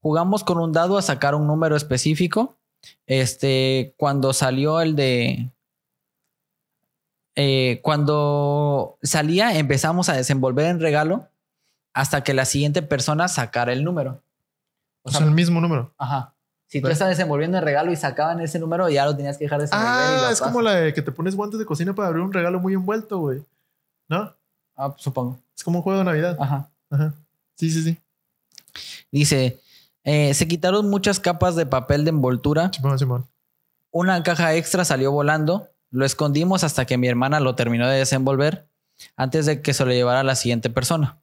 Jugamos 0.00 0.44
con 0.44 0.58
un 0.58 0.72
dado 0.72 0.98
a 0.98 1.02
sacar 1.02 1.34
un 1.34 1.46
número 1.46 1.74
específico. 1.74 2.58
Este, 3.06 3.94
cuando 3.96 4.32
salió 4.34 4.80
el 4.80 4.94
de. 4.94 5.50
eh, 7.34 7.80
cuando 7.82 8.98
salía, 9.02 9.56
empezamos 9.58 10.08
a 10.08 10.14
desenvolver 10.14 10.66
en 10.66 10.80
regalo 10.80 11.28
hasta 11.94 12.22
que 12.22 12.34
la 12.34 12.44
siguiente 12.44 12.82
persona 12.82 13.28
sacara 13.28 13.72
el 13.72 13.84
número. 13.84 14.22
O 15.02 15.08
O 15.08 15.10
sea, 15.10 15.18
sea, 15.20 15.26
el 15.28 15.34
mismo 15.34 15.60
número. 15.60 15.94
ajá. 15.98 16.34
Si 16.68 16.80
tú 16.82 16.86
Ve. 16.88 16.92
estás 16.92 17.08
desenvolviendo 17.08 17.56
el 17.58 17.64
regalo 17.64 17.90
y 17.90 17.96
sacaban 17.96 18.40
ese 18.40 18.58
número, 18.58 18.88
ya 18.90 19.06
lo 19.06 19.16
tenías 19.16 19.38
que 19.38 19.44
dejar 19.44 19.60
desenvolver. 19.60 19.90
y 19.90 20.24
Ah, 20.24 20.28
es 20.30 20.40
como 20.40 20.60
la 20.60 20.74
de 20.74 20.92
que 20.92 21.00
te 21.02 21.10
pones 21.10 21.34
guantes 21.34 21.58
de 21.58 21.64
cocina 21.64 21.94
para 21.94 22.08
abrir 22.08 22.22
un 22.22 22.32
regalo 22.32 22.60
muy 22.60 22.74
envuelto, 22.74 23.18
güey. 23.18 23.42
¿No? 24.08 24.34
Ah, 24.76 24.94
supongo. 24.98 25.38
Es 25.56 25.64
como 25.64 25.78
un 25.78 25.82
juego 25.82 25.98
de 25.98 26.04
Navidad. 26.04 26.36
Ajá. 26.38 26.68
Ajá. 26.90 27.14
Sí, 27.56 27.70
sí, 27.70 27.82
sí. 27.82 27.98
Dice, 29.10 29.60
eh, 30.04 30.34
se 30.34 30.46
quitaron 30.46 30.88
muchas 30.90 31.18
capas 31.20 31.56
de 31.56 31.66
papel 31.66 32.04
de 32.04 32.10
envoltura. 32.10 32.70
Simón, 32.72 32.98
Simón. 32.98 33.26
Una 33.90 34.22
caja 34.22 34.54
extra 34.54 34.84
salió 34.84 35.10
volando. 35.10 35.68
Lo 35.90 36.04
escondimos 36.04 36.64
hasta 36.64 36.84
que 36.84 36.98
mi 36.98 37.08
hermana 37.08 37.40
lo 37.40 37.54
terminó 37.54 37.88
de 37.88 37.98
desenvolver 37.98 38.68
antes 39.16 39.46
de 39.46 39.62
que 39.62 39.72
se 39.72 39.84
lo 39.86 39.90
llevara 39.92 40.20
a 40.20 40.24
la 40.24 40.34
siguiente 40.36 40.68
persona. 40.68 41.17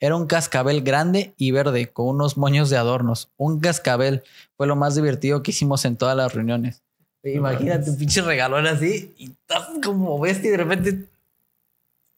Era 0.00 0.14
un 0.16 0.26
cascabel 0.26 0.82
grande 0.82 1.34
y 1.36 1.50
verde 1.50 1.90
con 1.90 2.06
unos 2.08 2.36
moños 2.36 2.70
de 2.70 2.76
adornos. 2.76 3.30
Un 3.36 3.58
cascabel 3.60 4.22
fue 4.56 4.66
lo 4.66 4.76
más 4.76 4.94
divertido 4.94 5.42
que 5.42 5.50
hicimos 5.50 5.84
en 5.84 5.96
todas 5.96 6.16
las 6.16 6.34
reuniones. 6.34 6.82
Imagínate 7.24 7.90
un 7.90 7.98
pinche 7.98 8.22
regalón 8.22 8.66
así 8.66 9.12
y 9.18 9.30
estás 9.32 9.68
como 9.84 10.18
bestia 10.20 10.48
y 10.48 10.50
de 10.52 10.56
repente 10.56 11.04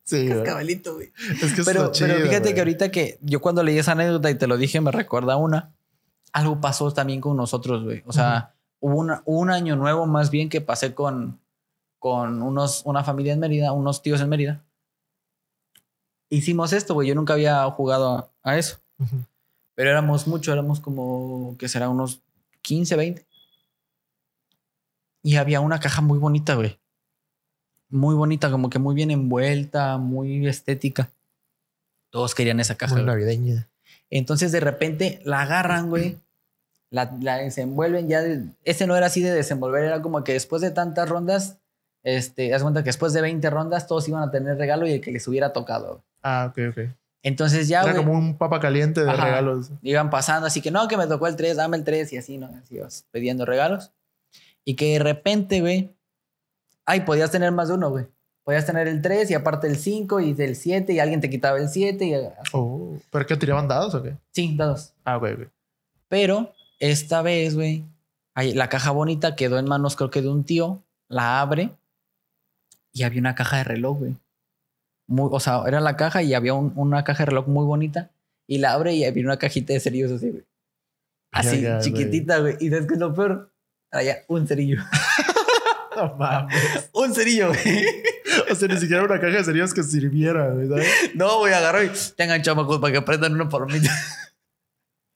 Sí, 0.05 0.29
cascabelito, 0.29 0.95
güey. 0.97 1.13
Es 1.41 1.53
que 1.53 1.63
Pero, 1.63 1.93
chido, 1.93 2.09
pero 2.09 2.21
fíjate 2.27 2.41
güey. 2.41 2.55
que 2.55 2.61
ahorita 2.61 2.91
que 2.91 3.19
yo 3.23 3.41
cuando 3.41 3.63
leí 3.63 3.79
esa 3.79 3.93
anécdota 3.93 4.29
y 4.31 4.35
te 4.35 4.47
lo 4.49 4.57
dije, 4.57 4.81
me 4.81 4.91
recuerda 4.91 5.37
una. 5.37 5.71
Algo 6.33 6.61
pasó 6.61 6.91
también 6.93 7.21
con 7.21 7.37
nosotros, 7.37 7.85
güey. 7.85 8.03
O 8.07 8.13
sea, 8.13 8.53
hubo 8.81 8.97
una- 8.97 9.23
un 9.25 9.51
año 9.51 9.77
nuevo 9.77 10.07
más 10.07 10.31
bien 10.31 10.49
que 10.49 10.61
pasé 10.61 10.95
con, 10.95 11.39
con 12.01 12.43
unos, 12.43 12.83
una 12.85 13.05
familia 13.05 13.33
en 13.35 13.41
Mérida, 13.41 13.73
unos 13.73 14.03
tíos 14.03 14.21
en 14.21 14.29
Mérida. 14.29 14.65
Hicimos 16.31 16.73
esto, 16.73 16.95
güey. 16.95 17.09
Yo 17.09 17.15
nunca 17.15 17.35
había 17.35 17.65
jugado 17.73 18.17
a, 18.17 18.31
a 18.43 18.57
eso. 18.57 18.79
Pero 19.75 19.91
éramos 19.91 20.27
mucho, 20.27 20.53
éramos 20.53 20.81
como, 20.81 21.57
que 21.59 21.69
será? 21.69 21.89
Unos 21.89 22.23
15, 22.63 22.97
20. 22.97 23.27
Y 25.23 25.37
había 25.37 25.61
una 25.61 25.81
caja 25.81 26.01
muy 26.01 26.19
bonita, 26.19 26.55
güey. 26.55 26.79
Muy 27.89 28.15
bonita, 28.15 28.51
como 28.51 28.71
que 28.71 28.79
muy 28.79 28.95
bien 28.95 29.11
envuelta, 29.11 29.99
muy 29.99 30.47
estética. 30.47 31.11
Todos 32.11 32.35
querían 32.35 32.61
esa 32.61 32.77
caja. 32.77 32.95
Muy 32.95 33.03
güey. 33.03 33.15
navideña. 33.15 33.69
Entonces 34.09 34.53
de 34.53 34.61
repente 34.61 35.21
la 35.25 35.43
agarran, 35.43 35.89
güey. 35.89 36.19
La, 36.91 37.17
la 37.21 37.39
desenvuelven 37.39 38.09
ya. 38.09 38.23
ese 38.65 38.87
no 38.87 38.97
era 38.97 39.07
así 39.07 39.21
de 39.23 39.31
desenvolver, 39.33 39.85
era 39.85 40.03
como 40.03 40.25
que 40.25 40.33
después 40.33 40.61
de 40.61 40.73
tantas 40.73 41.09
rondas 41.09 41.60
este, 42.03 42.55
haz 42.55 42.63
cuenta 42.63 42.83
que 42.83 42.89
después 42.89 43.13
de 43.13 43.21
20 43.21 43.49
rondas 43.51 43.87
todos 43.87 44.09
iban 44.09 44.23
a 44.23 44.31
tener 44.31 44.57
regalo 44.57 44.87
y 44.87 44.93
el 44.93 45.01
que 45.01 45.13
les 45.13 45.27
hubiera 45.29 45.53
tocado. 45.53 46.03
Ah, 46.23 46.49
ok, 46.51 46.59
ok. 46.71 46.79
Entonces 47.23 47.69
ya, 47.69 47.83
Era 47.83 47.93
güey, 47.93 48.05
como 48.05 48.19
un 48.19 48.39
papa 48.39 48.61
caliente 48.61 49.03
de 49.05 49.11
Ajá. 49.11 49.25
regalos. 49.25 49.71
iban 49.83 50.09
pasando, 50.09 50.47
así 50.47 50.63
que 50.63 50.71
no, 50.71 50.89
que 50.89 50.97
me 50.97 51.07
tocó 51.07 51.27
el 51.27 51.37
3, 51.37 51.57
dame 51.57 51.77
el 51.77 51.85
3 51.85 52.13
y 52.15 52.17
así, 52.17 52.39
¿no? 52.39 52.47
Así 52.47 52.77
ibas 52.77 53.07
pidiendo 53.11 53.45
regalos. 53.45 53.93
Y 54.65 54.75
que 54.77 54.95
de 54.95 54.99
repente, 55.01 55.61
güey, 55.61 55.95
ay, 56.87 57.01
podías 57.03 57.31
tener 57.31 57.53
más 57.53 57.69
de 57.69 57.75
uno, 57.75 57.91
güey. 57.91 58.07
Podías 58.43 58.65
tener 58.65 58.89
el 58.89 59.03
3 59.03 59.31
y 59.31 59.35
aparte 59.35 59.67
el 59.67 59.77
5 59.77 60.21
y 60.21 60.35
el 60.39 60.57
7 60.57 60.93
y 60.95 60.99
alguien 60.99 61.21
te 61.21 61.29
quitaba 61.29 61.59
el 61.59 61.69
7 61.69 62.05
y 62.05 62.15
así. 62.15 62.51
Oh, 62.53 62.97
¿pero 63.11 63.27
qué 63.27 63.37
tiraban 63.37 63.69
dados 63.69 63.95
o 63.95 64.03
qué? 64.03 64.17
Sí, 64.33 64.57
dados. 64.57 64.95
Ah, 65.05 65.19
ok, 65.19 65.25
ok. 65.35 65.49
Pero 66.09 66.53
esta 66.79 67.21
vez, 67.21 67.55
güey, 67.55 67.85
la 68.35 68.69
caja 68.71 68.93
bonita 68.93 69.37
quedó 69.37 69.59
en 69.59 69.67
manos, 69.67 69.95
creo 69.95 70.11
que 70.11 70.23
de 70.23 70.29
un 70.29 70.45
tío. 70.45 70.83
La 71.09 71.41
abre 71.41 71.71
y 72.93 73.03
había 73.05 73.21
una 73.21 73.35
caja 73.35 73.59
de 73.59 73.65
reloj, 73.65 73.99
güey. 73.99 74.17
Muy, 75.09 75.29
o 75.33 75.41
sea, 75.41 75.63
era 75.67 75.81
la 75.81 75.97
caja 75.97 76.23
y 76.23 76.35
había 76.35 76.55
un- 76.55 76.73
una 76.77 77.03
caja 77.05 77.25
de 77.25 77.27
reloj 77.31 77.47
muy 77.49 77.65
bonita. 77.65 78.11
Y 78.47 78.59
la 78.59 78.73
abre 78.73 78.95
y 78.95 79.05
había 79.05 79.25
una 79.25 79.39
cajita 79.39 79.73
de 79.73 79.81
cerillos 79.81 80.11
así, 80.13 80.31
güey. 80.31 80.45
Así, 81.33 81.65
chiquitita, 81.81 82.39
güey. 82.41 82.57
Y 82.61 82.69
sabes 82.71 82.87
que 82.87 82.95
es 82.95 83.01
lo 83.01 83.15
peor. 83.15 83.53
Traía 83.91 84.19
un 84.29 84.47
cerillo. 84.47 84.83
No 85.97 86.15
mames. 86.17 86.89
un 86.95 87.13
cerillo, 87.13 87.49
güey. 87.49 87.85
O 88.51 88.55
sea, 88.55 88.69
ni 88.69 88.77
siquiera 88.79 89.03
una 89.03 89.21
caja 89.21 89.39
de 89.39 89.45
cerillos 89.45 89.75
que 89.75 89.83
sirviera, 89.83 90.49
güey, 90.51 90.69
¿sabes? 90.69 90.87
No, 91.15 91.39
güey, 91.41 91.53
agarró 91.53 91.83
y 91.83 91.91
tengan 92.17 92.41
chamacos 92.43 92.79
para 92.79 92.93
que 92.93 93.03
prendan 93.03 93.35
una 93.35 93.49
palomita. 93.49 93.91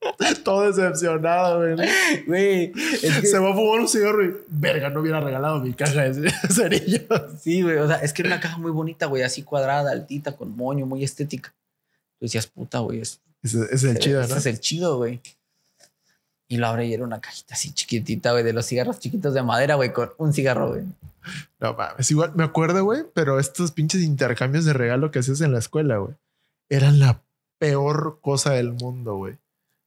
Todo 0.43 0.71
decepcionado, 0.71 1.59
güey. 1.59 1.75
¿no? 1.75 1.83
Güey, 2.27 2.71
es 2.75 3.19
que- 3.19 3.27
Se 3.27 3.39
va 3.39 3.51
a 3.51 3.53
fumar 3.53 3.79
un 3.81 3.87
cigarro 3.87 4.23
y, 4.25 4.35
verga, 4.47 4.89
no 4.89 5.01
hubiera 5.01 5.19
regalado 5.19 5.59
mi 5.59 5.73
caja 5.73 6.01
de 6.09 6.31
cerillos. 6.49 7.03
Sí, 7.41 7.61
güey. 7.61 7.77
O 7.77 7.87
sea, 7.87 7.97
es 7.97 8.13
que 8.13 8.21
era 8.21 8.29
una 8.29 8.39
caja 8.39 8.57
muy 8.57 8.71
bonita, 8.71 9.05
güey. 9.07 9.23
Así 9.23 9.43
cuadrada, 9.43 9.91
altita, 9.91 10.35
con 10.35 10.55
moño, 10.55 10.85
muy 10.85 11.03
estética. 11.03 11.53
Tú 12.19 12.25
decías, 12.25 12.47
puta, 12.47 12.79
güey. 12.79 13.01
Es, 13.01 13.19
es 13.43 13.83
el 13.83 13.99
chido, 13.99 14.21
ese 14.21 14.31
¿no? 14.33 14.37
es 14.39 14.45
el 14.45 14.59
chido, 14.59 14.97
güey. 14.97 15.21
Y 16.47 16.57
lo 16.57 16.67
abre 16.67 16.85
y 16.85 16.93
era 16.93 17.03
una 17.03 17.19
cajita 17.21 17.55
así 17.55 17.71
chiquitita, 17.73 18.31
güey, 18.31 18.43
de 18.43 18.53
los 18.53 18.67
cigarros 18.67 18.99
chiquitos 18.99 19.33
de 19.33 19.41
madera, 19.41 19.75
güey, 19.75 19.91
con 19.91 20.11
un 20.17 20.31
cigarro, 20.31 20.69
güey. 20.69 20.83
No 21.59 21.73
mames, 21.73 22.11
igual 22.11 22.33
me 22.35 22.43
acuerdo, 22.43 22.83
güey, 22.83 23.03
pero 23.15 23.39
estos 23.39 23.71
pinches 23.71 24.01
intercambios 24.03 24.63
de 24.63 24.73
regalo 24.73 25.09
que 25.09 25.19
hacías 25.19 25.41
en 25.41 25.53
la 25.53 25.57
escuela, 25.59 25.97
güey, 25.97 26.13
eran 26.69 26.99
la 26.99 27.23
peor 27.57 28.19
cosa 28.21 28.51
del 28.53 28.73
mundo, 28.73 29.15
güey. 29.15 29.37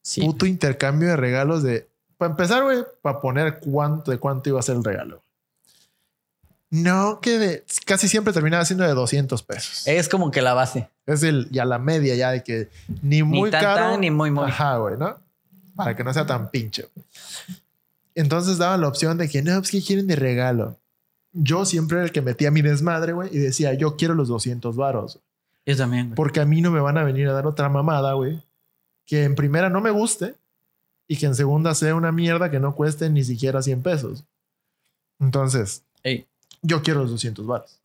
Sí. 0.09 0.23
Puto 0.23 0.47
intercambio 0.47 1.07
de 1.11 1.17
regalos 1.17 1.63
de. 1.63 1.87
Para 2.17 2.31
empezar, 2.31 2.63
güey, 2.63 2.79
para 3.03 3.21
poner 3.21 3.61
cuánto 3.61 4.11
de 4.11 4.17
cuánto 4.17 4.49
iba 4.49 4.59
a 4.59 4.63
ser 4.63 4.77
el 4.77 4.83
regalo. 4.83 5.23
No, 6.71 7.21
que 7.21 7.39
de, 7.39 7.65
casi 7.85 8.09
siempre 8.09 8.33
terminaba 8.33 8.65
siendo 8.65 8.85
de 8.85 8.95
200 8.95 9.43
pesos. 9.43 9.87
Es 9.87 10.09
como 10.09 10.31
que 10.31 10.41
la 10.41 10.55
base. 10.55 10.89
Es 11.05 11.23
el, 11.25 11.51
ya 11.51 11.67
la 11.67 11.79
media, 11.79 12.15
ya 12.15 12.31
de 12.31 12.43
que 12.43 12.71
ni 13.03 13.23
muy 13.23 13.43
ni 13.43 13.51
tan, 13.51 13.63
caro. 13.63 13.99
ni 13.99 14.11
muy, 14.11 14.31
muy. 14.31 14.45
Ajá, 14.45 14.79
güey, 14.79 14.97
¿no? 14.97 15.15
Para 15.77 15.95
que 15.95 16.03
no 16.03 16.15
sea 16.15 16.25
tan 16.25 16.51
pinche. 16.51 16.89
Entonces 18.15 18.57
daban 18.57 18.81
la 18.81 18.89
opción 18.89 19.19
de 19.19 19.29
que, 19.29 19.43
no, 19.43 19.59
pues, 19.59 19.71
¿qué 19.71 19.83
quieren 19.83 20.07
de 20.07 20.17
regalo? 20.17 20.79
Yo 21.35 21.67
siempre 21.67 21.99
era 21.99 22.07
el 22.07 22.13
que 22.13 22.23
metía 22.23 22.51
mi 22.51 22.63
desmadre, 22.63 23.13
güey, 23.13 23.29
y 23.31 23.39
decía, 23.39 23.75
yo 23.75 23.97
quiero 23.97 24.15
los 24.15 24.29
200 24.29 24.75
varos. 24.75 25.21
Yo 25.67 25.77
también, 25.77 26.07
güey. 26.07 26.17
Porque 26.17 26.41
a 26.41 26.47
mí 26.47 26.63
no 26.63 26.71
me 26.71 26.81
van 26.81 26.97
a 26.97 27.05
venir 27.05 27.29
a 27.29 27.35
dar 27.35 27.47
otra 27.47 27.69
mamada, 27.69 28.15
güey, 28.15 28.43
que 29.09 29.25
en 29.25 29.35
primera 29.35 29.71
no 29.71 29.81
me 29.81 29.91
guste 29.91 30.35
y 31.09 31.17
que 31.17 31.25
en 31.27 31.35
segunda 31.35 31.75
sea 31.75 31.95
una 31.95 32.13
mierda 32.13 32.51
que 32.51 32.61
no 32.61 32.75
cueste 32.77 33.09
ni 33.09 33.25
siquiera 33.25 33.63
100 33.63 33.83
pesos. 33.83 34.25
Entonces, 35.19 35.83
Ey, 36.03 36.27
yo 36.63 36.83
quiero 36.83 37.01
los 37.01 37.11
200 37.11 37.47
varos. 37.47 37.81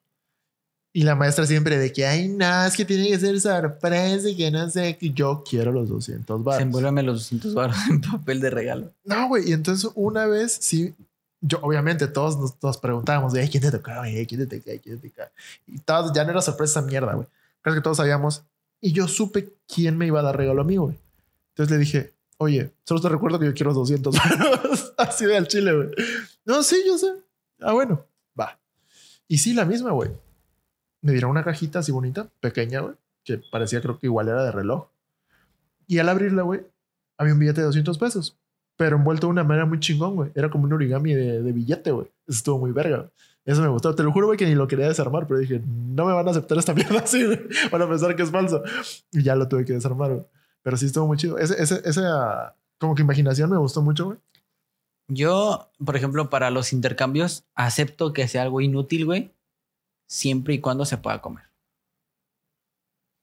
Y 0.95 1.03
la 1.03 1.15
maestra 1.15 1.47
siempre 1.47 1.77
de 1.79 1.91
que, 1.91 2.05
ay, 2.05 2.27
no, 2.27 2.65
es 2.65 2.75
que 2.75 2.85
tiene 2.85 3.07
que 3.07 3.17
ser 3.17 3.39
sorpresa 3.41 4.29
y 4.29 4.35
que 4.35 4.51
no 4.51 4.69
sé, 4.69 4.95
que 4.97 5.09
yo 5.09 5.43
quiero 5.49 5.71
los 5.71 5.89
200 5.89 6.43
varos. 6.43 6.61
envuélveme 6.61 7.01
los 7.01 7.15
200 7.21 7.53
baros 7.55 7.77
en 7.89 8.01
papel 8.01 8.39
de 8.41 8.49
regalo. 8.51 8.91
No, 9.03 9.27
güey. 9.29 9.49
Y 9.49 9.53
entonces 9.53 9.89
una 9.95 10.27
vez 10.27 10.55
sí, 10.61 10.93
yo 11.41 11.59
obviamente 11.63 12.07
todos 12.07 12.37
nos, 12.37 12.61
nos 12.61 12.77
preguntábamos, 12.77 13.33
de, 13.33 13.41
"Ay, 13.41 13.49
¿quién 13.49 13.63
te 13.63 13.71
tocaba? 13.71 14.01
güey? 14.01 14.25
¿Quién 14.27 14.47
te 14.47 14.59
tocaba? 14.59 14.77
¿Quién 14.77 14.99
te 14.99 15.09
tocaba? 15.09 15.31
Y 15.65 15.79
todos, 15.79 16.13
ya 16.13 16.23
no 16.25 16.31
era 16.31 16.41
sorpresa 16.41 16.79
esa 16.79 16.87
mierda, 16.87 17.13
güey. 17.15 17.27
Creo 17.61 17.73
que 17.75 17.81
todos 17.81 17.97
sabíamos. 17.97 18.43
Y 18.79 18.91
yo 18.91 19.07
supe 19.07 19.49
quién 19.73 19.97
me 19.97 20.05
iba 20.05 20.19
a 20.19 20.23
dar 20.23 20.37
regalo 20.37 20.61
a 20.61 20.65
mí, 20.65 20.75
güey. 20.77 20.95
Entonces 21.53 21.71
le 21.71 21.77
dije, 21.77 22.13
oye, 22.37 22.73
solo 22.83 22.99
te 23.01 23.09
recuerdo 23.09 23.39
que 23.39 23.45
yo 23.45 23.53
quiero 23.53 23.73
200 23.73 24.15
varos. 24.17 24.93
Así 24.97 25.25
de 25.25 25.37
al 25.37 25.47
chile, 25.47 25.73
güey. 25.75 25.89
No, 26.45 26.63
sí, 26.63 26.81
yo 26.85 26.97
sé. 26.97 27.07
Ah, 27.61 27.73
bueno, 27.73 28.05
va. 28.39 28.59
Y 29.27 29.37
sí, 29.37 29.53
la 29.53 29.65
misma, 29.65 29.91
güey. 29.91 30.11
Me 31.01 31.11
dieron 31.11 31.31
una 31.31 31.43
cajita 31.43 31.79
así 31.79 31.91
bonita, 31.91 32.29
pequeña, 32.39 32.79
güey, 32.79 32.95
que 33.25 33.37
parecía 33.37 33.81
creo 33.81 33.99
que 33.99 34.07
igual 34.07 34.29
era 34.29 34.43
de 34.43 34.51
reloj. 34.51 34.87
Y 35.85 35.99
al 35.99 36.07
abrirla, 36.09 36.43
güey, 36.43 36.61
había 37.17 37.33
un 37.33 37.39
billete 37.39 37.59
de 37.59 37.65
200 37.67 37.97
pesos, 37.97 38.37
pero 38.77 38.95
envuelto 38.95 39.27
de 39.27 39.31
una 39.31 39.43
manera 39.43 39.65
muy 39.65 39.79
chingón, 39.79 40.15
güey. 40.15 40.31
Era 40.33 40.49
como 40.49 40.63
un 40.63 40.73
origami 40.73 41.13
de, 41.13 41.41
de 41.41 41.51
billete, 41.51 41.91
güey. 41.91 42.07
Eso 42.25 42.37
estuvo 42.37 42.57
muy 42.59 42.71
verga. 42.71 42.97
güey. 42.97 43.09
Eso 43.45 43.61
me 43.61 43.67
gustó. 43.67 43.93
Te 43.93 44.03
lo 44.03 44.11
juro, 44.13 44.27
güey, 44.27 44.37
que 44.37 44.45
ni 44.45 44.55
lo 44.55 44.67
quería 44.67 44.87
desarmar, 44.87 45.27
pero 45.27 45.39
dije, 45.39 45.61
no 45.65 46.05
me 46.05 46.13
van 46.13 46.27
a 46.27 46.31
aceptar 46.31 46.57
esta 46.57 46.73
mierda 46.75 46.99
así, 46.99 47.25
güey. 47.25 47.39
Van 47.71 47.81
a 47.81 47.89
pensar 47.89 48.15
que 48.15 48.23
es 48.23 48.31
falso. 48.31 48.63
Y 49.11 49.23
ya 49.23 49.35
lo 49.35 49.47
tuve 49.47 49.65
que 49.65 49.73
desarmar, 49.73 50.11
güey. 50.11 50.25
Pero 50.63 50.77
sí 50.77 50.85
estuvo 50.87 51.05
muy 51.07 51.17
chido. 51.17 51.37
Ese, 51.37 51.61
ese, 51.61 51.81
esa 51.85 52.55
como 52.79 52.95
que 52.95 53.01
imaginación 53.01 53.49
me 53.49 53.57
gustó 53.57 53.81
mucho, 53.81 54.05
güey. 54.05 54.17
Yo, 55.09 55.69
por 55.85 55.95
ejemplo, 55.97 56.29
para 56.29 56.49
los 56.49 56.71
intercambios, 56.73 57.43
acepto 57.55 58.13
que 58.13 58.27
sea 58.27 58.41
algo 58.43 58.61
inútil, 58.61 59.05
güey, 59.05 59.31
siempre 60.07 60.53
y 60.53 60.59
cuando 60.59 60.85
se 60.85 60.97
pueda 60.97 61.21
comer. 61.21 61.43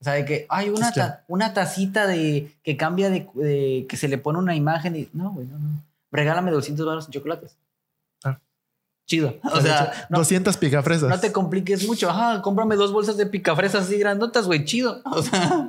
O 0.01 0.05
sea, 0.05 0.15
de 0.15 0.25
que 0.25 0.47
hay 0.49 0.71
una, 0.71 0.93
ta- 0.93 1.25
una 1.29 1.53
tacita 1.53 2.07
de 2.07 2.55
que 2.63 2.77
cambia 2.77 3.11
de, 3.11 3.29
de- 3.35 3.87
que 3.89 3.97
se 3.97 4.09
le 4.09 4.17
pone 4.19 4.39
una 4.39 4.55
imagen 4.55 4.97
y 4.97 5.09
no, 5.13 5.31
güey, 5.33 5.47
no, 5.47 5.59
no. 5.59 5.69
Regálame 6.13 6.51
200 6.51 6.85
dólares 6.85 7.05
en 7.07 7.13
chocolates. 7.13 7.57
Ah. 8.25 8.39
Chido. 9.07 9.35
O 9.45 9.61
sea, 9.61 10.07
no, 10.11 10.19
200 10.19 10.57
picafresas. 10.57 11.09
no 11.09 11.21
te 11.21 11.33
compliques 11.33 11.87
mucho. 11.87 12.09
Ajá, 12.11 12.41
cómprame 12.43 12.77
dos 12.77 12.93
bolsas 12.93 13.17
de 13.17 13.27
picafresas 13.27 13.85
así 13.85 13.99
grandotas, 13.99 14.47
güey, 14.47 14.65
chido. 14.65 15.03
O 15.05 15.23
sea, 15.23 15.69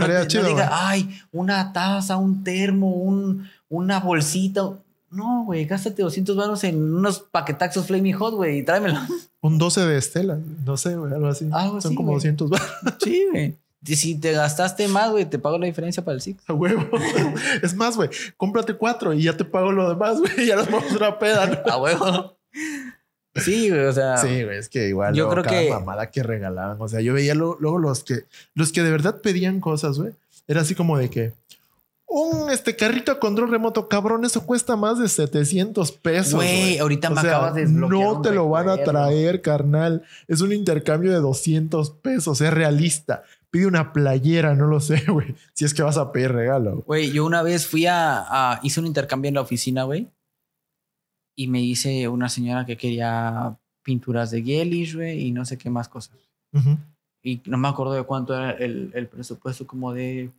Estaría 0.00 0.20
no 0.20 0.26
chido, 0.26 0.44
diga, 0.48 0.66
güey. 0.66 0.78
ay, 0.80 1.20
una 1.32 1.72
taza, 1.72 2.16
un 2.16 2.42
termo, 2.44 2.90
un, 2.94 3.48
una 3.68 4.00
bolsita. 4.00 4.62
No, 5.10 5.44
güey, 5.44 5.64
gástate 5.64 6.02
200 6.02 6.36
baros 6.36 6.62
en 6.64 6.94
unos 6.94 7.18
paquetaxos 7.18 7.86
Flaming 7.86 8.14
Hot, 8.14 8.34
güey, 8.34 8.58
y 8.58 8.62
tráemelo. 8.62 9.00
Un 9.40 9.58
12 9.58 9.86
de 9.86 9.98
Estela. 9.98 10.38
No 10.64 10.76
sé, 10.76 10.96
güey, 10.96 11.12
algo 11.12 11.26
así. 11.28 11.48
Algo 11.52 11.80
Son 11.80 11.90
así, 11.90 11.96
como 11.96 12.08
güey. 12.08 12.16
200 12.18 12.50
baros 12.50 12.68
Sí, 13.02 13.26
güey. 13.30 13.56
Si 13.82 14.14
te 14.14 14.32
gastaste 14.32 14.86
más, 14.88 15.10
güey, 15.10 15.24
te 15.24 15.38
pago 15.38 15.56
la 15.58 15.64
diferencia 15.66 16.04
para 16.04 16.14
el 16.16 16.20
Six. 16.20 16.42
a 16.48 16.52
huevo. 16.52 16.86
es 17.62 17.74
más, 17.74 17.96
güey, 17.96 18.10
cómprate 18.36 18.74
cuatro 18.74 19.14
y 19.14 19.22
ya 19.22 19.36
te 19.36 19.44
pago 19.44 19.72
lo 19.72 19.88
demás, 19.88 20.18
güey. 20.20 20.46
Ya 20.46 20.56
nos 20.56 20.70
vamos 20.70 20.92
a 20.92 20.96
una 20.96 21.18
peda, 21.18 21.46
¿no? 21.46 21.72
A 21.72 21.76
huevo. 21.78 22.36
Sí, 23.36 23.70
güey, 23.70 23.84
o 23.86 23.92
sea. 23.92 24.16
Sí, 24.16 24.42
güey, 24.44 24.58
es 24.58 24.68
que 24.68 24.88
igual 24.88 25.14
Yo 25.14 25.24
luego 25.26 25.42
creo 25.42 25.44
cada 25.44 25.60
que- 25.62 25.70
mamada 25.70 26.10
que 26.10 26.22
regalaban. 26.22 26.76
O 26.80 26.88
sea, 26.88 27.00
yo 27.00 27.14
veía 27.14 27.34
lo- 27.34 27.56
luego 27.60 27.78
los 27.78 28.02
que 28.04 28.24
los 28.54 28.72
que 28.72 28.82
de 28.82 28.90
verdad 28.90 29.20
pedían 29.20 29.60
cosas, 29.60 29.98
güey. 29.98 30.12
Era 30.48 30.62
así 30.62 30.74
como 30.74 30.98
de 30.98 31.10
que 31.10 31.32
un 32.12 32.50
este 32.50 32.74
carrito 32.74 33.12
a 33.12 33.20
control 33.20 33.50
remoto, 33.52 33.86
cabrón, 33.86 34.24
eso 34.24 34.44
cuesta 34.44 34.74
más 34.74 34.98
de 34.98 35.08
700 35.08 35.92
pesos. 35.92 36.34
Güey, 36.34 36.78
ahorita 36.78 37.08
O 37.08 37.14
me 37.14 37.20
sea, 37.20 37.30
acabas 37.36 37.54
de 37.54 37.66
No 37.66 38.20
te 38.20 38.32
lo 38.32 38.48
van 38.48 38.68
a 38.68 38.78
traer, 38.82 39.40
carnal. 39.42 40.02
Es 40.26 40.40
un 40.40 40.52
intercambio 40.52 41.12
de 41.12 41.18
200 41.20 41.90
pesos, 41.90 42.40
es 42.40 42.52
realista. 42.52 43.22
Pide 43.52 43.66
una 43.66 43.92
playera, 43.92 44.54
no 44.56 44.66
lo 44.66 44.80
sé, 44.80 45.04
güey. 45.08 45.36
Si 45.54 45.64
es 45.64 45.72
que 45.72 45.82
vas 45.84 45.98
a 45.98 46.10
pedir 46.10 46.32
regalo. 46.32 46.82
Güey, 46.84 47.12
yo 47.12 47.24
una 47.24 47.42
vez 47.42 47.66
fui 47.68 47.86
a, 47.86 48.18
a- 48.28 48.60
hice 48.64 48.80
un 48.80 48.86
intercambio 48.86 49.28
en 49.28 49.34
la 49.36 49.40
oficina, 49.42 49.84
güey. 49.84 50.08
Y 51.36 51.46
me 51.46 51.58
dice 51.60 52.08
una 52.08 52.28
señora 52.28 52.66
que 52.66 52.76
quería 52.76 53.56
pinturas 53.82 54.30
de 54.30 54.42
Gelish, 54.42 54.94
güey, 54.94 55.20
y 55.26 55.32
no 55.32 55.44
sé 55.44 55.56
qué 55.56 55.70
más 55.70 55.88
cosas. 55.88 56.16
Ujú. 56.52 56.76
Y 57.22 57.40
no 57.46 57.56
me 57.58 57.68
acuerdo 57.68 57.92
de 57.94 58.02
cuánto 58.02 58.34
era 58.36 58.52
el, 58.52 58.90
el 58.94 59.06
presupuesto, 59.08 59.66
como 59.66 59.92
de 59.92 60.30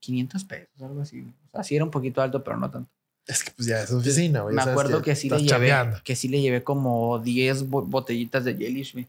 500 0.00 0.44
pesos, 0.44 0.82
algo 0.82 1.00
así. 1.02 1.20
O 1.48 1.50
sea, 1.50 1.64
sí 1.64 1.74
era 1.76 1.84
un 1.84 1.90
poquito 1.90 2.22
alto, 2.22 2.42
pero 2.44 2.56
no 2.56 2.70
tanto. 2.70 2.90
Es 3.26 3.44
que 3.44 3.50
pues 3.50 3.66
ya 3.68 3.82
es 3.82 3.92
oficina, 3.92 4.40
güey. 4.42 4.54
me 4.54 4.62
sabes 4.62 4.72
acuerdo 4.72 5.02
que, 5.02 5.14
sí 5.14 5.28
le 5.28 5.42
llevé, 5.42 5.72
que 6.02 6.16
sí 6.16 6.28
le 6.28 6.40
llevé 6.40 6.62
como 6.64 7.18
10 7.18 7.68
bo- 7.68 7.82
botellitas 7.84 8.44
de 8.44 8.54
Gelish, 8.56 8.92
güey. 8.94 9.06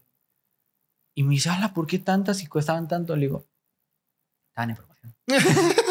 Y 1.14 1.22
me 1.22 1.30
dice, 1.30 1.48
ala, 1.50 1.72
¿por 1.72 1.86
qué 1.86 1.98
tantas 1.98 2.42
y 2.42 2.46
cuestaban 2.46 2.86
tanto? 2.86 3.14
Le 3.16 3.22
digo, 3.26 3.44
estaban 4.50 4.70
en 4.70 4.76
promoción. 4.76 5.14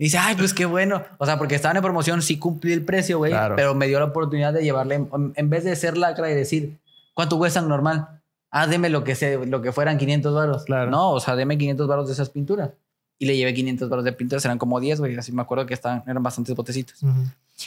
Y 0.00 0.04
dice, 0.04 0.16
ay, 0.16 0.34
pues 0.34 0.54
qué 0.54 0.64
bueno. 0.64 1.02
O 1.18 1.26
sea, 1.26 1.36
porque 1.36 1.54
estaban 1.56 1.76
en 1.76 1.82
promoción, 1.82 2.22
sí 2.22 2.38
cumplí 2.38 2.72
el 2.72 2.82
precio, 2.86 3.18
güey. 3.18 3.32
Claro. 3.32 3.54
Pero 3.54 3.74
me 3.74 3.86
dio 3.86 3.98
la 3.98 4.06
oportunidad 4.06 4.50
de 4.54 4.62
llevarle, 4.62 4.94
en, 5.34 5.50
vez 5.50 5.62
de 5.64 5.76
ser 5.76 5.98
lacra 5.98 6.30
y 6.30 6.34
decir, 6.34 6.78
¿cuánto 7.12 7.36
cuestan 7.36 7.68
normal? 7.68 8.08
Ah, 8.50 8.66
deme 8.66 8.88
lo 8.88 9.04
que, 9.04 9.14
se, 9.14 9.44
lo 9.44 9.60
que 9.60 9.72
fueran 9.72 9.98
500 9.98 10.34
varos. 10.34 10.64
Claro. 10.64 10.90
No, 10.90 11.10
o 11.10 11.20
sea, 11.20 11.36
deme 11.36 11.58
500 11.58 11.86
varos 11.86 12.06
de 12.06 12.14
esas 12.14 12.30
pinturas. 12.30 12.70
Y 13.18 13.26
le 13.26 13.36
llevé 13.36 13.52
500 13.52 13.90
varos 13.90 14.06
de 14.06 14.12
pinturas, 14.14 14.42
eran 14.46 14.56
como 14.56 14.80
10, 14.80 15.00
güey. 15.00 15.18
Así 15.18 15.32
me 15.32 15.42
acuerdo 15.42 15.66
que 15.66 15.74
estaban, 15.74 16.02
eran 16.06 16.22
bastantes 16.22 16.56
botecitos. 16.56 16.98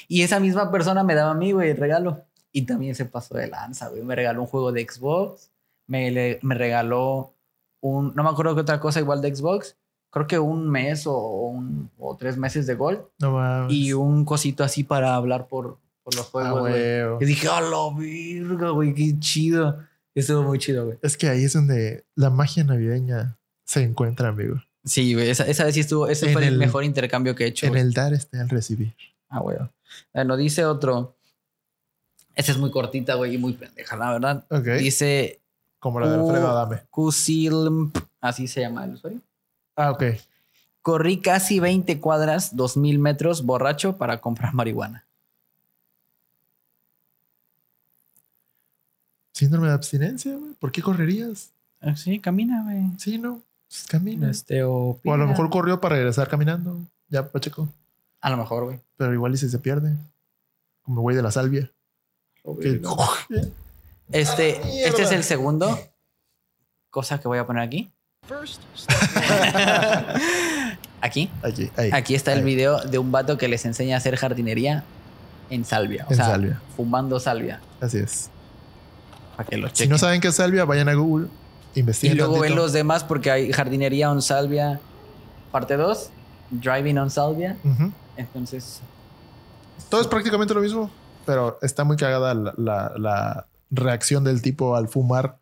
Y 0.07 0.23
esa 0.23 0.39
misma 0.39 0.71
persona 0.71 1.03
me 1.03 1.13
daba 1.13 1.31
a 1.31 1.36
mí, 1.36 1.51
güey, 1.51 1.69
el 1.69 1.77
regalo. 1.77 2.23
Y 2.51 2.63
también 2.63 2.95
se 2.95 3.05
pasó 3.05 3.36
de 3.36 3.45
lanza, 3.47 3.89
güey. 3.89 4.01
Me 4.01 4.15
regaló 4.15 4.41
un 4.41 4.47
juego 4.47 4.71
de 4.71 4.81
Xbox. 4.89 5.51
Me, 5.86 6.09
le- 6.09 6.39
me 6.41 6.55
regaló 6.55 7.31
un. 7.79 8.11
No 8.15 8.23
me 8.23 8.29
acuerdo 8.31 8.55
qué 8.55 8.61
otra 8.61 8.79
cosa 8.79 8.99
igual 8.99 9.21
de 9.21 9.36
Xbox. 9.36 9.75
Creo 10.14 10.28
que 10.28 10.38
un 10.38 10.70
mes 10.70 11.07
o, 11.07 11.18
un- 11.18 11.89
o 11.97 12.16
tres 12.16 12.38
meses 12.38 12.68
de 12.68 12.76
Gold. 12.76 12.99
No 13.20 13.32
mames. 13.34 13.74
Y 13.74 13.93
un 13.93 14.24
cosito 14.26 14.64
así 14.64 14.84
para 14.84 15.16
hablar 15.16 15.47
por, 15.47 15.80
por 16.03 16.16
los 16.16 16.26
Ah, 16.28 16.30
juegos, 16.32 16.59
güey. 16.61 16.74
huevo. 16.74 17.18
y 17.20 17.26
dije, 17.26 17.47
¡a 17.47 17.59
la 17.61 17.89
virga, 17.97 18.70
güey! 18.70 18.93
¡Qué 18.93 19.20
chido! 19.20 19.80
Estuvo 20.14 20.43
muy 20.43 20.59
chido, 20.59 20.86
güey. 20.86 20.99
Es 21.01 21.18
que 21.18 21.28
ahí 21.30 21.43
es 21.43 21.53
donde 21.53 22.05
la 22.16 22.30
magia 22.30 22.64
navideña 22.64 23.36
se 23.66 23.82
encuentra, 23.82 24.30
amigo. 24.30 24.61
Sí, 24.86 25.16
güey. 25.16 25.30
Esa, 25.32 25.47
esa 25.47 25.64
vez 25.66 25.74
sí 25.74 25.80
estuvo. 25.80 26.07
Ese 26.07 26.28
En 26.28 26.34
fue 26.34 26.43
el, 26.45 26.53
el- 26.53 26.59
mejor 26.59 26.84
intercambio 26.84 27.34
que 27.34 27.45
he 27.45 27.47
hecho. 27.47 27.66
En 27.66 27.72
güey. 27.72 27.82
el 27.82 27.93
dar 27.93 28.14
está 28.14 28.39
el 28.41 28.49
recibir. 28.49 28.93
Ah, 29.30 29.39
güey. 29.39 29.57
Bueno, 30.14 30.38
dice 30.38 30.64
otro. 30.66 31.16
Esta 32.36 32.51
es 32.51 32.57
muy 32.59 32.70
cortita, 32.70 33.16
güey, 33.16 33.34
y 33.36 33.38
muy 33.39 33.53
pendeja, 33.53 33.95
la 33.95 34.11
verdad. 34.11 34.45
Ok. 34.49 34.66
Dice 34.80 35.39
Como 35.80 35.99
la 35.99 36.09
de 36.09 36.16
Alfredo 36.20 36.47
Adame. 36.49 36.82
Kusilmp, 36.91 37.97
así 38.22 38.47
se 38.47 38.61
llama 38.61 38.86
el 38.86 38.93
usuario. 38.93 39.20
Ah, 39.76 39.91
ok. 39.91 40.03
Corrí 40.82 41.21
casi 41.21 41.59
20 41.59 41.99
cuadras, 41.99 42.55
2000 42.55 42.99
metros 42.99 43.43
borracho 43.45 43.97
para 43.97 44.19
comprar 44.21 44.53
marihuana. 44.53 45.05
Síndrome 49.34 49.67
de 49.67 49.74
abstinencia, 49.74 50.36
güey. 50.36 50.53
¿Por 50.59 50.71
qué 50.71 50.82
correrías? 50.82 51.51
Ah, 51.82 51.95
Sí, 51.95 52.19
camina, 52.19 52.63
güey. 52.63 52.84
Sí, 52.97 53.17
no. 53.17 53.41
Pues 53.67 53.88
camina. 53.88 54.30
Este, 54.30 54.63
o, 54.63 54.99
O 55.03 55.13
a 55.13 55.17
lo 55.17 55.26
mejor 55.28 55.49
corrió 55.49 55.82
para 55.82 55.95
regresar 55.95 56.28
caminando. 56.30 56.80
Ya, 57.09 57.28
Pacheco. 57.30 57.67
A 58.21 58.30
lo 58.30 58.38
mejor, 58.38 58.65
güey. 58.65 58.80
Pero 58.95 59.13
igual 59.13 59.34
y 59.34 59.38
si 59.38 59.49
se 59.49 59.59
pierde. 59.59 59.95
Como 60.84 60.97
el 60.99 61.01
güey 61.01 61.15
de 61.15 61.24
la 61.24 61.32
salvia. 61.32 61.71
Que- 62.61 62.82
Este, 64.11 64.59
Mierda. 64.63 64.88
este 64.89 65.01
es 65.03 65.11
el 65.11 65.24
segundo. 65.24 65.78
Cosa 66.89 67.19
que 67.19 67.28
voy 67.28 67.39
a 67.39 67.47
poner 67.47 67.63
aquí. 67.63 67.91
aquí. 71.01 71.30
Aquí, 71.43 71.71
ahí. 71.78 71.89
Aquí 71.93 72.15
está 72.15 72.34
el 72.34 72.43
video 72.43 72.80
de 72.82 72.97
un 72.97 73.11
vato 73.11 73.38
que 73.38 73.47
les 73.47 73.65
enseña 73.65 73.95
a 73.95 73.97
hacer 73.97 74.15
jardinería 74.15 74.84
en 75.49 75.65
salvia. 75.65 76.05
O 76.07 76.11
En 76.11 76.15
sea, 76.17 76.26
salvia. 76.28 76.61
fumando 76.76 77.19
salvia. 77.19 77.61
Así 77.82 77.97
es. 77.97 78.30
Para 79.36 79.49
que 79.49 79.55
Si 79.57 79.63
chequen. 79.74 79.89
no 79.89 79.97
saben 79.97 80.21
qué 80.21 80.30
es 80.30 80.36
salvia, 80.36 80.65
vayan 80.65 80.89
a 80.89 80.93
Google. 80.93 81.28
y 81.76 81.80
Investiguen. 81.82 82.17
luego 82.17 82.39
ven 82.39 82.55
los 82.55 82.71
demás 82.71 83.03
porque 83.03 83.32
hay 83.32 83.51
jardinería 83.51 84.11
on 84.11 84.21
salvia. 84.21 84.80
Parte 85.51 85.76
2. 85.76 86.09
Driving 86.51 86.97
on 86.99 87.09
salvia. 87.09 87.57
Entonces, 88.15 88.80
Todo 89.89 90.01
es 90.01 90.07
prácticamente 90.07 90.53
lo 90.53 90.61
mismo. 90.61 90.89
Pero 91.26 91.57
está 91.61 91.84
muy 91.84 91.95
cagada 91.97 92.34
la, 92.34 92.53
la- 92.57 92.91
la 92.97 93.47
reacción 93.71 94.24
del 94.24 94.41
tipo 94.41 94.76
al 94.76 94.88
fumar 94.88 95.38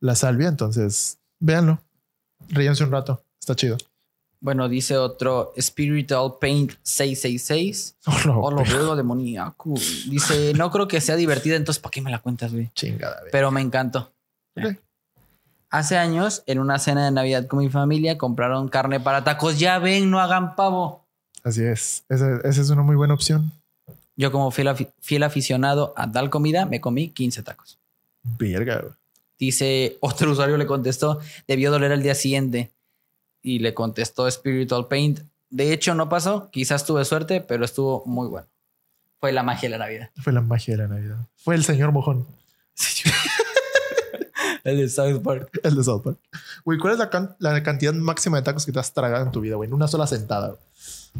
la 0.00 0.14
salvia. 0.14 0.48
Entonces, 0.48 1.18
véanlo. 1.38 1.80
Ríanse 2.48 2.84
un 2.84 2.90
rato. 2.90 3.22
Está 3.40 3.54
chido. 3.54 3.76
bueno, 4.40 4.68
dice 4.68 4.96
otro 4.96 5.52
Spiritual 5.60 6.34
Paint 6.40 6.72
666. 6.82 7.96
Oh, 8.06 8.12
Oh, 8.42 8.50
lo 8.50 8.62
veo 8.64 8.94
demoníaco. 8.96 9.74
Dice, 10.08 10.52
no 10.54 10.70
creo 10.70 10.86
que 10.88 11.00
sea 11.00 11.16
divertida, 11.16 11.56
entonces 11.56 11.80
¿para 11.82 11.90
qué 11.90 12.00
me 12.00 12.10
la 12.10 12.20
cuentas, 12.20 12.52
güey? 12.52 12.70
Chingada, 12.74 13.18
güey. 13.20 13.32
Pero 13.32 13.50
me 13.50 13.60
encantó. 13.60 14.12
Hace 15.70 15.98
años, 15.98 16.42
en 16.46 16.60
una 16.60 16.78
cena 16.78 17.04
de 17.04 17.10
Navidad 17.10 17.46
con 17.46 17.58
mi 17.58 17.68
familia, 17.68 18.16
compraron 18.16 18.68
carne 18.68 19.00
para 19.00 19.22
tacos. 19.22 19.58
Ya 19.58 19.78
ven, 19.78 20.10
no 20.10 20.18
hagan 20.18 20.56
pavo. 20.56 21.04
Así 21.44 21.62
es. 21.62 22.04
Esa, 22.08 22.36
esa 22.44 22.60
es 22.62 22.70
una 22.70 22.82
muy 22.82 22.96
buena 22.96 23.12
opción. 23.14 23.52
Yo, 24.16 24.32
como 24.32 24.50
fiel 24.50 25.22
aficionado 25.22 25.92
a 25.96 26.10
tal 26.10 26.30
comida, 26.30 26.64
me 26.64 26.80
comí 26.80 27.10
15 27.10 27.42
tacos. 27.42 27.78
Verga, 28.22 28.80
güey. 28.80 28.92
Dice, 29.38 29.96
otro 30.00 30.30
usuario 30.32 30.56
le 30.56 30.66
contestó, 30.66 31.20
debió 31.46 31.70
doler 31.70 31.92
al 31.92 32.02
día 32.02 32.14
siguiente. 32.14 32.72
Y 33.42 33.60
le 33.60 33.72
contestó 33.74 34.28
Spiritual 34.30 34.88
Paint. 34.88 35.20
De 35.50 35.72
hecho, 35.72 35.94
no 35.94 36.08
pasó. 36.08 36.50
Quizás 36.50 36.84
tuve 36.84 37.04
suerte, 37.04 37.40
pero 37.40 37.64
estuvo 37.64 38.02
muy 38.04 38.26
bueno. 38.28 38.48
Fue 39.20 39.32
la 39.32 39.42
magia 39.42 39.68
de 39.68 39.78
la 39.78 39.84
Navidad. 39.84 40.10
Fue 40.16 40.32
la 40.32 40.40
magia 40.40 40.76
de 40.76 40.82
la 40.82 40.88
Navidad. 40.88 41.16
Fue 41.36 41.54
el 41.54 41.64
señor 41.64 41.92
mojón. 41.92 42.26
El 44.64 44.76
de 44.78 44.88
South 44.88 45.22
Park. 45.22 45.60
El 45.62 45.76
de 45.76 45.84
South 45.84 46.02
Park. 46.02 46.18
Güey, 46.64 46.78
¿cuál 46.78 46.92
es 46.94 46.98
la, 46.98 47.08
can- 47.10 47.34
la 47.38 47.62
cantidad 47.62 47.92
máxima 47.94 48.36
de 48.38 48.42
tacos 48.42 48.66
que 48.66 48.72
te 48.72 48.78
has 48.78 48.92
tragado 48.92 49.24
en 49.24 49.30
tu 49.32 49.40
vida, 49.40 49.56
güey? 49.56 49.68
En 49.68 49.74
una 49.74 49.88
sola 49.88 50.06
sentada. 50.06 50.48
güey? 50.48 50.60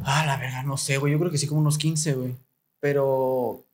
Ah, 0.04 0.24
la 0.26 0.36
verdad, 0.36 0.64
no 0.64 0.76
sé, 0.76 0.98
güey. 0.98 1.12
Yo 1.12 1.18
creo 1.18 1.30
que 1.30 1.38
sí, 1.38 1.46
como 1.46 1.60
unos 1.60 1.78
15, 1.78 2.14
güey. 2.14 2.36
Pero 2.80 3.64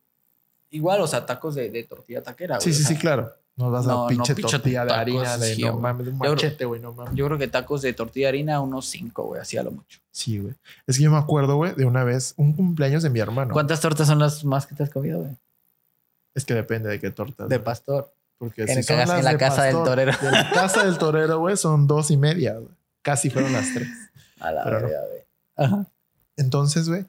igual, 0.70 1.01
o 1.01 1.07
sea, 1.07 1.26
tacos 1.26 1.55
de, 1.55 1.70
de 1.70 1.82
tortilla 1.84 2.22
taquera, 2.22 2.57
güey. 2.59 2.64
Sí, 2.64 2.70
o 2.70 2.74
sí, 2.74 2.82
sea, 2.82 2.88
sí, 2.95 2.97
claro. 3.01 3.32
No 3.57 3.70
vas 3.70 3.86
no, 3.86 4.07
a 4.07 4.09
pinche 4.09 4.32
no, 4.32 4.36
pinche 4.36 4.57
tortilla 4.59 4.84
de 4.84 4.92
harina 4.92 5.38
de 5.38 5.55
sí, 5.55 5.62
no 5.62 5.78
mames, 5.78 6.07
de 6.07 6.12
un 6.12 6.18
machete, 6.18 6.64
güey, 6.64 6.80
no 6.80 6.92
mames. 6.92 7.14
Yo 7.14 7.26
creo 7.26 7.38
que 7.38 7.46
tacos 7.46 7.82
de 7.82 7.92
tortilla 7.92 8.26
de 8.26 8.28
harina, 8.30 8.61
unos 8.61 8.86
5, 8.86 9.22
güey, 9.22 9.40
así 9.40 9.57
a 9.57 9.62
lo 9.62 9.70
mucho. 9.70 10.00
Sí, 10.11 10.38
güey. 10.38 10.55
Es 10.86 10.98
que 10.98 11.05
yo 11.05 11.11
me 11.12 11.18
acuerdo, 11.18 11.55
güey, 11.57 11.72
de 11.74 11.84
una 11.84 12.02
vez, 12.02 12.34
un 12.36 12.52
cumpleaños 12.52 13.05
de 13.05 13.11
mi 13.11 13.20
hermano. 13.20 13.52
¿Cuántas 13.52 13.80
tortas 13.80 14.09
son 14.09 14.18
las 14.18 14.44
más 14.44 14.66
que 14.66 14.74
te 14.74 14.82
has 14.82 14.90
comido, 14.90 15.20
güey? 15.20 15.36
Es 16.34 16.44
que 16.44 16.55
depende 16.55 16.88
de 16.88 16.98
qué 16.98 17.11
torta. 17.11 17.46
De 17.46 17.61
pastor. 17.61 18.12
Porque 18.38 18.62
En, 18.62 18.74
si 18.74 18.82
son 18.82 18.98
las 18.98 19.11
en 19.11 19.24
la 19.24 19.32
de 19.32 19.38
casa 19.38 19.62
del 19.62 19.76
torero. 19.76 20.12
De 20.20 20.30
la 20.32 20.50
casa 20.52 20.84
del 20.84 20.98
torero, 20.98 21.38
güey, 21.38 21.57
son 21.57 21.86
dos 21.86 22.11
y 22.11 22.16
media, 22.16 22.55
güey. 22.55 22.74
Casi 23.02 23.30
fueron 23.30 23.52
las 23.52 23.72
tres. 23.72 23.88
A 24.40 24.50
la 24.50 24.64
verga, 24.64 24.88
güey. 24.88 25.22
Ajá. 25.57 25.86
Entonces, 26.36 26.88
güey, 26.88 27.07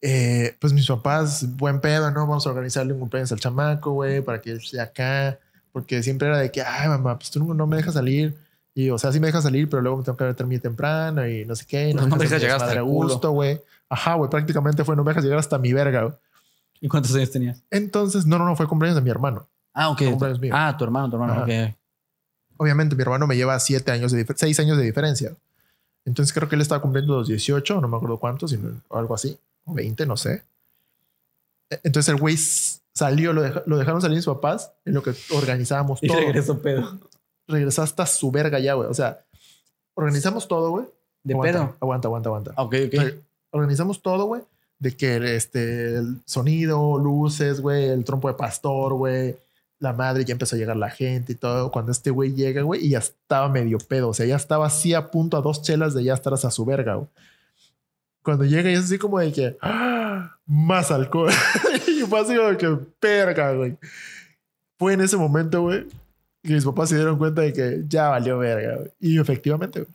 eh, 0.00 0.56
pues 0.58 0.72
mis 0.72 0.86
papás, 0.86 1.56
buen 1.56 1.80
pedo, 1.80 2.10
¿no? 2.10 2.26
Vamos 2.26 2.46
a 2.46 2.50
organizarle 2.50 2.92
un 2.92 3.00
cumpleaños 3.00 3.30
al 3.32 3.40
chamaco, 3.40 3.92
güey, 3.92 4.20
para 4.22 4.40
que 4.40 4.50
él 4.50 4.56
esté 4.56 4.80
acá. 4.80 5.38
Porque 5.74 6.04
siempre 6.04 6.28
era 6.28 6.38
de 6.38 6.52
que, 6.52 6.62
ay, 6.62 6.86
mamá, 6.88 7.18
pues 7.18 7.32
tú 7.32 7.42
no, 7.44 7.52
no 7.52 7.66
me 7.66 7.76
dejas 7.76 7.94
salir. 7.94 8.36
Y, 8.76 8.90
o 8.90 8.98
sea, 8.98 9.10
sí 9.10 9.18
me 9.18 9.26
dejas 9.26 9.42
salir, 9.42 9.68
pero 9.68 9.82
luego 9.82 9.98
me 9.98 10.04
tengo 10.04 10.16
que 10.16 10.22
levantar 10.22 10.46
muy 10.46 10.58
temprano 10.60 11.26
y 11.28 11.44
no 11.44 11.56
sé 11.56 11.66
qué. 11.66 11.90
y 11.90 11.94
No 11.94 12.06
me 12.06 12.16
dejas 12.18 12.40
llegar 12.40 12.62
hasta 12.62 12.72
el 12.72 12.84
gusto, 12.84 13.30
güey. 13.32 13.60
Ajá, 13.88 14.14
güey, 14.14 14.30
prácticamente 14.30 14.84
fue, 14.84 14.94
no 14.94 15.02
me 15.02 15.10
dejas 15.10 15.24
llegar 15.24 15.40
hasta 15.40 15.58
mi 15.58 15.72
verga, 15.72 16.02
güey. 16.04 16.14
¿Y 16.80 16.86
cuántos 16.86 17.12
años 17.16 17.32
tenías? 17.32 17.60
Entonces, 17.72 18.24
no, 18.24 18.38
no, 18.38 18.44
no, 18.44 18.54
fue 18.54 18.68
cumpleaños 18.68 18.94
de 18.94 19.02
mi 19.02 19.10
hermano. 19.10 19.48
Ah, 19.72 19.88
ok. 19.90 20.00
No, 20.02 20.10
cumpleaños 20.10 20.38
mío. 20.40 20.52
Ah, 20.56 20.76
tu 20.78 20.84
hermano, 20.84 21.10
tu 21.10 21.16
hermano. 21.16 21.32
Ajá. 21.32 21.42
ok. 21.42 21.74
Obviamente, 22.56 22.94
mi 22.94 23.02
hermano 23.02 23.26
me 23.26 23.34
lleva 23.36 23.58
siete 23.58 23.90
años 23.90 24.12
de 24.12 24.24
seis 24.36 24.60
años 24.60 24.78
de 24.78 24.84
diferencia. 24.84 25.34
Entonces, 26.04 26.32
creo 26.32 26.48
que 26.48 26.54
él 26.54 26.60
estaba 26.60 26.80
cumpliendo 26.80 27.16
los 27.18 27.26
18, 27.26 27.80
no 27.80 27.88
me 27.88 27.96
acuerdo 27.96 28.18
cuántos, 28.18 28.52
sino 28.52 28.70
algo 28.90 29.14
así, 29.14 29.36
o 29.64 29.74
20, 29.74 30.06
no 30.06 30.16
sé. 30.16 30.44
E- 31.70 31.80
Entonces, 31.82 32.08
el 32.14 32.20
güey 32.20 32.36
salió, 32.94 33.32
lo, 33.32 33.42
deja- 33.42 33.62
lo 33.66 33.76
dejaron 33.76 34.00
salir 34.00 34.16
mis 34.16 34.26
papás 34.26 34.72
en 34.84 34.94
lo 34.94 35.02
que 35.02 35.12
organizábamos 35.34 35.98
Y 36.02 36.08
todo. 36.08 36.18
regresó 36.18 36.58
pedo. 36.60 36.98
Regresó 37.46 37.82
hasta 37.82 38.06
su 38.06 38.30
verga 38.30 38.58
ya, 38.58 38.74
güey. 38.74 38.88
O 38.88 38.94
sea, 38.94 39.24
organizamos 39.94 40.48
todo, 40.48 40.70
güey. 40.70 40.86
De 41.22 41.34
Aguanta, 41.34 41.52
pedo. 41.58 41.76
Aguanta, 41.80 42.08
aguanta, 42.08 42.28
aguanta. 42.28 42.50
Ok, 42.56 42.74
ok. 42.86 42.94
Re- 42.94 43.20
Organizamos 43.50 44.02
todo, 44.02 44.24
güey. 44.26 44.42
De 44.78 44.96
que 44.96 45.36
este, 45.36 45.96
el 45.96 46.20
sonido, 46.24 46.98
luces, 46.98 47.60
güey, 47.60 47.84
el 47.88 48.04
trompo 48.04 48.28
de 48.28 48.34
pastor, 48.34 48.94
güey. 48.94 49.36
La 49.78 49.92
madre 49.92 50.24
ya 50.24 50.32
empezó 50.32 50.56
a 50.56 50.58
llegar 50.58 50.76
la 50.76 50.90
gente 50.90 51.32
y 51.32 51.36
todo. 51.36 51.70
Cuando 51.70 51.92
este 51.92 52.10
güey 52.10 52.34
llega, 52.34 52.62
güey, 52.62 52.84
y 52.86 52.90
ya 52.90 52.98
estaba 52.98 53.48
medio 53.48 53.78
pedo. 53.78 54.08
O 54.08 54.14
sea, 54.14 54.24
ya 54.26 54.36
estaba 54.36 54.66
así 54.66 54.94
a 54.94 55.10
punto 55.10 55.36
a 55.36 55.40
dos 55.42 55.62
chelas 55.62 55.94
de 55.94 56.04
ya 56.04 56.14
estar 56.14 56.32
hasta 56.34 56.50
su 56.50 56.64
verga, 56.64 56.94
güey. 56.96 57.08
Cuando 58.22 58.44
llega 58.44 58.70
y 58.70 58.74
es 58.74 58.80
así 58.84 58.98
como 58.98 59.18
de 59.18 59.32
que 59.32 59.56
¡ah! 59.60 59.93
Más 60.46 60.90
alcohol. 60.90 61.32
y 61.86 62.00
fue 62.02 62.20
así 62.20 62.36
como 62.36 62.56
que 62.56 62.78
verga, 63.00 63.52
güey. 63.52 63.76
Fue 64.78 64.92
en 64.92 65.00
ese 65.00 65.16
momento, 65.16 65.62
güey, 65.62 65.86
que 66.42 66.52
mis 66.52 66.64
papás 66.64 66.88
se 66.88 66.96
dieron 66.96 67.18
cuenta 67.18 67.42
de 67.42 67.52
que 67.52 67.82
ya 67.86 68.08
valió 68.08 68.38
verga, 68.38 68.76
güey. 68.76 68.92
Y 69.00 69.18
efectivamente, 69.18 69.80
güey. 69.80 69.92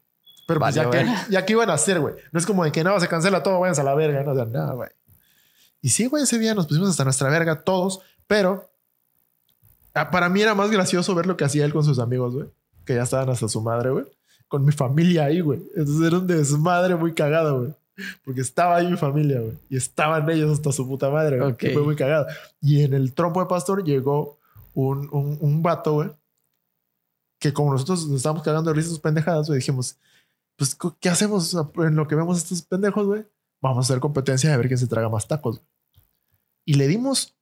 Pero 0.47 0.59
pues 0.61 0.73
ya 0.73 0.89
que, 0.89 1.05
ya 1.29 1.45
que 1.45 1.53
iban 1.53 1.69
a 1.69 1.73
hacer, 1.73 1.99
güey. 1.99 2.15
No 2.31 2.39
es 2.39 2.45
como 2.45 2.63
de 2.63 2.71
que 2.71 2.83
no, 2.83 2.99
se 2.99 3.07
cancela 3.07 3.43
todo, 3.43 3.59
váyanse 3.59 3.81
a 3.81 3.83
la 3.83 3.93
verga. 3.93 4.23
No, 4.23 4.31
o 4.31 4.35
sea, 4.35 4.45
nada, 4.45 4.73
güey. 4.73 4.89
Y 5.81 5.89
sí, 5.89 6.07
güey, 6.07 6.23
ese 6.23 6.39
día 6.39 6.55
nos 6.55 6.65
pusimos 6.65 6.89
hasta 6.89 7.03
nuestra 7.03 7.29
verga 7.29 7.61
todos, 7.61 8.01
pero 8.25 8.69
ah, 9.93 10.09
para 10.09 10.27
mí 10.27 10.41
era 10.41 10.55
más 10.55 10.71
gracioso 10.71 11.13
ver 11.13 11.27
lo 11.27 11.37
que 11.37 11.45
hacía 11.45 11.65
él 11.65 11.73
con 11.73 11.83
sus 11.83 11.99
amigos, 11.99 12.33
güey. 12.33 12.47
Que 12.83 12.95
ya 12.95 13.03
estaban 13.03 13.29
hasta 13.29 13.47
su 13.47 13.61
madre, 13.61 13.91
güey. 13.91 14.05
Con 14.47 14.65
mi 14.65 14.71
familia 14.71 15.25
ahí, 15.25 15.41
güey. 15.41 15.61
Entonces 15.75 16.07
era 16.07 16.17
un 16.17 16.25
desmadre 16.25 16.95
muy 16.95 17.13
cagado, 17.13 17.59
güey. 17.59 17.73
Porque 18.23 18.41
estaba 18.41 18.77
ahí 18.77 18.87
mi 18.87 18.97
familia, 18.97 19.39
güey. 19.39 19.57
Y 19.69 19.77
estaban 19.77 20.29
ellos 20.29 20.51
hasta 20.51 20.71
su 20.71 20.87
puta 20.87 21.09
madre, 21.09 21.39
güey. 21.39 21.51
Ok. 21.51 21.63
Y 21.63 21.69
Fue 21.69 21.83
muy 21.83 21.95
cagado. 21.95 22.27
Y 22.61 22.83
en 22.83 22.93
el 22.93 23.13
trompo 23.13 23.39
de 23.39 23.47
pastor 23.47 23.83
llegó 23.83 24.37
un, 24.73 25.09
un, 25.11 25.37
un 25.39 25.61
vato, 25.61 25.93
güey. 25.93 26.09
Que 27.39 27.53
como 27.53 27.71
nosotros 27.71 28.07
nos 28.07 28.17
estábamos 28.17 28.43
cagando 28.43 28.69
de 28.69 28.75
risas 28.75 28.91
sus 28.91 28.99
pendejadas, 28.99 29.47
güey, 29.47 29.59
dijimos, 29.59 29.97
pues, 30.55 30.77
¿qué 30.99 31.09
hacemos 31.09 31.55
en 31.77 31.95
lo 31.95 32.07
que 32.07 32.15
vemos 32.15 32.37
a 32.37 32.41
estos 32.41 32.61
pendejos, 32.61 33.07
güey? 33.07 33.25
Vamos 33.61 33.77
a 33.77 33.81
hacer 33.87 34.01
competencia 34.01 34.49
de 34.49 34.57
ver 34.57 34.67
quién 34.67 34.77
se 34.77 34.87
traga 34.87 35.07
más 35.07 35.27
tacos. 35.27 35.61
Y 36.65 36.73
le 36.73 36.87
dimos 36.87 37.33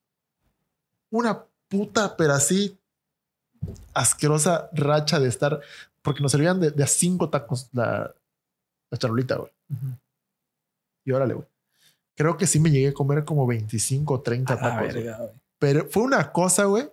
una 1.09 1.43
puta, 1.67 2.15
pero 2.15 2.33
así 2.33 2.77
asquerosa 3.93 4.69
racha 4.73 5.19
de 5.19 5.27
estar, 5.27 5.61
porque 6.01 6.21
nos 6.21 6.31
servían 6.31 6.59
de, 6.59 6.71
de 6.71 6.83
a 6.83 6.87
cinco 6.87 7.29
tacos 7.29 7.69
la, 7.73 8.13
la 8.91 8.97
charolita, 8.97 9.37
güey. 9.37 9.51
Y 11.07 11.11
órale, 11.13 11.35
güey. 11.35 11.47
Creo 12.17 12.35
que 12.35 12.45
sí 12.45 12.59
me 12.59 12.69
llegué 12.69 12.89
a 12.89 12.93
comer 12.93 13.23
como 13.23 13.47
25 13.47 14.13
o 14.13 14.21
30 14.21 14.53
A 14.53 14.59
tacos. 14.59 14.79
güey. 14.79 14.93
verga, 14.93 15.17
güey. 15.17 15.29
Pero 15.57 15.87
fue 15.89 16.03
una 16.03 16.31
cosa, 16.33 16.65
güey, 16.65 16.89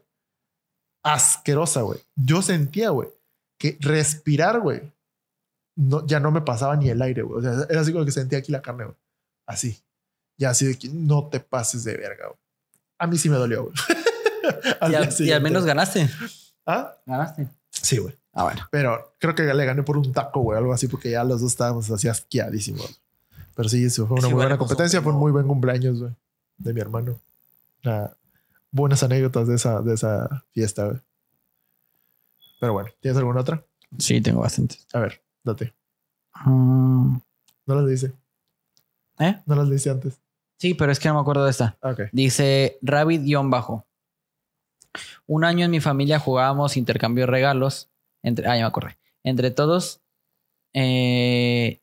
asquerosa, 1.02 1.82
güey. 1.82 1.98
Yo 2.14 2.40
sentía, 2.40 2.90
güey, 2.90 3.08
que 3.58 3.76
respirar, 3.80 4.60
güey, 4.60 4.82
no, 5.76 6.06
ya 6.06 6.20
no 6.20 6.30
me 6.30 6.42
pasaba 6.42 6.76
ni 6.76 6.88
el 6.88 7.02
aire, 7.02 7.22
güey. 7.22 7.40
O 7.40 7.42
sea, 7.42 7.66
era 7.68 7.80
así 7.80 7.92
como 7.92 8.04
que 8.04 8.12
sentía 8.12 8.38
aquí 8.38 8.52
la 8.52 8.62
carne, 8.62 8.84
güey. 8.84 8.96
Así. 9.46 9.82
Ya 10.38 10.50
así 10.50 10.64
de 10.64 10.78
que 10.78 10.88
no 10.88 11.28
te 11.28 11.40
pases 11.40 11.82
de 11.82 11.96
verga, 11.96 12.26
güey. 12.26 12.38
A 12.98 13.06
mí 13.08 13.18
sí 13.18 13.28
me 13.28 13.36
dolió, 13.36 13.64
güey. 13.64 13.74
Al 14.80 14.92
y, 14.92 14.94
al, 14.94 15.08
y, 15.18 15.32
al, 15.32 15.42
menos 15.42 15.64
ganaste. 15.64 16.08
¿Ah? 16.66 16.96
Ganaste. 17.06 17.48
Sí, 17.70 17.96
güey. 17.98 18.14
Ah, 18.32 18.44
bueno. 18.44 18.68
Pero 18.70 19.14
creo 19.18 19.34
que 19.34 19.42
le 19.42 19.64
gané 19.64 19.82
por 19.82 19.96
un 19.96 20.12
taco, 20.12 20.40
güey, 20.40 20.58
algo 20.58 20.72
así, 20.72 20.86
porque 20.86 21.10
ya 21.10 21.24
los 21.24 21.40
dos 21.40 21.50
estábamos 21.50 21.90
así 21.90 22.08
asqueadísimos. 22.08 23.00
Pero 23.54 23.68
sí, 23.68 23.84
eso 23.84 24.06
fue 24.06 24.18
una 24.18 24.28
muy 24.28 24.34
buena 24.34 24.58
competencia. 24.58 25.00
Fue 25.02 25.12
un 25.12 25.18
muy 25.18 25.32
buen 25.32 25.46
cumpleaños, 25.46 26.00
güey, 26.00 26.12
de 26.58 26.72
mi 26.74 26.80
hermano. 26.80 27.18
buenas 28.70 29.02
anécdotas 29.02 29.46
de 29.48 29.54
esa, 29.54 29.80
de 29.80 29.94
esa 29.94 30.44
fiesta, 30.52 30.86
güey. 30.86 30.98
Pero 32.60 32.72
bueno, 32.72 32.90
¿tienes 33.00 33.18
alguna 33.18 33.40
otra? 33.40 33.62
Sí, 33.98 34.20
tengo 34.20 34.40
bastantes. 34.40 34.86
A 34.92 35.00
ver, 35.00 35.20
date. 35.42 35.72
Mm. 36.44 37.16
No 37.66 37.74
las 37.74 37.88
dice. 37.88 38.12
¿Eh? 39.18 39.40
No 39.46 39.54
las 39.54 39.70
dice 39.70 39.90
antes. 39.90 40.18
Sí, 40.58 40.74
pero 40.74 40.92
es 40.92 40.98
que 40.98 41.08
no 41.08 41.14
me 41.14 41.20
acuerdo 41.20 41.44
de 41.44 41.50
esta. 41.50 41.76
Ok. 41.82 42.00
Dice 42.12 42.78
Rabbit-bajo. 42.82 43.84
Un 45.26 45.44
año 45.44 45.64
en 45.64 45.70
mi 45.70 45.80
familia 45.80 46.18
jugábamos 46.18 46.76
intercambio 46.76 47.22
de 47.22 47.26
regalos. 47.26 47.88
Entre, 48.22 48.46
ah, 48.46 48.56
ya 48.56 48.62
me 48.62 48.68
acordé. 48.68 48.96
Entre 49.22 49.50
todos. 49.50 50.00
Eh, 50.72 51.80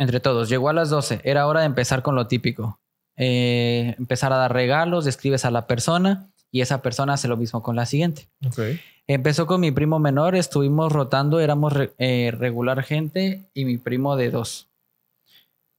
entre 0.00 0.18
todos. 0.18 0.48
Llegó 0.48 0.70
a 0.70 0.72
las 0.72 0.88
12. 0.88 1.20
Era 1.24 1.46
hora 1.46 1.60
de 1.60 1.66
empezar 1.66 2.02
con 2.02 2.14
lo 2.14 2.26
típico. 2.26 2.80
Eh, 3.16 3.94
empezar 3.98 4.32
a 4.32 4.36
dar 4.36 4.52
regalos, 4.52 5.04
describes 5.04 5.44
a 5.44 5.50
la 5.50 5.66
persona 5.66 6.30
y 6.50 6.62
esa 6.62 6.80
persona 6.80 7.12
hace 7.12 7.28
lo 7.28 7.36
mismo 7.36 7.62
con 7.62 7.76
la 7.76 7.84
siguiente. 7.84 8.30
Okay. 8.44 8.80
Empezó 9.06 9.46
con 9.46 9.60
mi 9.60 9.72
primo 9.72 9.98
menor, 9.98 10.36
estuvimos 10.36 10.90
rotando, 10.90 11.38
éramos 11.38 11.74
eh, 11.98 12.32
regular 12.36 12.82
gente 12.82 13.50
y 13.52 13.66
mi 13.66 13.76
primo 13.76 14.16
de 14.16 14.30
dos. 14.30 14.70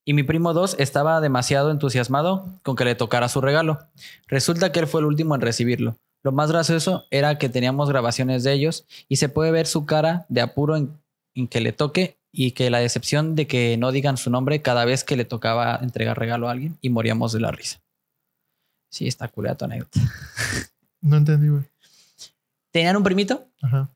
Y 0.05 0.13
mi 0.13 0.22
primo 0.22 0.53
dos 0.53 0.76
estaba 0.78 1.19
demasiado 1.19 1.72
entusiasmado 1.72 2.45
con 2.61 2.76
que 2.76 2.86
le 2.86 2.93
tocara 2.93 3.28
su 3.28 3.41
regalo. 3.41 3.80
Resulta 4.28 4.72
que 4.72 4.82
él 4.82 4.88
fue 4.88 5.01
el 5.01 5.07
último 5.07 5.34
en 5.34 5.41
recibirlo. 5.41 5.97
Lo 6.24 6.32
más 6.32 6.51
gracioso 6.51 7.05
era 7.09 7.39
que 7.39 7.49
teníamos 7.49 7.89
grabaciones 7.89 8.43
de 8.43 8.53
ellos 8.53 8.86
y 9.09 9.15
se 9.15 9.30
puede 9.30 9.49
ver 9.49 9.65
su 9.65 9.88
cara 9.88 10.28
de 10.30 10.41
apuro 10.41 10.76
en, 10.76 10.91
en 11.34 11.47
que 11.47 11.59
le 11.59 11.74
toque 11.74 12.20
y 12.32 12.51
que 12.51 12.69
la 12.69 12.79
decepción 12.79 13.36
de 13.36 13.47
que 13.47 13.77
no 13.77 13.91
digan 13.91 14.17
su 14.17 14.29
nombre 14.29 14.61
cada 14.61 14.86
vez 14.86 15.03
que 15.03 15.15
le 15.15 15.25
tocaba 15.25 15.79
entregar 15.82 16.17
regalo 16.17 16.47
a 16.47 16.51
alguien 16.51 16.77
y 16.82 16.89
moríamos 16.89 17.34
de 17.34 17.41
la 17.41 17.51
risa. 17.51 17.82
Sí, 18.89 19.07
está 19.07 19.27
culera 19.27 19.55
tu 19.55 19.65
anécdota. 19.65 19.99
No 21.01 21.17
entendí, 21.17 21.47
güey. 21.47 21.63
Tenían 22.71 22.95
un 22.95 23.03
primito. 23.03 23.49
Ajá. 23.61 23.89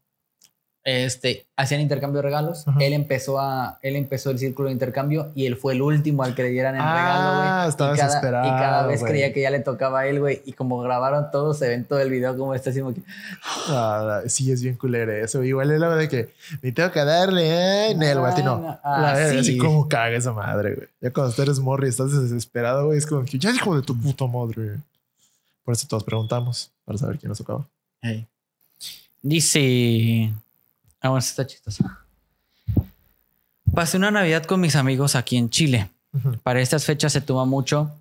Este, 0.87 1.47
hacían 1.55 1.81
intercambio 1.81 2.17
de 2.17 2.27
regalos. 2.27 2.63
Él 2.79 2.93
empezó 2.93 3.39
a, 3.39 3.79
él 3.81 3.95
empezó 3.95 4.29
el 4.29 4.37
círculo 4.37 4.67
de 4.67 4.73
intercambio 4.73 5.31
y 5.33 5.47
él 5.47 5.55
fue 5.55 5.73
el 5.73 5.81
último 5.81 6.21
al 6.23 6.35
que 6.35 6.43
le 6.43 6.49
dieran 6.49 6.75
el 6.75 6.81
Ah, 6.83 6.93
regalo, 6.93 7.37
güey. 7.63 7.69
estaba 7.69 7.93
y 7.93 7.97
cada, 7.97 8.07
desesperado, 8.07 8.45
Y 8.45 8.49
cada 8.51 8.85
vez 8.85 9.03
creía 9.03 9.33
que 9.33 9.41
ya 9.41 9.49
le 9.49 9.61
tocaba 9.61 10.01
a 10.01 10.07
él, 10.07 10.19
güey. 10.19 10.43
Y 10.45 10.53
como 10.53 10.77
grabaron 10.81 11.31
todo, 11.31 11.55
se 11.55 11.67
ven 11.69 11.85
todo 11.85 11.97
el 11.99 12.11
video 12.11 12.37
como 12.37 12.53
está 12.53 12.69
haciendo 12.69 12.93
que. 12.93 13.01
Ah, 13.69 14.21
sí, 14.27 14.51
es 14.51 14.61
bien 14.61 14.75
culero 14.75 15.11
eso. 15.11 15.43
Igual 15.43 15.71
es 15.71 15.79
la 15.79 15.95
de 15.95 16.07
que 16.07 16.29
ni 16.61 16.71
tengo 16.71 16.91
que 16.91 17.03
darle, 17.03 17.89
eh, 17.89 17.95
Nel, 17.95 18.19
güey, 18.19 18.31
a 18.31 18.35
ti 18.35 18.43
no. 18.43 18.63
Ah, 18.69 18.79
ah, 18.83 19.01
la 19.01 19.13
verga, 19.13 19.31
sí. 19.31 19.37
así 19.39 19.57
como 19.57 19.89
caga 19.89 20.15
esa 20.15 20.33
madre, 20.33 20.75
güey. 20.75 20.87
Ya 21.01 21.09
cuando 21.11 21.33
tú 21.33 21.41
eres 21.41 21.57
morri 21.59 21.87
y 21.87 21.89
estás 21.89 22.11
desesperado, 22.11 22.85
güey, 22.85 22.99
es 22.99 23.07
como 23.07 23.25
que 23.25 23.39
ya 23.39 23.49
hijo 23.49 23.75
de 23.75 23.81
tu 23.81 23.99
puta 23.99 24.27
madre. 24.27 24.55
güey. 24.63 24.77
Por 25.63 25.73
eso 25.73 25.87
todos 25.89 26.03
preguntamos 26.03 26.69
para 26.85 26.99
saber 26.99 27.17
quién 27.17 27.29
nos 27.29 27.39
tocaba. 27.39 27.65
Hey. 28.03 28.27
Dice. 29.23 30.31
Ah, 31.05 31.09
bueno, 31.09 31.19
está 31.19 31.45
chistosa. 31.45 31.99
Pasé 33.75 33.97
una 33.97 34.09
Navidad 34.09 34.43
con 34.45 34.59
mis 34.59 34.75
amigos 34.75 35.15
aquí 35.15 35.37
en 35.37 35.51
Chile. 35.51 35.91
Para 36.41 36.61
estas 36.61 36.83
fechas 36.83 37.13
se 37.13 37.21
toma 37.21 37.45
mucho 37.45 37.91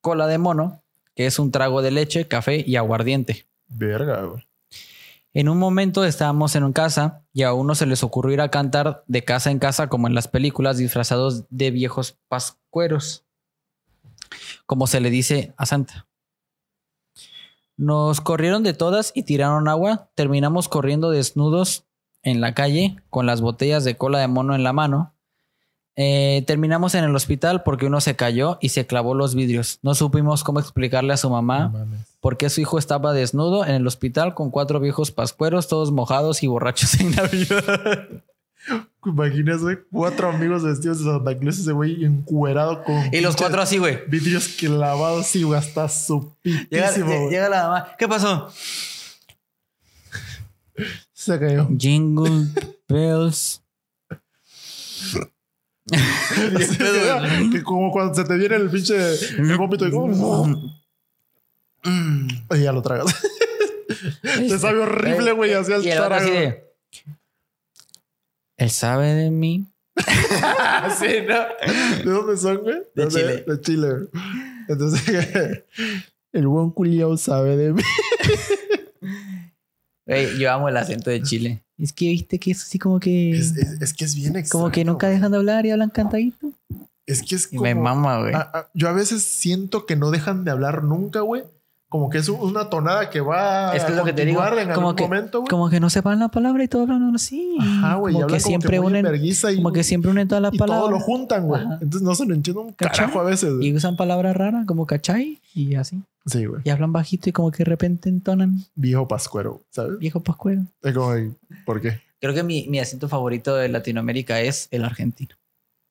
cola 0.00 0.28
de 0.28 0.38
mono, 0.38 0.84
que 1.16 1.26
es 1.26 1.40
un 1.40 1.50
trago 1.50 1.82
de 1.82 1.90
leche, 1.90 2.28
café 2.28 2.62
y 2.64 2.76
aguardiente. 2.76 3.46
Verga, 3.66 4.22
güey. 4.22 4.46
En 5.32 5.48
un 5.48 5.58
momento 5.58 6.04
estábamos 6.04 6.54
en 6.54 6.72
casa 6.72 7.24
y 7.32 7.42
a 7.42 7.52
uno 7.54 7.74
se 7.74 7.86
les 7.86 8.04
ocurrió 8.04 8.34
ir 8.34 8.40
a 8.40 8.52
cantar 8.52 9.02
de 9.08 9.24
casa 9.24 9.50
en 9.50 9.58
casa 9.58 9.88
como 9.88 10.06
en 10.06 10.14
las 10.14 10.28
películas 10.28 10.78
disfrazados 10.78 11.42
de 11.50 11.72
viejos 11.72 12.16
pascueros, 12.28 13.24
como 14.66 14.86
se 14.86 15.00
le 15.00 15.10
dice 15.10 15.52
a 15.56 15.66
Santa. 15.66 16.06
Nos 17.76 18.20
corrieron 18.20 18.62
de 18.62 18.74
todas 18.74 19.12
y 19.14 19.24
tiraron 19.24 19.68
agua. 19.68 20.08
Terminamos 20.14 20.68
corriendo 20.68 21.10
desnudos 21.10 21.84
en 22.22 22.40
la 22.40 22.54
calle 22.54 22.96
con 23.10 23.26
las 23.26 23.40
botellas 23.40 23.84
de 23.84 23.96
cola 23.96 24.18
de 24.18 24.28
mono 24.28 24.54
en 24.54 24.62
la 24.62 24.72
mano. 24.72 25.12
Eh, 25.96 26.42
terminamos 26.46 26.94
en 26.96 27.04
el 27.04 27.14
hospital 27.14 27.62
porque 27.62 27.86
uno 27.86 28.00
se 28.00 28.16
cayó 28.16 28.58
y 28.60 28.70
se 28.70 28.86
clavó 28.86 29.14
los 29.14 29.34
vidrios. 29.34 29.78
No 29.82 29.94
supimos 29.94 30.42
cómo 30.42 30.58
explicarle 30.58 31.12
a 31.12 31.16
su 31.16 31.30
mamá 31.30 31.68
No 31.68 31.86
por 32.24 32.38
qué 32.38 32.48
su 32.48 32.62
hijo 32.62 32.78
estaba 32.78 33.12
desnudo 33.12 33.66
en 33.66 33.74
el 33.74 33.86
hospital 33.86 34.32
con 34.32 34.50
cuatro 34.50 34.80
viejos 34.80 35.10
pascueros, 35.10 35.68
todos 35.68 35.92
mojados 35.92 36.42
y 36.42 36.46
borrachos 36.46 36.94
en 37.00 37.10
Navidad. 37.10 38.08
Imaginas, 39.04 39.60
güey, 39.60 39.76
cuatro 39.92 40.28
amigos 40.30 40.62
vestidos 40.64 40.98
de 41.00 41.04
Santa 41.04 41.38
Claus, 41.38 41.58
ese 41.58 41.72
güey 41.72 42.04
encuerado 42.04 42.82
con 42.84 43.14
y 43.14 43.20
los 43.20 43.36
cuatro 43.36 43.60
así, 43.60 43.76
güey. 43.78 43.98
vidrios 44.06 44.48
clavados 44.48 45.34
y 45.36 45.42
güey, 45.42 45.58
hasta 45.58 45.88
su 45.90 46.34
Llega, 46.42 46.90
güey. 46.98 47.28
llega 47.30 47.48
la 47.50 47.62
mamá. 47.64 47.88
¿Qué 47.98 48.08
pasó? 48.08 48.50
Se 51.12 51.38
cayó. 51.38 51.68
Jingle 51.78 52.46
bells. 52.88 53.60
Que, 55.86 57.50
que 57.52 57.62
como 57.62 57.92
cuando 57.92 58.14
se 58.14 58.24
te 58.24 58.38
viene 58.38 58.56
el 58.56 58.70
pinche 58.70 58.94
el 59.36 59.56
vómito 59.58 59.86
y 59.86 59.90
como 59.90 60.82
Mm. 61.86 62.28
y 62.54 62.62
ya 62.62 62.72
lo 62.72 62.80
tragas. 62.80 63.14
Te 64.22 64.58
sabe 64.58 64.78
horrible, 64.78 65.32
güey, 65.32 65.52
así 65.52 65.70
al 65.74 65.84
Y 65.84 65.90
el 65.90 65.98
de, 65.98 66.64
Él 68.56 68.70
sabe 68.70 69.14
de 69.14 69.30
mí. 69.30 69.66
sí, 70.98 71.06
¿no? 71.28 72.04
¿De 72.04 72.10
dónde 72.10 72.36
son, 72.36 72.58
güey? 72.58 72.82
De. 72.94 73.08
Chile. 73.08 73.44
De 73.46 73.60
Chile. 73.60 73.88
Entonces, 74.68 75.64
el 76.32 76.46
buen 76.48 76.70
culiao 76.70 77.16
sabe 77.16 77.56
de 77.56 77.72
mí. 77.72 77.82
Güey, 80.06 80.38
yo 80.38 80.52
amo 80.52 80.68
el 80.68 80.76
acento 80.76 81.08
de 81.10 81.22
Chile. 81.22 81.64
Es 81.78 81.92
que 81.92 82.10
viste 82.10 82.38
que 82.38 82.50
es 82.50 82.62
así 82.62 82.78
como 82.78 83.00
que. 83.00 83.30
Es, 83.30 83.56
es- 83.56 83.80
es 83.80 83.94
que 83.94 84.04
es 84.04 84.14
bien 84.14 84.36
extraño. 84.36 84.62
como 84.64 84.72
que 84.72 84.84
nunca 84.84 85.08
dejan 85.08 85.30
de 85.32 85.38
hablar 85.38 85.64
y 85.64 85.70
hablan 85.70 85.88
cantadito. 85.90 86.52
Es 87.06 87.22
que 87.22 87.34
es 87.36 87.46
Y 87.50 87.56
como... 87.56 87.62
me 87.62 87.74
mama, 87.74 88.18
güey. 88.20 88.34
Yo 88.74 88.88
a 88.88 88.92
veces 88.92 89.24
siento 89.24 89.86
que 89.86 89.96
no 89.96 90.10
dejan 90.10 90.44
de 90.44 90.50
hablar 90.50 90.84
nunca, 90.84 91.20
güey. 91.20 91.42
Como 91.94 92.10
que 92.10 92.18
es 92.18 92.28
un- 92.28 92.40
una 92.40 92.68
tonada 92.68 93.08
que 93.08 93.20
va 93.20 93.68
Es 93.76 93.84
que 93.84 93.92
es 93.92 93.96
a 93.96 94.00
lo 94.00 94.04
que 94.04 94.12
te 94.12 94.24
digo, 94.24 94.42
en 94.44 94.48
como 94.72 94.88
algún 94.88 94.96
que- 94.96 95.02
momento, 95.04 95.38
güey. 95.42 95.48
Como 95.48 95.70
que 95.70 95.78
no 95.78 95.88
sepan 95.90 96.18
la 96.18 96.26
palabra 96.28 96.64
y 96.64 96.66
todo 96.66 96.82
hablan 96.82 97.14
así. 97.14 97.56
Ajá, 97.60 97.94
güey. 97.94 98.14
Como 98.14 98.26
que 98.26 98.40
siempre 98.40 98.80
unen. 98.80 99.06
enverguiza 99.06 99.52
y, 99.52 99.56
Como 99.56 99.70
que 99.72 99.84
siempre 99.84 100.10
unen 100.10 100.26
todas 100.26 100.42
las 100.42 100.52
y 100.52 100.58
todo 100.58 100.66
palabras. 100.66 100.90
lo 100.90 100.98
juntan, 100.98 101.46
güey. 101.46 101.62
Entonces 101.62 102.02
no 102.02 102.12
se 102.16 102.26
lo 102.26 102.34
entiende 102.34 102.62
un 102.62 102.72
¿Cachai? 102.72 102.96
carajo 103.06 103.20
a 103.20 103.22
veces. 103.22 103.54
Y 103.60 103.72
usan 103.72 103.94
palabras 103.94 104.36
raras 104.36 104.66
como 104.66 104.86
cachai 104.86 105.38
y 105.54 105.76
así. 105.76 106.02
Sí, 106.26 106.44
güey. 106.46 106.62
Y 106.64 106.70
hablan 106.70 106.92
bajito 106.92 107.28
y 107.28 107.32
como 107.32 107.52
que 107.52 107.58
de 107.58 107.66
repente 107.70 108.08
entonan 108.08 108.64
Viejo 108.74 109.06
pascuero, 109.06 109.60
¿sabes? 109.70 109.96
viejo 110.00 110.18
pascuero. 110.18 110.62
Es 110.82 110.94
como, 110.94 111.12
¿por 111.64 111.80
qué? 111.80 112.00
Creo 112.20 112.34
que 112.34 112.42
mi, 112.42 112.66
mi 112.68 112.80
acento 112.80 113.08
favorito 113.08 113.54
de 113.54 113.68
Latinoamérica 113.68 114.40
es 114.40 114.66
el 114.72 114.84
argentino 114.84 115.36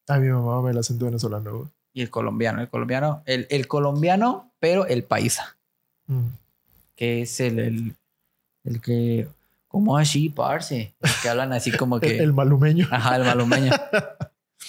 A 0.08 0.18
mi 0.18 0.28
mamá 0.28 0.60
me 0.60 0.72
el 0.72 0.76
acento 0.76 1.06
venezolano, 1.06 1.50
güey. 1.56 1.68
y 1.94 2.02
el 2.02 2.10
colombiano. 2.10 2.60
El 2.60 2.68
colombiano, 2.68 3.22
el, 3.24 3.46
el 3.48 3.66
colombiano, 3.68 4.50
pero 4.60 4.84
el 4.86 5.04
paisa, 5.04 5.56
Mm. 6.06 6.26
que 6.96 7.22
es 7.22 7.40
el, 7.40 7.58
el, 7.58 7.96
el 8.64 8.80
que, 8.80 9.28
como 9.68 9.96
así, 9.96 10.28
parce, 10.28 10.94
que 11.22 11.28
hablan 11.28 11.52
así 11.52 11.72
como 11.72 12.00
que. 12.00 12.16
El, 12.16 12.20
el 12.22 12.32
malumeño. 12.32 12.86
Ajá, 12.90 13.16
el 13.16 13.24
malumeño. 13.24 13.72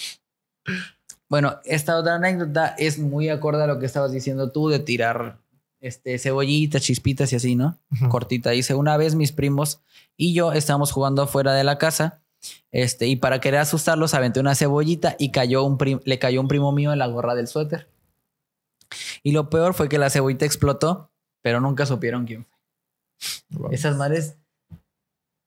bueno, 1.28 1.58
esta 1.64 1.96
otra 1.96 2.16
anécdota 2.16 2.74
es 2.78 2.98
muy 2.98 3.28
acorde 3.28 3.62
a 3.62 3.66
lo 3.66 3.78
que 3.78 3.86
estabas 3.86 4.12
diciendo 4.12 4.50
tú 4.50 4.68
de 4.68 4.78
tirar 4.78 5.38
este, 5.80 6.18
cebollitas, 6.18 6.82
chispitas 6.82 7.32
y 7.32 7.36
así, 7.36 7.54
¿no? 7.54 7.78
Cortita. 8.08 8.50
Dice, 8.50 8.74
una 8.74 8.96
vez 8.96 9.14
mis 9.14 9.32
primos 9.32 9.80
y 10.16 10.34
yo 10.34 10.52
estábamos 10.52 10.92
jugando 10.92 11.22
afuera 11.22 11.54
de 11.54 11.64
la 11.64 11.78
casa. 11.78 12.22
Este, 12.70 13.06
y 13.06 13.16
para 13.16 13.40
querer 13.40 13.60
asustarlos, 13.60 14.14
aventé 14.14 14.40
una 14.40 14.54
cebollita 14.54 15.16
y 15.18 15.30
cayó 15.30 15.64
un 15.64 15.78
le 16.04 16.18
cayó 16.18 16.40
un 16.40 16.48
primo 16.48 16.72
mío 16.72 16.92
en 16.92 16.98
la 16.98 17.06
gorra 17.06 17.34
del 17.34 17.48
suéter. 17.48 17.88
Y 19.22 19.32
lo 19.32 19.50
peor 19.50 19.74
fue 19.74 19.88
que 19.88 19.98
la 19.98 20.10
cebollita 20.10 20.44
explotó, 20.44 21.10
pero 21.46 21.60
nunca 21.60 21.86
supieron 21.86 22.26
quién 22.26 22.44
fue. 22.44 22.58
Wow. 23.60 23.70
Esas 23.70 23.96
madres, 23.96 24.34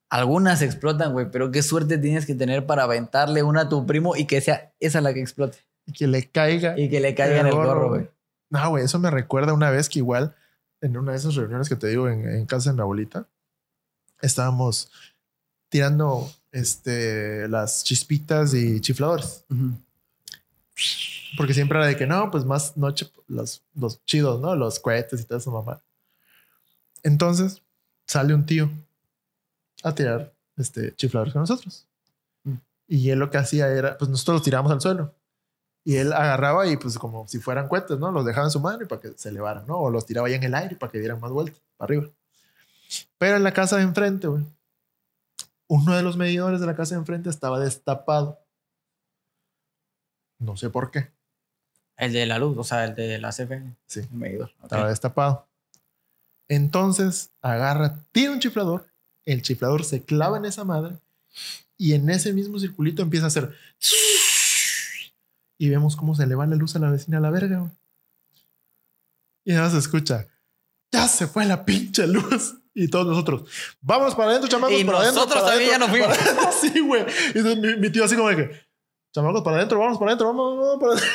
algunas 0.09 0.61
explotan, 0.61 1.11
güey, 1.11 1.29
pero 1.29 1.51
qué 1.51 1.61
suerte 1.61 1.97
tienes 1.97 2.25
que 2.25 2.35
tener 2.35 2.65
para 2.65 2.83
aventarle 2.83 3.43
una 3.43 3.63
a 3.63 3.69
tu 3.69 3.85
primo 3.85 4.15
y 4.15 4.23
que 4.23 4.39
sea 4.39 4.71
esa 4.79 5.01
la 5.01 5.13
que 5.13 5.19
explote 5.19 5.57
Y 5.85 5.91
que 5.91 6.07
le 6.07 6.29
caiga. 6.29 6.79
y 6.79 6.89
que 6.89 7.01
le 7.01 7.13
caiga 7.15 7.41
en 7.41 7.47
el 7.47 7.53
gorro, 7.53 7.89
güey. 7.89 8.09
No, 8.49 8.69
güey, 8.69 8.85
eso 8.85 8.97
me 8.97 9.11
recuerda 9.11 9.53
una 9.53 9.71
vez 9.71 9.89
que 9.89 9.99
igual 9.99 10.37
en 10.79 10.95
una 10.95 11.11
de 11.11 11.17
esas 11.17 11.35
reuniones 11.35 11.67
que 11.67 11.75
te 11.75 11.87
digo 11.87 12.07
en, 12.07 12.25
en 12.29 12.45
casa 12.45 12.69
de 12.69 12.77
mi 12.77 12.81
abuelita, 12.81 13.27
estábamos 14.21 14.89
tirando 15.67 16.31
este, 16.53 17.49
las 17.49 17.83
chispitas 17.83 18.53
y 18.53 18.79
chifladores. 18.79 19.43
Porque 21.35 21.53
siempre 21.53 21.77
era 21.77 21.87
de 21.87 21.97
que 21.97 22.07
no, 22.07 22.31
pues 22.31 22.45
más 22.45 22.77
noche, 22.77 23.11
los, 23.27 23.63
los 23.75 24.01
chidos, 24.05 24.39
¿no? 24.39 24.55
Los 24.55 24.79
cohetes 24.79 25.19
y 25.19 25.25
toda 25.25 25.41
esa 25.41 25.51
mamá. 25.51 25.81
Entonces 27.03 27.61
sale 28.07 28.33
un 28.33 28.45
tío 28.45 28.69
a 29.83 29.93
tirar 29.93 30.33
este, 30.57 30.95
chifladores 30.95 31.33
con 31.33 31.41
nosotros. 31.41 31.87
Mm. 32.43 32.55
Y 32.87 33.09
él 33.09 33.19
lo 33.19 33.29
que 33.29 33.37
hacía 33.37 33.67
era, 33.69 33.97
pues 33.97 34.09
nosotros 34.09 34.35
los 34.35 34.43
tiramos 34.43 34.71
al 34.71 34.81
suelo. 34.81 35.15
Y 35.83 35.95
él 35.95 36.13
agarraba 36.13 36.67
y 36.67 36.77
pues 36.77 36.97
como 36.97 37.27
si 37.27 37.39
fueran 37.39 37.67
cohetes, 37.67 37.97
¿no? 37.97 38.11
Los 38.11 38.25
dejaba 38.25 38.47
en 38.47 38.51
su 38.51 38.59
mano 38.59 38.83
y 38.83 38.85
para 38.85 39.01
que 39.01 39.13
se 39.17 39.29
elevaran, 39.29 39.65
¿no? 39.65 39.77
O 39.77 39.89
los 39.89 40.05
tiraba 40.05 40.27
ahí 40.27 40.33
en 40.33 40.43
el 40.43 40.53
aire 40.53 40.75
para 40.75 40.91
que 40.91 40.99
dieran 40.99 41.19
más 41.19 41.31
vueltas 41.31 41.61
para 41.77 41.87
arriba. 41.87 42.09
Pero 43.17 43.37
en 43.37 43.43
la 43.43 43.53
casa 43.53 43.77
de 43.77 43.83
enfrente, 43.83 44.27
güey, 44.27 44.45
uno 45.67 45.95
de 45.95 46.03
los 46.03 46.17
medidores 46.17 46.59
de 46.59 46.65
la 46.65 46.75
casa 46.75 46.95
de 46.95 46.99
enfrente 46.99 47.29
estaba 47.29 47.59
destapado. 47.59 48.39
No 50.39 50.57
sé 50.57 50.69
por 50.69 50.91
qué. 50.91 51.11
El 51.97 52.13
de 52.13 52.25
la 52.25 52.39
luz, 52.39 52.57
o 52.57 52.63
sea, 52.63 52.85
el 52.85 52.95
de 52.95 53.19
la 53.19 53.29
CFE. 53.29 53.75
Sí. 53.85 53.99
El 53.99 54.11
medidor. 54.11 54.51
Estaba 54.63 54.89
destapado. 54.89 55.48
Entonces 56.49 57.29
agarra, 57.41 58.03
tira 58.11 58.31
un 58.31 58.39
chiflador, 58.39 58.85
el 59.25 59.41
chiflador 59.41 59.85
se 59.85 60.03
clava 60.03 60.37
en 60.37 60.45
esa 60.45 60.63
madre 60.65 60.97
y 61.77 61.93
en 61.93 62.09
ese 62.09 62.33
mismo 62.33 62.59
circulito 62.59 63.01
empieza 63.01 63.25
a 63.25 63.27
hacer. 63.27 63.55
Y 65.57 65.69
vemos 65.69 65.95
cómo 65.95 66.15
se 66.15 66.25
le 66.25 66.35
va 66.35 66.45
la 66.47 66.55
luz 66.55 66.75
a 66.75 66.79
la 66.79 66.89
vecina 66.89 67.17
a 67.17 67.21
la 67.21 67.29
verga. 67.29 67.59
güey. 67.59 67.71
Y 69.45 69.51
nada 69.51 69.63
más 69.65 69.73
se 69.73 69.79
escucha. 69.79 70.27
Ya 70.91 71.07
se 71.07 71.27
fue 71.27 71.45
la 71.45 71.63
pinche 71.65 72.07
luz. 72.07 72.55
Y 72.73 72.87
todos 72.87 73.07
nosotros, 73.07 73.49
vámonos 73.81 74.15
para 74.15 74.29
adentro, 74.29 74.47
chamacos, 74.49 74.79
Y 74.79 74.83
para 74.85 74.99
adentro. 74.99 75.21
nosotros 75.25 75.45
también 75.45 75.71
ya 75.71 75.77
nos 75.79 75.89
fuimos. 75.89 76.07
para 76.17 76.21
adentro". 76.31 76.51
Sí, 76.61 76.79
güey. 76.79 77.05
Y 77.35 77.37
entonces 77.39 77.57
mi, 77.57 77.75
mi 77.77 77.89
tío 77.91 78.05
así 78.05 78.15
como 78.15 78.29
de 78.29 78.35
que, 78.37 78.61
chamacos, 79.13 79.41
para 79.43 79.57
adentro, 79.57 79.79
vamos 79.79 79.97
para 79.97 80.11
adentro, 80.11 80.27
vamos, 80.27 80.57
vamos 80.57 80.79
para 80.79 80.93
adentro. 80.93 81.09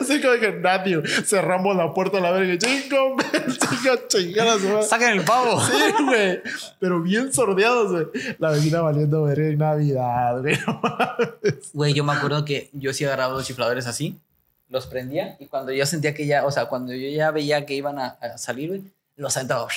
Así 0.00 0.20
como 0.20 0.34
que, 0.38 0.62
tío, 0.84 1.02
cerramos 1.24 1.76
la 1.76 1.92
puerta 1.92 2.18
a 2.18 2.20
la 2.20 2.30
verga. 2.32 2.56
Chingo, 2.58 3.16
chingo, 3.18 3.96
chingada 4.08 4.58
su 4.58 4.68
madre. 4.68 4.82
Saquen 4.84 5.10
el 5.18 5.24
pavo. 5.24 5.60
Sí, 5.60 6.04
güey. 6.04 6.40
Pero 6.78 7.00
bien 7.00 7.32
sordeados, 7.32 7.92
güey. 7.92 8.36
La 8.38 8.50
vecina 8.50 8.80
valiendo 8.80 9.22
verga 9.24 9.46
en 9.46 9.58
Navidad, 9.58 10.40
güey. 10.40 10.58
Güey, 11.72 11.94
yo 11.94 12.04
me 12.04 12.12
acuerdo 12.12 12.44
que 12.44 12.70
yo 12.72 12.92
sí 12.92 13.04
agarraba 13.04 13.34
los 13.34 13.46
chifladores 13.46 13.86
así, 13.86 14.16
los 14.68 14.86
prendía 14.86 15.36
y 15.38 15.46
cuando 15.46 15.72
yo 15.72 15.84
sentía 15.86 16.14
que 16.14 16.26
ya, 16.26 16.44
o 16.46 16.50
sea, 16.50 16.66
cuando 16.66 16.94
yo 16.94 17.08
ya 17.08 17.30
veía 17.30 17.66
que 17.66 17.74
iban 17.74 17.98
a, 17.98 18.16
a 18.20 18.38
salir, 18.38 18.68
güey, 18.68 18.82
los 19.16 19.36
aventaba. 19.36 19.68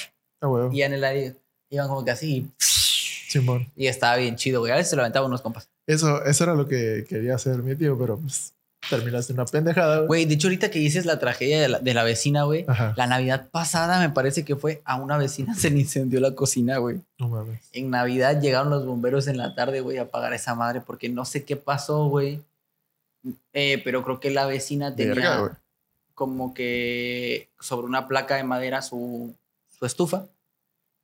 Ah, 0.42 0.48
güey. 0.48 0.70
Y 0.78 0.84
en 0.84 0.94
el 0.94 1.04
aire 1.04 1.36
iban 1.70 1.88
como 1.88 2.06
que 2.06 2.12
así. 2.12 2.48
Simón. 2.58 3.68
Y 3.76 3.88
estaba 3.88 4.18
bien 4.18 4.36
chido, 4.36 4.60
güey. 4.60 4.72
A 4.72 4.76
veces 4.76 4.92
se 4.92 4.96
lo 4.96 5.02
aventaba 5.02 5.26
unos 5.26 5.42
compas. 5.42 5.68
Eso, 5.88 6.24
eso 6.24 6.44
era 6.44 6.54
lo 6.54 6.68
que 6.68 7.06
quería 7.10 7.36
hacer 7.36 7.58
mi 7.58 7.76
tío, 7.76 7.98
pero 7.98 8.18
pues 8.18 8.54
terminaste 8.90 9.34
una 9.34 9.46
pendejada, 9.46 9.98
güey. 9.98 10.08
Güey, 10.08 10.26
de 10.26 10.34
hecho, 10.36 10.48
ahorita 10.48 10.72
que 10.72 10.80
dices 10.80 11.06
la 11.06 11.20
tragedia 11.20 11.62
de 11.62 11.70
la, 11.70 11.80
de 11.80 11.94
la 11.94 12.04
vecina, 12.04 12.44
güey, 12.44 12.66
la 12.96 13.08
Navidad 13.08 13.50
pasada 13.50 14.00
me 14.00 14.10
parece 14.10 14.46
que 14.46 14.56
fue 14.56 14.82
a 14.86 14.96
una 14.96 15.18
vecina 15.18 15.54
se 15.56 15.70
le 15.70 15.80
incendió 15.80 16.20
la 16.20 16.36
cocina, 16.36 16.78
güey. 16.78 17.02
No 17.18 17.30
mames. 17.30 17.62
En 17.72 17.90
Navidad 17.90 18.42
llegaron 18.42 18.70
los 18.70 18.86
bomberos 18.86 19.28
en 19.28 19.38
la 19.38 19.56
tarde, 19.56 19.82
güey, 19.82 19.98
a 19.98 20.04
apagar 20.04 20.34
esa 20.34 20.56
madre 20.56 20.82
porque 20.82 21.10
no 21.10 21.26
sé 21.26 21.44
qué 21.44 21.56
pasó, 21.56 22.08
güey. 22.08 22.42
Eh, 23.54 23.82
pero 23.84 24.04
creo 24.04 24.20
que 24.20 24.32
la 24.32 24.46
vecina 24.46 24.96
tenía 24.96 25.14
Verga, 25.14 25.62
como 26.14 26.54
que 26.54 27.50
sobre 27.60 27.88
una 27.88 28.08
placa 28.08 28.36
de 28.36 28.44
madera 28.44 28.82
su, 28.82 29.34
su 29.78 29.86
estufa 29.86 30.26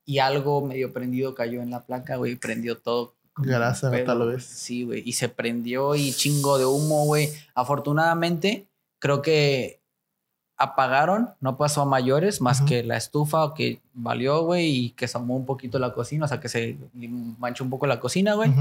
y 0.05 0.19
algo 0.19 0.65
medio 0.65 0.91
prendido 0.91 1.35
cayó 1.35 1.61
en 1.61 1.69
la 1.69 1.81
placa, 1.81 2.15
güey, 2.15 2.35
prendió 2.35 2.77
todo. 2.77 3.13
Grasa, 3.41 3.91
tal 4.05 4.27
vez. 4.27 4.43
Sí, 4.43 4.83
güey, 4.83 5.03
y 5.05 5.13
se 5.13 5.29
prendió 5.29 5.95
y 5.95 6.11
chingo 6.11 6.57
de 6.57 6.65
humo, 6.65 7.05
güey. 7.05 7.29
Afortunadamente, 7.55 8.67
creo 8.99 9.21
que 9.21 9.79
apagaron, 10.57 11.29
no 11.39 11.57
pasó 11.57 11.81
a 11.81 11.85
mayores, 11.85 12.41
más 12.41 12.61
que 12.61 12.83
la 12.83 12.97
estufa 12.97 13.53
que 13.55 13.79
valió, 13.93 14.43
güey, 14.43 14.67
y 14.67 14.89
que 14.91 15.07
se 15.07 15.17
ahumó 15.17 15.37
un 15.37 15.45
poquito 15.45 15.79
la 15.79 15.93
cocina, 15.93 16.25
o 16.25 16.27
sea, 16.27 16.41
que 16.41 16.49
se 16.49 16.77
manchó 17.37 17.63
un 17.63 17.69
poco 17.69 17.87
la 17.87 18.01
cocina, 18.01 18.33
güey. 18.33 18.51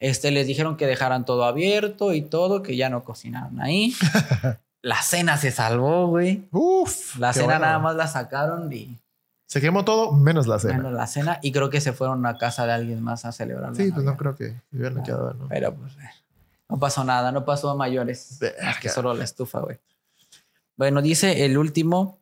Este, 0.00 0.30
les 0.30 0.46
dijeron 0.46 0.76
que 0.76 0.86
dejaran 0.86 1.24
todo 1.24 1.44
abierto 1.44 2.14
y 2.14 2.22
todo, 2.22 2.62
que 2.62 2.76
ya 2.76 2.88
no 2.88 3.04
cocinaron 3.04 3.60
ahí. 3.60 3.94
la 4.82 5.02
cena 5.02 5.36
se 5.36 5.50
salvó, 5.50 6.06
güey. 6.06 6.48
Uf. 6.52 7.18
La 7.18 7.32
cena 7.32 7.46
bueno. 7.46 7.60
nada 7.60 7.78
más 7.78 7.96
la 7.96 8.06
sacaron 8.06 8.72
y 8.72 8.98
Se 9.46 9.60
quemó 9.60 9.84
todo 9.84 10.12
menos 10.12 10.46
la 10.46 10.58
cena. 10.58 10.76
menos 10.78 10.92
la 10.92 11.06
cena. 11.06 11.38
Y 11.42 11.52
creo 11.52 11.70
que 11.70 11.80
se 11.80 11.92
fueron 11.92 12.24
a 12.26 12.36
casa 12.36 12.66
de 12.66 12.72
alguien 12.72 13.00
más 13.02 13.24
a 13.24 13.32
celebrar. 13.32 13.74
sí, 13.76 13.90
pues 13.92 14.04
no 14.04 14.16
creo 14.16 14.34
que 14.34 14.54
hubieran 14.72 15.02
quedado, 15.02 15.34
¿no? 15.34 15.48
Pero 15.48 15.74
pues 15.74 15.92
eh, 15.94 16.10
no 16.68 16.78
pasó 16.78 17.04
nada, 17.04 17.30
no 17.32 17.44
pasó 17.44 17.70
a 17.70 17.76
mayores. 17.76 18.40
Más 18.62 18.78
que 18.80 18.88
solo 18.88 19.14
la 19.14 19.24
estufa, 19.24 19.60
güey. 19.60 19.78
Bueno, 20.76 21.00
dice 21.00 21.44
el 21.44 21.56
último, 21.58 22.18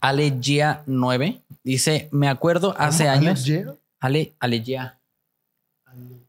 Alegia 0.00 0.82
9. 0.86 1.42
Dice, 1.62 2.08
me 2.10 2.28
acuerdo 2.28 2.74
hace 2.78 3.08
años. 3.08 3.40
¿Alergia? 3.46 3.74
Ale, 4.00 4.34
Alegia. 4.40 4.98
Ale- 5.84 6.26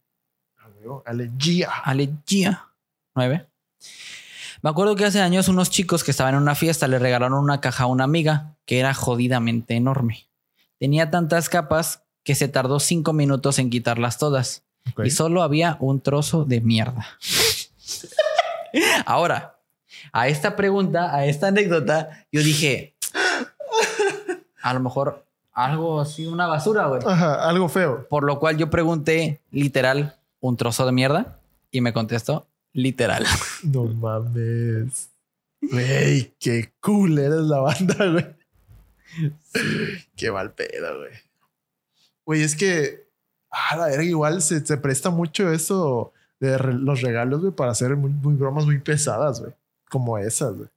ah, 0.57 0.67
güey, 0.83 1.01
Alergia. 1.05 1.69
Alegia 1.83 2.67
9. 3.15 3.47
Me 4.65 4.71
acuerdo 4.71 4.95
que 4.95 5.05
hace 5.05 5.21
años 5.21 5.47
unos 5.47 5.69
chicos 5.69 6.03
que 6.03 6.09
estaban 6.09 6.33
en 6.33 6.41
una 6.41 6.55
fiesta 6.55 6.87
le 6.87 6.97
regalaron 6.97 7.37
una 7.37 7.61
caja 7.61 7.83
a 7.83 7.85
una 7.85 8.03
amiga 8.03 8.55
que 8.65 8.79
era 8.79 8.95
jodidamente 8.95 9.75
enorme. 9.75 10.27
Tenía 10.79 11.11
tantas 11.11 11.49
capas 11.49 12.01
que 12.23 12.33
se 12.33 12.47
tardó 12.47 12.79
cinco 12.79 13.13
minutos 13.13 13.59
en 13.59 13.69
quitarlas 13.69 14.17
todas. 14.17 14.63
Y 15.03 15.11
solo 15.11 15.43
había 15.43 15.77
un 15.81 16.01
trozo 16.01 16.45
de 16.45 16.61
mierda. 16.61 17.05
Ahora, 19.05 19.59
a 20.11 20.29
esta 20.29 20.55
pregunta, 20.55 21.15
a 21.15 21.27
esta 21.27 21.49
anécdota, 21.49 22.25
yo 22.31 22.41
dije, 22.41 22.95
a 24.63 24.73
lo 24.73 24.79
mejor 24.79 25.27
algo 25.53 26.01
así, 26.01 26.25
una 26.25 26.47
basura, 26.47 26.87
güey. 26.87 27.03
Ajá, 27.05 27.47
algo 27.47 27.69
feo. 27.69 28.07
Por 28.09 28.23
lo 28.23 28.39
cual 28.39 28.57
yo 28.57 28.71
pregunté 28.71 29.41
literal 29.51 30.15
un 30.39 30.57
trozo 30.57 30.87
de 30.87 30.91
mierda 30.91 31.37
y 31.69 31.81
me 31.81 31.93
contestó 31.93 32.47
literal. 32.75 33.25
No 33.63 33.85
mames. 33.85 35.09
Güey, 35.61 36.35
qué 36.39 36.71
cool 36.79 37.17
eres 37.17 37.41
la 37.41 37.59
banda, 37.61 37.95
güey. 38.11 38.25
Qué 40.15 40.31
mal 40.31 40.53
pedo, 40.53 40.99
güey. 40.99 41.11
Güey, 42.25 42.41
es 42.43 42.55
que, 42.55 43.07
ah, 43.51 43.75
la 43.77 43.85
verga, 43.87 44.03
igual 44.03 44.41
se, 44.41 44.63
se 44.65 44.77
presta 44.77 45.09
mucho 45.09 45.51
eso 45.51 46.13
de 46.39 46.57
re- 46.57 46.73
los 46.73 47.01
regalos, 47.01 47.41
güey, 47.41 47.53
para 47.53 47.71
hacer 47.71 47.95
muy, 47.95 48.11
muy 48.11 48.35
bromas 48.35 48.65
muy 48.65 48.79
pesadas, 48.79 49.41
güey. 49.41 49.53
Como 49.89 50.17
esas, 50.17 50.53
güey. 50.55 50.69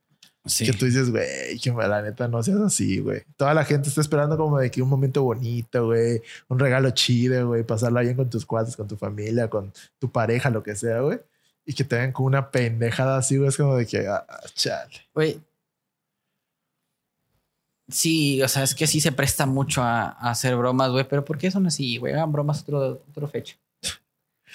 Sí. 0.47 0.65
Que 0.65 0.73
tú 0.73 0.87
dices, 0.87 1.11
güey, 1.11 1.59
que 1.59 1.71
la 1.73 2.01
neta 2.01 2.29
no 2.29 2.43
seas 2.43 2.61
así, 2.61 3.01
güey. 3.01 3.23
Toda 3.37 3.53
la 3.53 3.65
gente 3.65 3.89
está 3.89 4.01
esperando 4.01 4.37
como 4.39 4.59
de 4.59 4.71
que 4.71 4.81
un 4.81 4.89
momento 4.89 5.23
bonito, 5.23 5.87
güey. 5.87 6.23
Un 6.49 6.59
regalo 6.59 6.91
chido, 6.93 7.49
güey. 7.49 7.65
Pasarla 7.65 8.01
bien 8.01 8.15
con 8.17 8.31
tus 8.31 8.47
cuates, 8.47 8.77
con 8.77 8.89
tu 8.89 8.97
familia, 8.97 9.51
con 9.51 9.73
tu 9.99 10.11
pareja, 10.11 10.49
lo 10.49 10.63
que 10.63 10.75
sea, 10.75 11.01
güey. 11.01 11.19
Y 11.71 11.75
que 11.75 11.85
te 11.85 11.97
vean 11.97 12.13
con 12.13 12.25
una 12.25 12.51
pendejada 12.51 13.19
así, 13.19 13.37
güey. 13.37 13.51
Es 13.51 13.57
como 13.59 13.77
de 13.77 13.87
que, 13.87 14.09
ah, 14.09 14.25
chale. 14.55 15.03
Güey. 15.15 15.39
Sí, 17.91 18.43
o 18.43 18.49
sea, 18.49 18.63
es 18.63 18.75
que 18.75 18.87
sí 18.87 19.01
se 19.03 19.13
presta 19.13 19.45
mucho 19.45 19.83
a, 19.83 20.09
a 20.09 20.31
hacer 20.31 20.57
bromas, 20.57 20.91
güey. 20.91 21.05
Pero 21.07 21.25
¿por 21.25 21.37
qué 21.37 21.51
son 21.51 21.67
así, 21.67 21.99
güey? 21.99 22.15
Hagan 22.15 22.33
bromas 22.33 22.63
otro, 22.63 23.03
otro 23.11 23.29
fecha. 23.29 23.57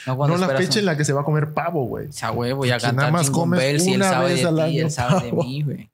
No, 0.07 0.27
la 0.37 0.47
fecha 0.57 0.73
un- 0.73 0.79
en 0.79 0.85
la 0.85 0.97
que 0.97 1.05
se 1.05 1.13
va 1.13 1.21
a 1.21 1.23
comer 1.23 1.53
pavo, 1.53 1.85
güey. 1.85 2.07
O 2.07 2.11
sea, 2.11 2.29
güey, 2.31 2.51
voy 2.51 2.69
a 2.69 2.73
Porque 2.73 2.81
cantar 2.87 2.95
nada 2.95 3.11
más 3.11 3.29
comes 3.29 3.59
Bells 3.59 3.85
y 3.85 3.93
él 3.93 4.01
sabe 4.03 4.29
de 4.35 4.45
ti, 4.71 4.79
él 4.79 4.91
sabe 4.91 5.25
de 5.27 5.31
mí, 5.33 5.61
güey. 5.61 5.89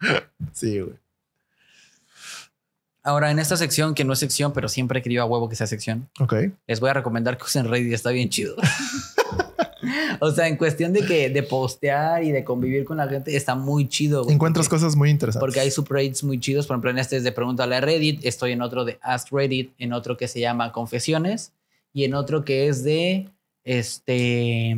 Sí, 0.52 0.80
güey. 0.80 0.96
Ahora, 3.04 3.30
en 3.30 3.38
esta 3.38 3.56
sección, 3.56 3.94
que 3.94 4.02
no 4.04 4.14
es 4.14 4.18
sección, 4.18 4.52
pero 4.52 4.68
siempre 4.68 4.98
he 4.98 5.02
querido 5.02 5.22
a 5.22 5.26
huevo 5.26 5.48
que 5.48 5.54
sea 5.54 5.68
sección, 5.68 6.08
Ok. 6.18 6.34
les 6.66 6.80
voy 6.80 6.90
a 6.90 6.94
recomendar 6.94 7.38
que 7.38 7.44
usen 7.44 7.68
Reddit, 7.70 7.92
está 7.92 8.10
bien 8.10 8.28
chido. 8.30 8.56
o 10.20 10.30
sea, 10.30 10.48
en 10.48 10.56
cuestión 10.56 10.92
de 10.92 11.04
que 11.04 11.30
de 11.30 11.42
postear 11.42 12.22
y 12.24 12.32
de 12.32 12.44
convivir 12.44 12.84
con 12.84 12.96
la 12.96 13.08
gente, 13.08 13.34
está 13.36 13.54
muy 13.54 13.88
chido. 13.88 14.22
güey, 14.24 14.34
Encuentras 14.34 14.66
porque- 14.68 14.80
cosas 14.82 14.96
muy 14.96 15.10
interesantes. 15.10 15.40
Porque 15.40 15.60
hay 15.60 15.70
subreddits 15.70 16.24
muy 16.24 16.38
chidos. 16.40 16.66
Por 16.66 16.74
ejemplo, 16.74 16.90
en 16.90 16.98
este 16.98 17.16
es 17.16 17.24
de 17.24 17.32
Pregúntale 17.32 17.76
a 17.76 17.80
Reddit. 17.80 18.24
Estoy 18.24 18.52
en 18.52 18.62
otro 18.62 18.84
de 18.84 18.98
Ask 19.02 19.32
Reddit. 19.32 19.72
En 19.78 19.92
otro 19.92 20.16
que 20.16 20.28
se 20.28 20.40
llama 20.40 20.72
Confesiones. 20.72 21.52
Y 21.92 22.04
en 22.04 22.14
otro 22.14 22.44
que 22.44 22.68
es 22.68 22.84
de 22.84 23.28
este. 23.64 24.76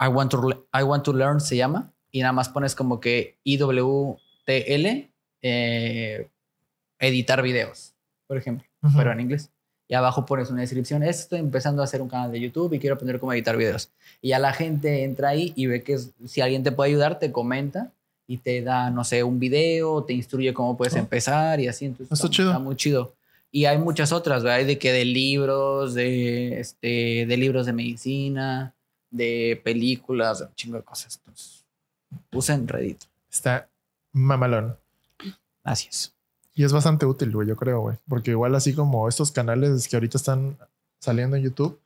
I 0.00 0.08
want 0.08 0.30
to, 0.32 0.66
I 0.72 0.82
want 0.82 1.04
to 1.04 1.12
learn 1.12 1.40
se 1.40 1.56
llama. 1.56 1.92
Y 2.10 2.20
nada 2.20 2.32
más 2.32 2.48
pones 2.48 2.74
como 2.74 3.00
que 3.00 3.36
IWTL. 3.44 5.08
eh, 5.42 6.28
editar 7.00 7.42
videos, 7.42 7.94
por 8.26 8.36
ejemplo. 8.38 8.66
Pero 8.96 9.12
en 9.12 9.20
inglés. 9.20 9.50
Y 9.94 9.96
abajo 9.96 10.26
pones 10.26 10.50
una 10.50 10.62
descripción. 10.62 11.04
Estoy 11.04 11.38
empezando 11.38 11.80
a 11.80 11.84
hacer 11.84 12.02
un 12.02 12.08
canal 12.08 12.32
de 12.32 12.40
YouTube 12.40 12.72
y 12.74 12.80
quiero 12.80 12.96
aprender 12.96 13.20
cómo 13.20 13.32
editar 13.32 13.56
videos. 13.56 13.90
Y 14.20 14.30
ya 14.30 14.40
la 14.40 14.52
gente 14.52 15.04
entra 15.04 15.28
ahí 15.28 15.52
y 15.54 15.66
ve 15.66 15.84
que 15.84 15.92
es- 15.92 16.10
si 16.26 16.40
alguien 16.40 16.64
te 16.64 16.72
puede 16.72 16.90
ayudar, 16.90 17.20
te 17.20 17.30
comenta 17.30 17.92
y 18.26 18.38
te 18.38 18.60
da, 18.62 18.90
no 18.90 19.04
sé, 19.04 19.22
un 19.22 19.38
video, 19.38 20.02
te 20.02 20.12
instruye 20.12 20.52
cómo 20.52 20.76
puedes 20.76 20.94
Oh. 20.94 20.98
empezar 20.98 21.60
y 21.60 21.68
así. 21.68 21.84
Entonces 21.84 22.10
Está 22.18 22.28
chido. 22.28 22.48
Está 22.48 22.58
muy 22.58 22.74
chido. 22.74 23.14
Y 23.52 23.66
hay 23.66 23.78
muchas 23.78 24.10
otras, 24.10 24.42
¿verdad? 24.42 24.58
Hay 24.58 24.64
de 24.64 24.78
que 24.78 24.90
de 24.90 25.04
libros, 25.04 25.94
de, 25.94 26.58
este, 26.58 27.24
de 27.28 27.36
libros 27.36 27.64
de 27.66 27.72
medicina, 27.72 28.74
de 29.12 29.60
películas, 29.62 30.40
un 30.40 30.52
chingo 30.56 30.76
de 30.78 30.82
cosas. 30.82 31.18
Entonces, 31.18 31.64
usen 32.32 32.66
Reddit. 32.66 33.04
Está 33.30 33.68
mamalón. 34.12 34.76
Gracias. 35.62 36.13
Y 36.54 36.62
es 36.64 36.72
bastante 36.72 37.04
útil, 37.06 37.32
güey, 37.32 37.48
yo 37.48 37.56
creo, 37.56 37.80
güey. 37.80 37.96
Porque 38.08 38.30
igual 38.30 38.54
así 38.54 38.74
como 38.74 39.08
estos 39.08 39.32
canales 39.32 39.88
que 39.88 39.96
ahorita 39.96 40.16
están 40.18 40.56
saliendo 41.00 41.36
en 41.36 41.42
YouTube, 41.42 41.78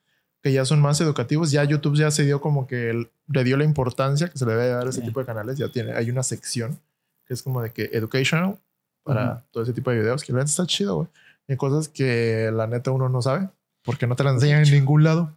que 0.42 0.52
ya 0.52 0.64
son 0.64 0.80
más 0.80 1.00
educativos, 1.00 1.50
ya 1.50 1.64
YouTube 1.64 1.96
ya 1.96 2.10
se 2.10 2.24
dio 2.24 2.40
como 2.40 2.66
que 2.66 2.90
el- 2.90 3.10
le 3.28 3.44
dio 3.44 3.56
la 3.56 3.64
importancia 3.64 4.28
que 4.28 4.38
se 4.38 4.44
le 4.46 4.52
debe 4.52 4.68
dar 4.68 4.86
a 4.86 4.90
ese 4.90 5.00
Sí. 5.00 5.06
tipo 5.06 5.20
de 5.20 5.26
canales. 5.26 5.56
Ya 5.58 5.68
tiene, 5.70 5.92
hay 5.92 6.10
una 6.10 6.22
sección 6.22 6.78
que 7.26 7.34
es 7.34 7.42
como 7.42 7.62
de 7.62 7.72
que 7.72 7.90
educational 7.92 8.58
para 9.02 9.42
todo 9.50 9.62
ese 9.62 9.72
tipo 9.72 9.90
de 9.90 9.98
videos, 10.00 10.22
que 10.22 10.32
neta 10.32 10.44
está 10.44 10.66
chido, 10.66 10.96
güey. 10.96 11.08
Hay 11.48 11.56
cosas 11.56 11.88
que 11.88 12.50
la 12.52 12.66
neta 12.66 12.90
uno 12.90 13.08
no 13.08 13.22
sabe 13.22 13.48
porque 13.82 14.06
no 14.06 14.16
te 14.16 14.22
la 14.24 14.30
enseñan 14.30 14.64
en 14.64 14.70
ningún 14.72 15.02
lado. 15.02 15.34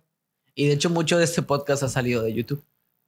Y 0.56 0.68
de 0.68 0.74
hecho, 0.74 0.90
mucho 0.90 1.18
de 1.18 1.24
este 1.24 1.42
podcast 1.42 1.84
ha 1.84 1.88
salido 1.90 2.22
de 2.22 2.34
YouTube. 2.34 2.62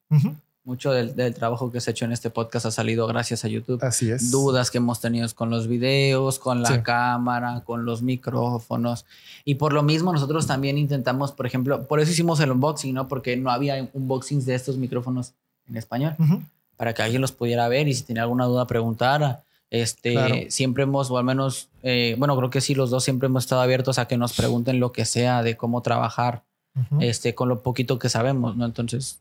Ujú. 0.10 0.36
Mucho 0.66 0.94
del, 0.94 1.14
del 1.14 1.34
trabajo 1.34 1.74
que 1.74 1.82
se 1.82 1.90
ha 1.90 1.92
hecho 1.92 2.06
en 2.06 2.14
este 2.14 2.30
podcast 2.30 2.66
ha 2.66 2.72
salido 2.72 3.06
gracias 3.06 3.44
a 3.44 3.50
YouTube. 3.50 3.84
Así 3.84 4.10
es. 4.10 4.32
dudas 4.32 4.72
que 4.72 4.78
hemos 4.78 5.02
tenido 5.02 5.28
con 5.36 5.50
los 5.50 5.68
videos, 5.68 6.40
con 6.40 6.62
la 6.62 6.70
Sí. 6.70 6.82
cámara, 6.82 7.64
con 7.66 7.84
los 7.84 8.02
micrófonos. 8.02 9.04
Y 9.44 9.56
por 9.56 9.74
lo 9.74 9.84
mismo 9.84 10.14
nosotros 10.14 10.48
también 10.48 10.78
intentamos, 10.78 11.34
por 11.34 11.46
ejemplo, 11.46 11.86
por 11.86 12.00
eso 12.00 12.12
hicimos 12.14 12.40
el 12.40 12.52
unboxing, 12.52 12.94
¿no? 12.94 13.10
Porque 13.10 13.36
no 13.36 13.52
había 13.52 13.90
unboxings 13.94 14.46
de 14.46 14.56
estos 14.56 14.78
micrófonos 14.78 15.34
en 15.68 15.76
español, 15.76 16.16
Ujú. 16.18 16.42
para 16.78 16.94
que 16.94 17.02
alguien 17.02 17.22
los 17.22 17.34
pudiera 17.34 17.68
ver 17.68 17.90
y 17.90 17.94
si 17.94 18.04
tenía 18.04 18.24
alguna 18.24 18.46
duda 18.46 18.66
preguntara. 18.66 19.44
Este, 19.70 20.14
Claro. 20.14 20.36
siempre 20.48 20.84
hemos, 20.84 21.12
o 21.12 21.18
al 21.18 21.26
menos, 21.26 21.68
eh, 21.82 22.16
bueno, 22.18 22.38
creo 22.38 22.50
que 22.50 22.62
sí, 22.62 22.74
los 22.74 22.90
dos 22.90 23.04
siempre 23.04 23.26
hemos 23.26 23.44
estado 23.44 23.60
abiertos 23.62 24.00
a 24.00 24.08
que 24.08 24.16
nos 24.16 24.32
pregunten 24.32 24.80
lo 24.80 24.94
que 24.94 25.04
sea 25.04 25.44
de 25.44 25.58
cómo 25.58 25.82
trabajar, 25.82 26.44
Ujú. 26.80 27.02
este, 27.02 27.36
con 27.36 27.50
lo 27.50 27.62
poquito 27.64 28.00
que 28.00 28.08
sabemos, 28.08 28.56
¿no? 28.56 28.66
Entonces, 28.66 29.20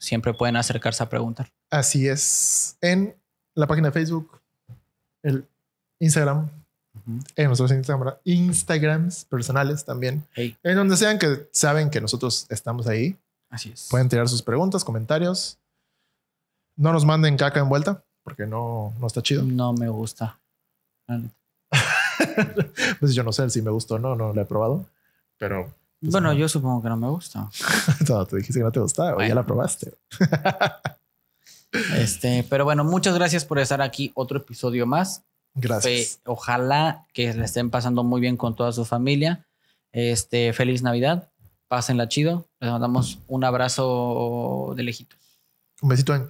siempre 0.00 0.34
pueden 0.34 0.56
acercarse 0.56 1.02
a 1.04 1.08
preguntar. 1.08 1.52
Así 1.70 2.08
es. 2.08 2.76
En 2.80 3.14
la 3.54 3.68
página 3.68 3.88
de 3.88 3.92
Facebook, 3.92 4.40
el 5.22 5.46
Instagram, 6.00 6.50
en 7.36 7.46
nuestros 7.46 7.70
Instagram, 7.70 8.14
Instagrams 8.24 9.24
personales 9.26 9.84
también. 9.84 10.24
Hey, 10.34 10.56
En 10.62 10.74
donde 10.74 10.96
sean 10.96 11.18
que 11.18 11.48
saben 11.52 11.90
que 11.90 12.00
nosotros 12.00 12.46
estamos 12.48 12.88
ahí. 12.88 13.16
así 13.50 13.70
es. 13.70 13.86
Pueden 13.90 14.08
tirar 14.08 14.28
sus 14.28 14.42
preguntas, 14.42 14.82
comentarios. 14.84 15.58
No 16.76 16.92
nos 16.92 17.04
manden 17.04 17.36
caca 17.36 17.60
envuelta 17.60 18.02
porque 18.24 18.46
no, 18.46 18.94
no 18.98 19.06
está 19.06 19.22
chido. 19.22 19.42
No 19.44 19.72
me 19.72 19.88
gusta. 19.88 20.38
Pues 23.00 23.14
yo 23.14 23.22
no 23.22 23.32
sé 23.32 23.48
si 23.48 23.62
me 23.62 23.70
gustó 23.70 23.94
o 23.94 23.98
no, 23.98 24.14
no 24.14 24.34
lo 24.34 24.40
he 24.42 24.44
probado. 24.44 24.84
Pero 25.38 25.72
bueno, 26.00 26.28
no. 26.28 26.34
yo 26.34 26.48
supongo 26.48 26.82
que 26.82 26.88
no 26.88 26.96
me 26.96 27.08
gusta. 27.08 27.48
No, 28.08 28.24
tú 28.26 28.36
dijiste 28.36 28.60
que 28.60 28.64
no 28.64 28.72
te 28.72 28.80
gustaba, 28.80 29.12
güey, 29.12 29.28
ya 29.28 29.34
Bueno. 29.34 29.40
la 29.42 29.46
probaste. 29.46 29.92
Este, 31.96 32.44
pero 32.50 32.64
bueno, 32.64 32.82
muchas 32.82 33.14
gracias 33.14 33.44
por 33.44 33.58
estar 33.60 33.80
aquí. 33.80 34.10
Otro 34.14 34.38
episodio 34.38 34.86
más. 34.86 35.22
Gracias. 35.54 36.16
Fe- 36.16 36.20
ojalá 36.26 37.06
que 37.12 37.32
le 37.32 37.44
estén 37.44 37.70
pasando 37.70 38.02
muy 38.02 38.20
bien 38.20 38.36
con 38.36 38.56
toda 38.56 38.72
su 38.72 38.84
familia. 38.84 39.46
Este, 39.92 40.52
feliz 40.52 40.82
Navidad. 40.82 41.30
Pásenla 41.68 42.08
chido. 42.08 42.48
Les 42.58 42.70
mandamos 42.72 43.20
un 43.28 43.44
abrazo 43.44 44.72
de 44.76 44.82
lejitos. 44.82 45.18
Un 45.80 45.90
besito 45.90 46.12
en 46.14 46.28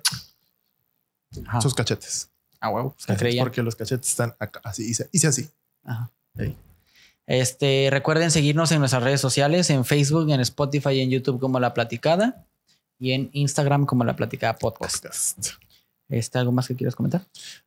Ajá. 1.47 1.63
sus 1.63 1.75
cachetes. 1.75 2.31
Ah, 2.61 2.69
huevo. 2.69 2.91
pues, 2.91 3.07
¿qué 3.07 3.17
creían? 3.17 3.45
Porque 3.47 3.63
los 3.63 3.75
cachetes 3.77 4.11
están 4.11 4.35
acá, 4.39 4.61
así, 4.63 4.85
hice, 4.91 5.09
hice 5.13 5.29
así. 5.29 5.49
Ajá. 5.85 6.11
Ey. 6.37 6.55
Este, 7.31 7.91
recuerden 7.93 8.33
seguirnos 8.33 8.73
en 8.73 8.81
nuestras 8.81 9.05
redes 9.05 9.21
sociales, 9.21 9.71
en 9.71 9.85
Facebook, 9.85 10.29
en 10.31 10.41
Spotify 10.41 10.95
y 10.95 11.01
en 11.01 11.11
YouTube 11.11 11.39
como 11.39 11.61
La 11.61 11.73
Platicada 11.73 12.45
y 12.99 13.13
en 13.13 13.31
Instagram 13.33 13.87
como 13.87 14.03
La 14.03 14.17
Platicada 14.17 14.57
Podcast. 14.57 15.05
Podcast. 15.05 15.49
Este, 16.09 16.41
¿Algo 16.41 16.51
más 16.51 16.67
que 16.67 16.75
quieras 16.75 16.97
comentar? 16.97 17.23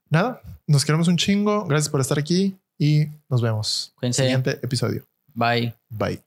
Nada, 0.09 0.41
nos 0.68 0.84
queremos 0.84 1.07
un 1.07 1.16
chingo. 1.16 1.64
Gracias 1.64 1.88
por 1.88 2.01
estar 2.01 2.20
aquí 2.20 2.57
y 2.78 3.05
nos 3.30 3.41
vemos. 3.41 3.93
Cuídense. 3.95 4.24
Siguiente 4.24 4.59
episodio. 4.61 5.05
Bye. 5.34 5.74
Bye. 5.89 6.22